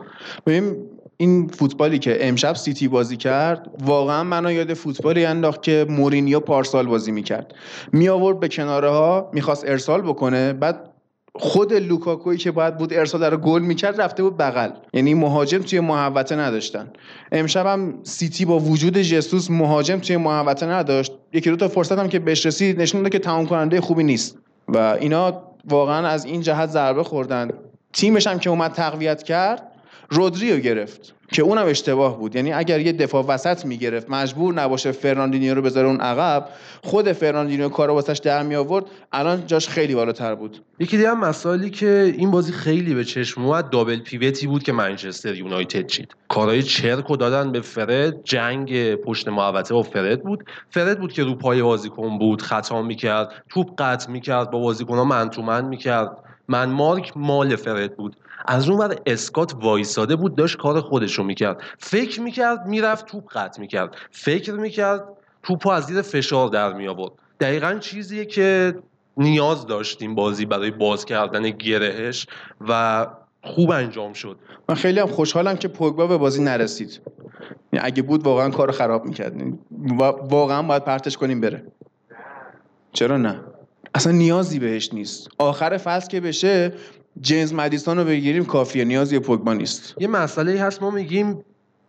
ببین 0.47 0.77
این 1.17 1.49
فوتبالی 1.49 1.99
که 1.99 2.29
امشب 2.29 2.55
سیتی 2.55 2.89
بازی 2.89 3.17
کرد 3.17 3.71
واقعا 3.85 4.25
منو 4.25 4.53
یاد 4.53 4.75
فوتبالی 4.75 5.25
انداخت 5.25 5.63
که 5.63 5.87
مورینیو 5.89 6.41
پارسال 6.41 6.87
بازی 6.87 7.13
می‌کرد. 7.13 7.55
می 7.93 8.09
آورد 8.09 8.41
به 8.41 8.49
کناره 8.49 8.91
ها 8.91 9.31
می‌خواست 9.33 9.65
ارسال 9.69 10.03
بکنه 10.03 10.53
بعد 10.53 10.92
خود 11.35 11.73
لوکاکوی 11.73 12.37
که 12.37 12.51
باید 12.51 12.77
بود 12.77 12.95
ارسال 12.95 13.21
رو 13.21 13.37
گل 13.37 13.63
می‌کرد 13.63 14.01
رفته 14.01 14.23
بود 14.23 14.37
بغل. 14.37 14.71
یعنی 14.93 15.15
مهاجم 15.15 15.59
توی 15.59 15.81
محوطه 15.81 16.37
نداشتن. 16.37 16.91
امشب 17.33 17.67
هم 17.67 17.95
سیتی 18.03 18.45
با 18.45 18.59
وجود 18.59 18.99
جسوس 18.99 19.51
مهاجم 19.51 19.99
توی 19.99 20.17
محوطه 20.17 20.67
نداشت. 20.67 21.13
یکی 21.33 21.51
دو 21.51 21.57
تا 21.57 21.69
فرصت 21.69 21.99
هم 21.99 22.09
که 22.09 22.19
بهش 22.19 22.47
رسید 22.47 22.81
نشون 22.81 23.03
داد 23.03 23.13
که 23.13 23.19
تمام 23.19 23.47
کننده 23.47 23.81
خوبی 23.81 24.05
نیست. 24.05 24.39
و 24.69 24.79
اینا 24.79 25.43
واقعا 25.69 26.09
از 26.09 26.25
این 26.25 26.41
جهت 26.41 26.71
ضربه 26.71 27.03
خوردن. 27.03 27.51
تیمش 27.93 28.27
هم 28.27 28.39
که 28.39 28.51
اومد 28.51 28.73
تقویت 28.73 29.23
کرد 29.23 29.72
رودریو 30.13 30.59
گرفت 30.59 31.15
که 31.33 31.43
اونم 31.43 31.67
اشتباه 31.67 32.19
بود. 32.19 32.37
یعنی 32.37 32.53
اگر 32.53 32.81
یه 32.81 32.93
دفاع 32.93 33.25
وسط 33.27 33.67
می‌گرفت 33.67 34.11
مجبور 34.11 34.55
نباشه 34.55 34.93
فرناندینیو 34.93 35.55
رو 35.55 35.63
بذاره 35.63 35.89
اون 35.89 36.01
عقب 36.01 36.49
خود 36.83 37.13
فرناندینیو 37.13 37.69
کار 37.69 37.91
واسش 37.91 38.19
در 38.19 38.43
می 38.43 38.55
آورد 38.55 38.85
الان 39.13 39.47
جاش 39.47 39.69
خیلی 39.69 39.95
بالاتر 39.95 40.35
بود. 40.35 40.63
یکی 40.79 40.97
دیگه 40.97 41.15
مسائلی 41.15 41.71
که 41.71 42.15
این 42.17 42.31
بازی 42.31 42.53
خیلی 42.53 42.95
به 42.95 43.05
چشم 43.05 43.45
اومد 43.45 43.71
double 43.71 44.01
pivot 44.01 44.39
ی 44.39 44.47
بود 44.47 44.63
که 44.63 44.73
منچستر 44.73 45.35
یونایتد 45.35 45.87
چید. 45.87 46.15
کارهای 46.29 46.63
چرک 46.63 47.19
دادن 47.19 47.53
به 47.53 47.61
فرد 47.61 48.25
جنگ 48.25 48.95
پشت 48.95 49.29
محوطه 49.29 49.75
و 49.75 49.83
فرد 49.83 50.23
بود. 50.23 50.45
فرد 50.71 51.01
بود 51.01 51.13
که 51.13 51.25
رو 51.25 51.35
پای 51.35 51.63
بازیکن 51.63 52.19
بود 52.19 52.43
خطا 52.43 52.83
می‌کرد 52.83 53.33
توپ 53.49 53.69
قطع 53.79 54.11
می‌کرد 54.11 54.51
با 54.51 54.59
بازیکنها 54.59 55.05
من 55.05 55.31
تو 55.31 55.43
من 55.43 55.65
می‌کرد. 55.65 56.17
من 56.49 56.71
مارک 56.71 57.13
مال 57.17 57.57
فرد 57.57 57.97
بود. 57.97 58.17
از 58.47 58.69
اون 58.69 58.79
ور 58.79 58.97
اسکات 59.07 59.55
وایساده 59.61 60.17
بود 60.17 60.35
داشت 60.35 60.57
کار 60.57 60.81
خودش 60.81 61.15
رو 61.15 61.25
می‌کرد. 61.25 61.63
فکر 61.79 62.21
می‌کرد 62.21 62.67
می‌رفت 62.67 63.07
توپ 63.07 63.33
قطع 63.33 63.61
می‌کرد. 63.61 63.97
فکر 64.11 64.53
می‌کرد 64.53 65.05
توپ 65.43 65.67
از 65.67 65.85
زیر 65.85 66.03
فشار 66.03 66.49
در 66.49 66.73
می 66.73 66.89
آورد 66.89 67.13
دقیقا 67.41 67.75
چیزیه 67.81 68.25
که 68.25 68.75
نیاز 69.17 69.67
داشتیم 69.67 70.15
بازی 70.15 70.47
برای 70.47 70.71
باز 70.71 71.05
کردن 71.05 71.51
گرهش 71.51 72.27
و 72.69 73.07
خوب 73.43 73.71
انجام 73.71 74.13
شد. 74.13 74.37
من 74.69 74.75
خیلی 74.75 75.01
هم 75.01 75.07
خوشحالم 75.07 75.57
که 75.57 75.69
پوگبا 75.69 76.07
به 76.07 76.17
بازی 76.17 76.43
نرسید. 76.43 77.01
یعنی 77.73 77.87
اگه 77.87 78.03
بود 78.03 78.25
واقعا 78.25 78.51
کار 78.51 78.71
خراب 78.73 79.05
می‌کرد 79.05 79.35
واقعا 80.31 80.63
باید 80.63 80.85
پرتش 80.85 81.17
کنیم 81.17 81.41
بره. 81.41 81.65
چرا 82.93 83.17
نه؟ 83.17 83.41
اصلا 83.95 84.13
نیازی 84.13 84.59
بهش 84.59 84.91
نیست. 84.93 85.29
آخر 85.39 85.77
فصل 85.77 86.09
که 86.09 86.21
بشه 86.21 86.73
جیمز 87.21 87.55
مدیسون 87.55 87.99
رو 87.99 88.05
بگیریم 88.05 88.45
کافیه. 88.45 88.85
نیازی 88.85 89.19
پوگبا 89.19 89.53
نیست. 89.53 89.95
یه 89.99 90.09
مسئله 90.09 90.61
هست. 90.61 90.83
ما 90.83 90.91
میگیم 90.91 91.45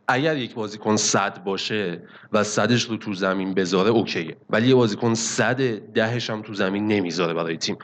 اگر 0.07 0.38
یک 0.38 0.53
بازیکن 0.53 0.95
صد 0.95 1.43
باشه 1.43 2.01
و 2.32 2.43
صدش 2.43 2.84
رو 2.84 2.97
تو 2.97 3.13
زمین 3.13 3.53
بذاره 3.53 3.89
اوکیه. 3.89 4.38
ولی 4.49 4.67
یه 4.67 4.76
بازیکن 4.76 5.13
صد 5.13 5.78
دهش 5.78 6.30
هم 6.30 6.41
تو 6.41 6.53
زمین 6.53 6.88
نمی‌ذاره 6.88 7.34
برای 7.34 7.57
تیم. 7.57 7.78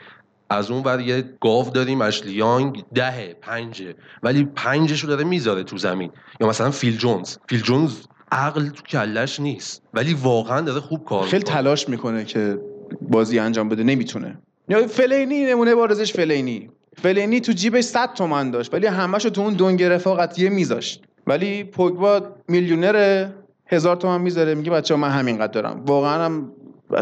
از 0.50 0.70
اون 0.70 0.82
ور 0.82 1.00
یه 1.00 1.24
گاو 1.40 1.70
داریم 1.70 2.00
اشلیانگ 2.02 2.84
ده 2.94 3.36
پنجه 3.40 3.94
ولی 4.22 4.44
پنجش 4.44 5.00
رو 5.00 5.08
داره 5.08 5.24
می‌ذاره 5.24 5.64
تو 5.64 5.78
زمین. 5.78 6.10
یا 6.40 6.48
مثلا 6.48 6.70
فیل 6.70 6.96
جونز. 6.96 7.36
فیل 7.48 7.60
جونز 7.60 7.96
عقل 8.32 8.68
تو 8.68 8.82
کلش 8.82 9.40
نیست. 9.40 9.82
ولی 9.94 10.14
واقعا 10.14 10.60
داره 10.60 10.80
خوب 10.80 11.04
کار 11.04 11.26
خیلی 11.26 11.42
تلاش 11.42 11.88
می‌کنه 11.88 12.24
که 12.24 12.58
بازی 13.02 13.38
انجام 13.38 13.68
بده. 13.68 13.82
نمی‌تونه. 13.82 14.38
یا 14.68 14.86
فلینی 14.86 15.44
نمونه 15.44 15.74
بارزش 15.74 16.12
فلینی. 16.12 16.70
فلینی 16.96 17.40
تو 17.40 17.52
جیبش 17.52 17.84
100 17.84 18.14
تومن 18.14 18.50
داشت 18.50 18.74
ولی 18.74 18.86
همشو 18.86 19.30
تو 19.30 19.40
اون 19.40 19.54
دنگ 19.54 19.82
رفاقتیه 19.82 20.50
میذاشت. 20.50 21.04
ولی 21.26 21.64
پوگبا 21.64 22.22
میلیونر 22.48 23.28
هزار 23.66 23.96
تومن 23.96 24.20
می‌ذاره 24.20 24.54
میگه 24.54 24.70
بچه 24.70 24.96
من 24.96 25.10
همینقدر 25.10 25.52
دارم. 25.52 25.82
واقعا 25.86 26.24
هم 26.24 26.52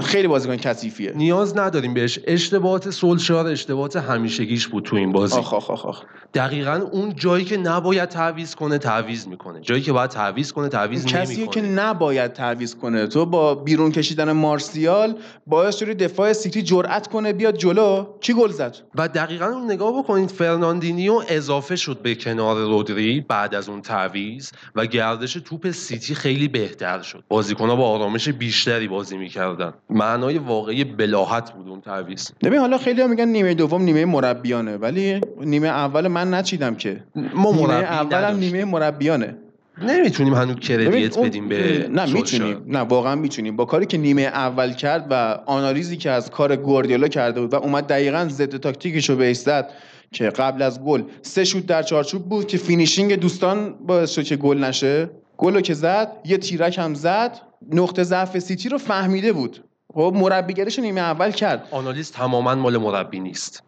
خیلی 0.03 0.29
بازیکن 0.29 0.57
کثیفیه. 0.57 1.13
نیاز 1.17 1.57
نداریم 1.57 1.95
بهش. 1.95 2.19
اشتباهات 2.27 2.91
سولشار 2.91 3.47
اشتباهات 3.47 3.97
همیشگیش 3.97 4.67
بود 4.69 4.85
تو 4.85 4.97
این 4.97 5.13
بازی. 5.13 5.39
آخ 5.39 5.55
آخ 5.55 5.71
آخ 5.71 5.87
آخ. 5.87 6.03
دقیقا 6.35 6.81
اون 6.93 7.15
جایی 7.17 7.45
که 7.45 7.57
نباید 7.57 8.09
تعویض 8.09 8.55
کنه 8.55 8.79
تعویض 8.79 9.27
می‌کنه. 9.27 9.61
جایی 9.61 9.83
که 9.83 9.93
باید 9.93 10.11
تعویض 10.11 10.53
کنه 10.53 10.69
تعویض 10.69 11.07
کسی 11.07 11.37
نمی‌کنه. 11.37 11.63
که 11.63 11.69
نباید 11.69 12.33
تعویض 12.33 12.75
کنه. 12.75 13.07
تو 13.07 13.27
با 13.27 13.55
بیرون 13.55 13.93
کشیدن 13.93 14.33
مارسیال 14.33 15.15
باعث 15.47 15.77
شدی 15.77 15.95
دفاع 15.95 16.33
سیتی 16.33 16.63
جرأت 16.63 17.07
کنه 17.07 17.33
بیاد 17.33 17.57
جلو. 17.57 18.07
کی 18.21 18.35
گل 18.35 18.51
زد؟ 18.51 18.77
و 18.95 19.09
دقیقا 19.09 19.47
اون 19.47 19.65
نگاه 19.71 19.99
بکنید 19.99 20.31
فرناندینیو 20.31 21.23
اضافه 21.29 21.77
شد 21.77 21.99
به 22.03 22.15
کنار 22.15 22.57
رودری 22.57 23.21
بعد 23.21 23.55
از 23.55 23.69
اون 23.69 23.83
تعویض 23.83 24.51
و 24.75 24.87
گردش 24.87 25.33
توپ 25.33 25.71
سیتی 25.71 26.15
خیلی 26.15 26.49
بهتر 26.49 27.03
شد. 27.03 27.25
بازیکنها 27.29 27.77
با 27.77 27.89
آرامش 27.89 28.29
بیشتری 28.29 28.89
بازی 28.89 29.17
می‌کردن. 29.17 29.75
معنای 29.91 30.39
واقعی 30.39 30.85
بلاهت 30.85 31.53
بود 31.53 31.69
اون 31.69 31.81
تعویض. 31.81 32.29
ببین 32.45 32.59
حالا 32.59 32.79
خیلی 32.79 33.03
هم 33.03 33.11
میگن 33.11 33.29
نیمه 33.29 33.55
دوم 33.55 33.83
نیمه 33.83 34.05
مربیانه 34.05 34.77
ولی 34.77 35.21
نیمه 35.41 35.69
اول 35.69 36.09
من 36.09 36.35
نچیدم 36.35 36.75
که. 36.75 37.05
ما 37.35 37.53
نیمه 37.53 37.73
اول 37.73 38.25
هم. 38.25 38.37
نیمه 38.37 38.65
مربیانه. 38.65 39.37
نمی‌تونیم 39.83 40.35
هنوز 40.35 40.57
credit 40.57 41.19
بدیم 41.19 41.49
به 41.49 41.89
نه. 41.93 42.13
می‌تونیم. 42.13 42.63
نه 42.67 42.79
واقعا 42.79 43.15
می‌تونیم. 43.15 43.57
با 43.57 43.65
کاری 43.65 43.87
که 43.87 43.99
نیمه 43.99 44.23
اول 44.23 44.73
کرد 44.73 45.07
و 45.11 45.39
آنالیزی 45.47 45.97
که 45.97 46.11
از 46.11 46.31
کار 46.31 46.57
گواردیولا 46.57 47.09
کرده 47.09 47.41
بود 47.41 47.53
و 47.53 47.57
اومد 47.57 47.87
دقیقا 47.87 48.27
ضد 48.31 48.57
تاکتیکش 48.57 49.11
رو 49.11 49.35
زد 49.35 49.71
که 50.13 50.25
قبل 50.25 50.63
از 50.63 50.85
گل 50.85 51.03
سه 51.23 51.45
شوت 51.45 51.67
در 51.67 51.83
چارچوب 51.83 52.29
بود 52.29 52.47
که 52.47 52.59
finishing 52.59 53.15
دوستان 53.15 53.75
باعث 53.87 54.11
شد 54.11 54.23
که 54.23 54.37
گل 54.37 54.65
نشه. 54.65 55.11
گل 55.37 55.61
که 55.61 55.75
زد 55.75 56.13
یه 56.25 56.39
تیرک 56.39 56.79
هم 56.79 56.95
زد. 56.95 57.39
نقطه 57.73 58.03
ضعف 58.03 58.39
سیتی 58.39 58.69
رو 58.69 58.79
فهمیده 58.79 59.33
بود. 59.33 59.65
خب 59.99 60.13
مربیگریش 60.17 60.79
رو 60.79 60.85
نیمه 60.85 61.01
اول 61.01 61.31
کرد. 61.31 61.69
آنالیز 61.71 62.13
تماما 62.13 62.55
مال 62.55 62.77
مربی 62.77 63.21
نیست. 63.21 63.63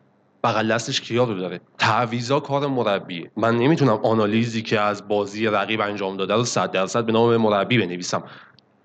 بغل 0.44 0.72
دستش 0.72 1.00
کیا 1.00 1.24
رو 1.24 1.34
داره. 1.34 1.60
تعویضا 1.78 2.40
کار 2.40 2.66
مربیه. 2.66 3.30
من 3.36 3.56
نمی‌تونم 3.56 4.00
آنالیزی 4.02 4.62
که 4.62 4.80
از 4.80 5.08
بازی 5.08 5.46
رقیب 5.46 5.80
انجام 5.80 6.16
داده 6.16 6.34
رو 6.34 6.44
100 6.44 6.70
درصد 6.70 7.04
به 7.04 7.12
نام 7.12 7.36
مربی 7.36 7.78
بنویسم. 7.78 8.22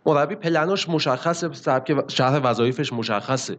مربی 0.05 0.35
پلناش 0.35 0.89
مشخصه 0.89 1.53
سبک 1.53 2.11
شرح 2.11 2.39
وظایفش 2.43 2.93
مشخصه. 2.93 3.57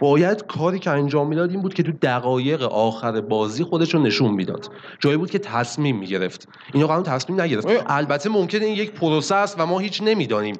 باید 0.00 0.46
کاری 0.46 0.78
که 0.78 0.90
انجام 0.90 1.28
می‌داد 1.28 1.50
این 1.50 1.62
بود 1.62 1.74
که 1.74 1.82
تو 1.82 1.92
دقایق 2.02 2.62
آخر 2.62 3.20
بازی 3.20 3.64
خودش 3.64 3.94
رو 3.94 4.02
نشون 4.02 4.30
می‌داد. 4.30 4.70
جایی 5.00 5.16
بود 5.16 5.30
که 5.30 5.38
تصمیم 5.38 5.96
می‌گرفت. 5.98 6.48
اینا 6.74 6.86
قانون 6.86 7.02
تصمیم 7.02 7.40
نگرفت. 7.40 7.66
آیا- 7.66 7.84
البته 7.86 8.30
ممکنه 8.30 8.64
این 8.64 8.76
یک 8.76 8.92
پروسه 8.92 9.34
است 9.34 9.60
و 9.60 9.66
ما 9.66 9.78
هیچ 9.78 10.02
نمی‌دانیم. 10.02 10.54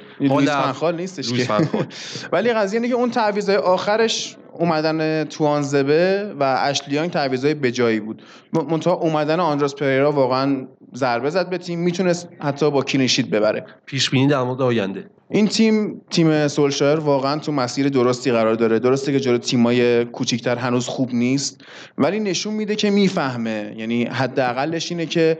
فنخال 0.62 0.96
نیستش 0.96 1.32
که. 1.32 1.46
ولی 2.32 2.52
قضیه 2.52 2.80
اینه 2.80 2.88
که 2.88 2.94
اون 2.98 3.10
تعویضای 3.10 3.56
آخرش 3.56 4.36
اومدن 4.52 5.24
توانزبه 5.24 6.32
و 6.40 6.56
اشلیانگ 6.60 7.10
تعویضای 7.10 7.54
بجایی 7.54 8.00
بود. 8.00 8.22
منتها 8.52 8.92
اومدن 8.92 9.40
آندراس 9.40 9.74
پریرا 9.74 10.12
واقعا 10.12 10.66
ضربه 10.94 11.30
زد 11.30 11.50
به 11.50 11.58
تیم. 11.58 11.78
می‌تونست 11.78 12.28
حتی 12.40 12.70
با 12.70 12.82
کلینشیت 12.82 13.26
ببره. 13.26 13.66
پیش 13.86 14.10
بینی 14.10 14.26
در 14.26 14.42
مورد 14.42 14.62
آینده. 14.62 15.10
این 15.32 15.48
تیم 15.48 16.00
تیم 16.10 16.48
سولشایر 16.48 16.98
واقعا 16.98 17.38
تو 17.38 17.52
مسیر 17.52 17.88
درستی 17.88 18.32
قرار 18.32 18.54
داره. 18.54 18.78
درسته 18.78 19.12
که 19.12 19.20
جلو 19.20 19.38
تیمای 19.38 20.04
کوچیکتر 20.04 20.56
هنوز 20.56 20.86
خوب 20.86 21.14
نیست 21.14 21.60
ولی 21.98 22.20
نشون 22.20 22.54
میده 22.54 22.76
که 22.76 22.90
می‌فهمه. 22.90 23.74
یعنی 23.76 24.04
حداقلش 24.04 24.90
اینه 24.92 25.06
که 25.06 25.38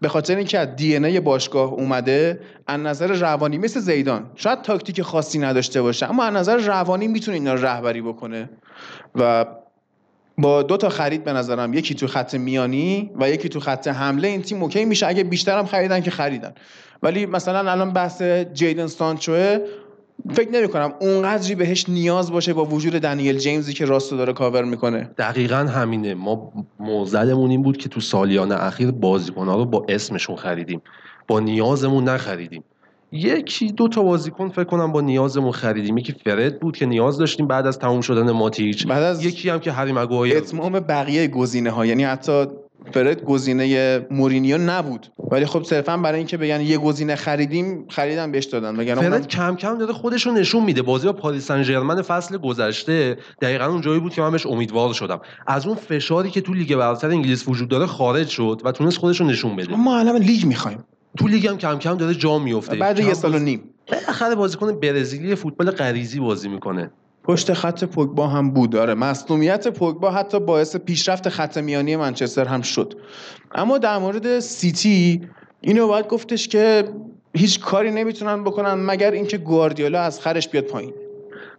به 0.00 0.08
خاطر 0.08 0.36
اینکه 0.36 0.58
از 0.58 0.76
دی 0.76 0.96
ای 0.96 1.20
باشگاه 1.20 1.72
اومده 1.72 2.40
از 2.66 2.80
نظر 2.80 3.06
روانی 3.06 3.58
مثل 3.58 3.80
زیدان 3.80 4.30
شاید 4.34 4.62
تاکتیک 4.62 5.02
خاصی 5.02 5.38
نداشته 5.38 5.82
باشه 5.82 6.10
اما 6.10 6.24
از 6.24 6.34
نظر 6.34 6.56
روانی 6.56 7.08
می‌تونه 7.08 7.36
اینا 7.36 7.54
رهبری 7.54 8.02
بکنه. 8.02 8.50
و 9.14 9.46
با 10.38 10.62
دو 10.62 10.76
تا 10.76 10.88
خرید 10.88 11.24
به 11.24 11.32
نظرم 11.32 11.74
یکی 11.74 11.94
تو 11.94 12.06
خط 12.06 12.34
میانی 12.34 13.10
و 13.20 13.30
یکی 13.30 13.48
تو 13.48 13.60
خط 13.60 13.88
حمله 13.88 14.28
این 14.28 14.42
تیم 14.42 14.62
اوکی 14.62 14.84
میشه. 14.84 15.06
اگه 15.06 15.24
بیشتر 15.24 15.58
هم 15.58 15.66
خریدن 15.66 16.00
که 16.00 16.10
خریدن. 16.10 16.54
ولی 17.02 17.26
مثلا 17.26 17.70
الان 17.70 17.92
بحث 17.92 18.22
جیدن 18.52 18.86
سانچوه 18.86 19.58
فکر 20.32 20.50
نمی 20.50 20.68
کنم 20.68 20.92
اونقدری 21.00 21.54
بهش 21.54 21.88
نیاز 21.88 22.32
باشه 22.32 22.54
با 22.54 22.64
وجود 22.64 22.92
دنیل 22.92 23.38
جیمزی 23.38 23.72
که 23.72 23.84
راستو 23.84 24.16
داره 24.16 24.32
کاور 24.32 24.64
می‌کنه. 24.64 25.10
دقیقا 25.18 25.56
همینه. 25.56 26.14
ما 26.14 26.52
موزلمون 26.80 27.50
این 27.50 27.62
بود 27.62 27.76
که 27.76 27.88
تو 27.88 28.00
سالیان 28.00 28.52
اخیر 28.52 28.90
بازیکنها 28.90 29.56
رو 29.56 29.64
با 29.64 29.86
اسمشون 29.88 30.36
خریدیم. 30.36 30.82
با 31.28 31.40
نیازمون 31.40 32.04
نخریدیم. 32.04 32.64
یکی 33.12 33.72
دو 33.72 33.88
تا 33.88 34.02
بازیکن 34.02 34.48
فکر 34.48 34.64
کنم 34.64 34.92
با 34.92 35.00
نیازمون 35.00 35.52
خریدیم. 35.52 35.98
یکی 35.98 36.14
فرد 36.24 36.60
بود 36.60 36.76
که 36.76 36.86
نیاز 36.86 37.18
داشتیم 37.18 37.46
بعد 37.46 37.66
از 37.66 37.78
تموم 37.78 38.00
شدن 38.00 38.30
ماتیچ. 38.30 38.86
بعد 38.86 39.02
از 39.02 39.24
یکی 39.24 39.50
هم 39.50 39.60
که 39.60 39.72
هری 39.72 39.92
مگوایر 39.92 40.36
اتمام 40.36 40.80
بقیه 40.80 41.28
گزینه 41.28 41.70
ها 41.70 41.86
یعنی 41.86 42.04
حتی 42.04 42.46
فرد 42.92 43.24
گزینه 43.24 44.06
مورینیو 44.10 44.58
نبود. 44.58 45.06
ولی 45.30 45.46
خب 45.46 45.62
صرفا 45.62 45.96
برای 45.96 46.18
اینکه 46.18 46.36
بگن 46.36 46.60
یه 46.60 46.78
گزینه 46.78 47.16
خریدیم 47.16 47.86
خریدن 47.88 48.32
بهش 48.32 48.44
دادن. 48.44 48.76
وگرنه 48.76 49.00
فرد 49.00 49.12
اونم- 49.12 49.26
کم 49.26 49.56
کم 49.56 49.78
داره 49.78 49.92
خودش 49.92 50.26
رو 50.26 50.32
نشون 50.32 50.64
میده. 50.64 50.82
بازی 50.82 51.06
با 51.06 51.12
پاریس 51.12 51.46
سن 51.46 51.62
ژرمن 51.62 52.02
فصل 52.02 52.38
گذشته 52.38 53.16
دقیقا 53.40 53.64
اون 53.64 53.80
جایی 53.80 54.00
بود 54.00 54.14
که 54.14 54.22
من 54.22 54.30
بهش 54.30 54.46
امیدوار 54.46 54.92
شدم. 54.94 55.20
از 55.46 55.66
اون 55.66 55.76
فشاری 55.76 56.30
که 56.30 56.40
تو 56.40 56.54
لیگ 56.54 56.76
برتر 56.76 57.08
انگلیس 57.08 57.48
وجود 57.48 57.68
داره 57.68 57.86
خارج 57.86 58.28
شد 58.28 58.62
و 58.64 58.72
تونست 58.72 58.98
خودش 58.98 59.20
رو 59.20 59.26
نشون 59.26 59.56
بده. 59.56 59.76
ما 59.76 59.98
الان 59.98 60.16
لیگ 60.16 60.44
می‌خوایم. 60.44 60.84
تو 61.18 61.28
لیگ 61.28 61.46
هم 61.46 61.58
کم 61.58 61.78
کم 61.78 61.94
داره 61.94 62.14
جا 62.14 62.38
میفته 62.38 62.76
بعد 62.76 62.98
یه 62.98 63.14
سال 63.14 63.34
و 63.34 63.38
نیم. 63.38 63.60
بالاخره 63.92 64.34
بازیکن 64.34 64.80
برزیلی 64.80 65.34
فوتبال 65.34 65.70
غریزی 65.70 66.20
بازی 66.20 66.48
می‌کنه. 66.48 66.90
پشت 67.26 67.52
خط 67.52 67.84
پوگبا 67.84 68.26
هم 68.26 68.50
بود. 68.50 68.70
داره 68.70 68.94
مصونیت 68.94 69.68
پوگبا 69.68 70.10
حتی 70.10 70.40
باعث 70.40 70.76
پیشرفت 70.76 71.28
خط 71.28 71.58
میانی 71.58 71.96
منچستر 71.96 72.44
هم 72.44 72.62
شد. 72.62 72.94
اما 73.54 73.78
در 73.78 73.98
مورد 73.98 74.40
سیتی 74.40 75.28
اینو 75.60 75.86
باید 75.86 76.08
گفتش 76.08 76.48
که 76.48 76.88
هیچ 77.34 77.60
کاری 77.60 77.90
نمی‌تونن 77.90 78.44
بکنن 78.44 78.74
مگر 78.74 79.10
اینکه 79.10 79.38
گواردیولا 79.38 80.00
از 80.00 80.20
خرش 80.20 80.48
بیاد 80.48 80.64
پایین. 80.64 80.92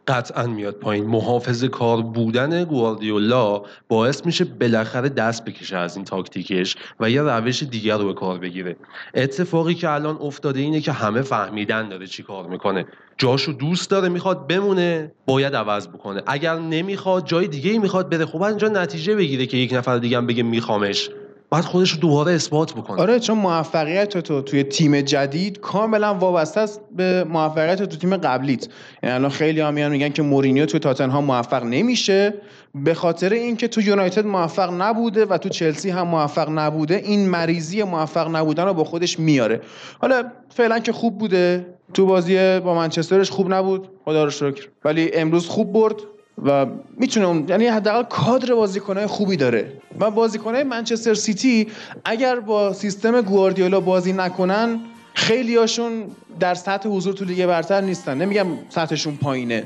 قطعا 0.08 0.48
میاد 0.48 0.76
پایین. 0.76 1.06
محافظ 1.06 1.64
کار 1.64 2.02
بودن 2.02 2.64
گواردیولا 2.64 3.62
باعث 3.88 4.26
میشه 4.26 4.46
بالاخره 4.46 5.10
دست 5.10 5.46
بکشه 5.46 5.78
از 5.78 5.96
این 5.96 6.06
تاکتیکش 6.06 6.76
و 7.00 7.10
یه 7.10 7.22
روش 7.22 7.64
دیگر 7.64 7.98
رو 7.98 8.06
به 8.06 8.14
کار 8.14 8.38
بگیره. 8.38 8.76
اتفاقی 9.14 9.74
که 9.74 9.90
الان 9.90 10.18
افتاده 10.22 10.60
اینه 10.60 10.82
که 10.82 10.92
همه 10.92 11.22
فهمیدن 11.22 11.90
داره 11.90 12.08
چی 12.08 12.24
کار 12.24 12.48
می‌کنه. 12.48 12.86
جاشو 13.18 13.52
دوست 13.52 13.90
داره 13.90 14.10
می‌خواد 14.10 14.48
بمونه 14.48 15.12
باید 15.26 15.56
عوض 15.56 15.88
بکنه. 15.88 16.22
اگر 16.28 16.56
نمی‌خواد 16.56 17.26
جای 17.26 17.48
دیگه 17.48 17.72
ای 17.72 17.80
می‌خواد 17.80 18.10
بره. 18.10 18.26
خب 18.26 18.42
اینجا 18.42 18.68
نتیجه 18.68 19.16
بگیره 19.16 19.46
که 19.46 19.58
یک 19.58 19.74
نفر 19.74 19.98
دیگه 19.98 20.18
هم 20.18 20.28
بگه 20.28 20.44
میخوامش. 20.44 21.10
بعد 21.50 21.64
خودش 21.64 21.92
رو 21.92 22.00
دوباره 22.00 22.32
اثبات 22.32 22.74
بکنه. 22.74 23.02
آره 23.02 23.20
چون 23.20 23.38
موفقیت 23.38 24.18
تو 24.18 24.42
توی 24.42 24.64
تیم 24.64 25.02
جدید 25.02 25.60
کاملا 25.60 26.14
وابسته 26.14 26.62
است 26.62 26.82
به 26.96 27.24
موفقیت 27.24 27.84
تو 27.84 27.98
تیم 27.98 28.18
قبلیت. 28.18 28.68
یعنی 29.04 29.16
الان 29.16 29.30
خیلی 29.30 29.62
هم 29.62 29.74
میان 29.74 29.92
میگن 29.92 30.10
که 30.10 30.22
مورینیو 30.22 30.66
تو 30.66 30.80
تاتنهام 30.80 31.24
موفق 31.24 31.64
نمیشه. 31.64 32.34
به 32.76 32.94
خاطر 32.94 33.34
اینکه 33.34 33.68
تو 33.68 33.82
یونایتد 33.82 34.26
موفق 34.26 34.82
نبوده 34.82 35.26
و 35.26 35.38
تو 35.38 35.50
چلسی 35.50 35.90
هم 35.90 36.08
موفق 36.08 36.50
نبوده 36.50 36.96
این 36.96 37.30
مریضی 37.30 37.84
موفق 37.84 38.36
نبودن 38.36 38.66
رو 38.66 38.74
با 38.74 38.84
خودش 38.84 39.20
میاره. 39.20 39.62
حالا 40.02 40.24
فعلا 40.50 40.80
که 40.80 40.92
خوب 40.92 41.18
بوده 41.18 41.77
تو 41.94 42.06
بازی 42.06 42.60
با 42.60 42.76
منچسترش 42.76 43.32
خوب 43.32 43.54
نبود 43.54 43.90
خدا 44.06 44.24
رو 44.24 44.30
شکر. 44.30 44.68
ولی 44.86 45.14
امروز 45.14 45.48
خوب 45.48 45.74
برد 45.74 45.96
و 46.46 46.66
می‌تونه 46.98 47.46
یعنی 47.50 47.68
حداقل 47.68 48.04
کادر 48.04 48.54
بازیکنهای 48.54 49.08
خوبی 49.08 49.38
داره. 49.38 49.82
و 50.00 50.12
بازیکنهای 50.12 50.64
منچستر 50.64 51.14
سیتی 51.14 51.68
اگر 52.06 52.40
با 52.40 52.74
سیستم 52.74 53.22
گواردیولا 53.22 53.80
بازی 53.80 54.14
نکنن 54.14 54.80
خیلی 55.14 55.56
هاشون 55.56 56.04
در 56.40 56.54
سطح 56.54 56.90
حضور 56.90 57.14
تو 57.14 57.26
لیگ 57.26 57.46
برتر 57.46 57.82
نیستن. 57.82 58.18
نمیگم 58.18 58.48
سطحشون 58.70 59.16
پایینه. 59.16 59.64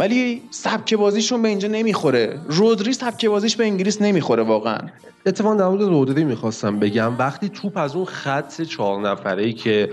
ولی 0.00 0.42
سبک 0.50 0.94
بازیشون 0.94 1.42
به 1.42 1.48
اینجا 1.48 1.68
نمی‌خوره. 1.68 2.40
رودری 2.48 2.92
سبک 2.92 3.26
بازیش 3.26 3.56
به 3.56 3.64
انگلیس 3.64 4.02
نمی‌خوره 4.02 4.42
واقعا. 4.42 4.78
اتفاقا 5.26 5.54
در 5.54 5.68
مورد 5.68 5.82
رودری 5.82 6.24
می‌خواستم 6.24 6.78
بگم. 6.78 7.18
وقتی 7.18 7.48
توپ 7.48 7.76
از 7.76 7.96
اون 7.96 8.04
خط 8.04 8.62
چهار 8.62 9.00
نفره 9.00 9.42
ای 9.42 9.52
که 9.52 9.90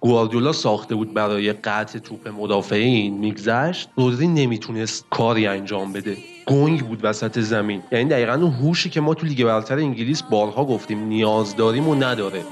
گواردیولا 0.00 0.52
ساخته 0.52 0.94
بود 0.94 1.14
برای 1.14 1.52
قطع 1.52 1.98
توپ 1.98 2.28
مدافعین 2.28 3.18
میگذشت. 3.18 3.88
رودری 3.96 4.28
نمی‌تونست 4.28 5.06
کاری 5.10 5.46
انجام 5.46 5.92
بده. 5.92 6.16
گنگ 6.46 6.86
بود 6.86 7.00
وسط 7.02 7.38
زمین. 7.38 7.82
یعنی 7.92 8.04
دقیقا 8.04 8.32
اون 8.32 8.52
هوشی 8.52 8.90
که 8.90 9.00
ما 9.00 9.14
تو 9.14 9.26
لیگ 9.26 9.44
برتر 9.44 9.78
انگلیس 9.78 10.22
بارها 10.22 10.64
گفتیم 10.64 10.98
نیاز 10.98 11.56
داریم 11.56 11.88
و 11.88 11.94
نداره. 11.94 12.42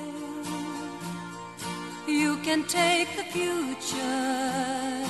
You 2.06 2.36
can 2.46 2.60
take 2.80 3.10
the 3.20 3.26
future, 3.34 5.06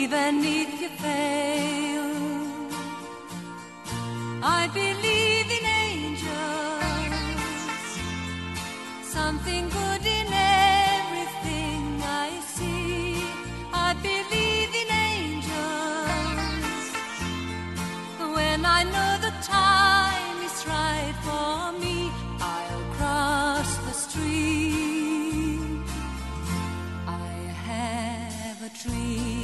even 0.00 0.32
if 0.60 0.70
you 0.82 0.90
fail. 1.04 2.08
I 4.60 4.62
believe 4.80 5.48
in 5.58 5.64
angels, 5.88 7.16
something 9.16 9.64
good 9.78 10.09
dream. 28.82 29.39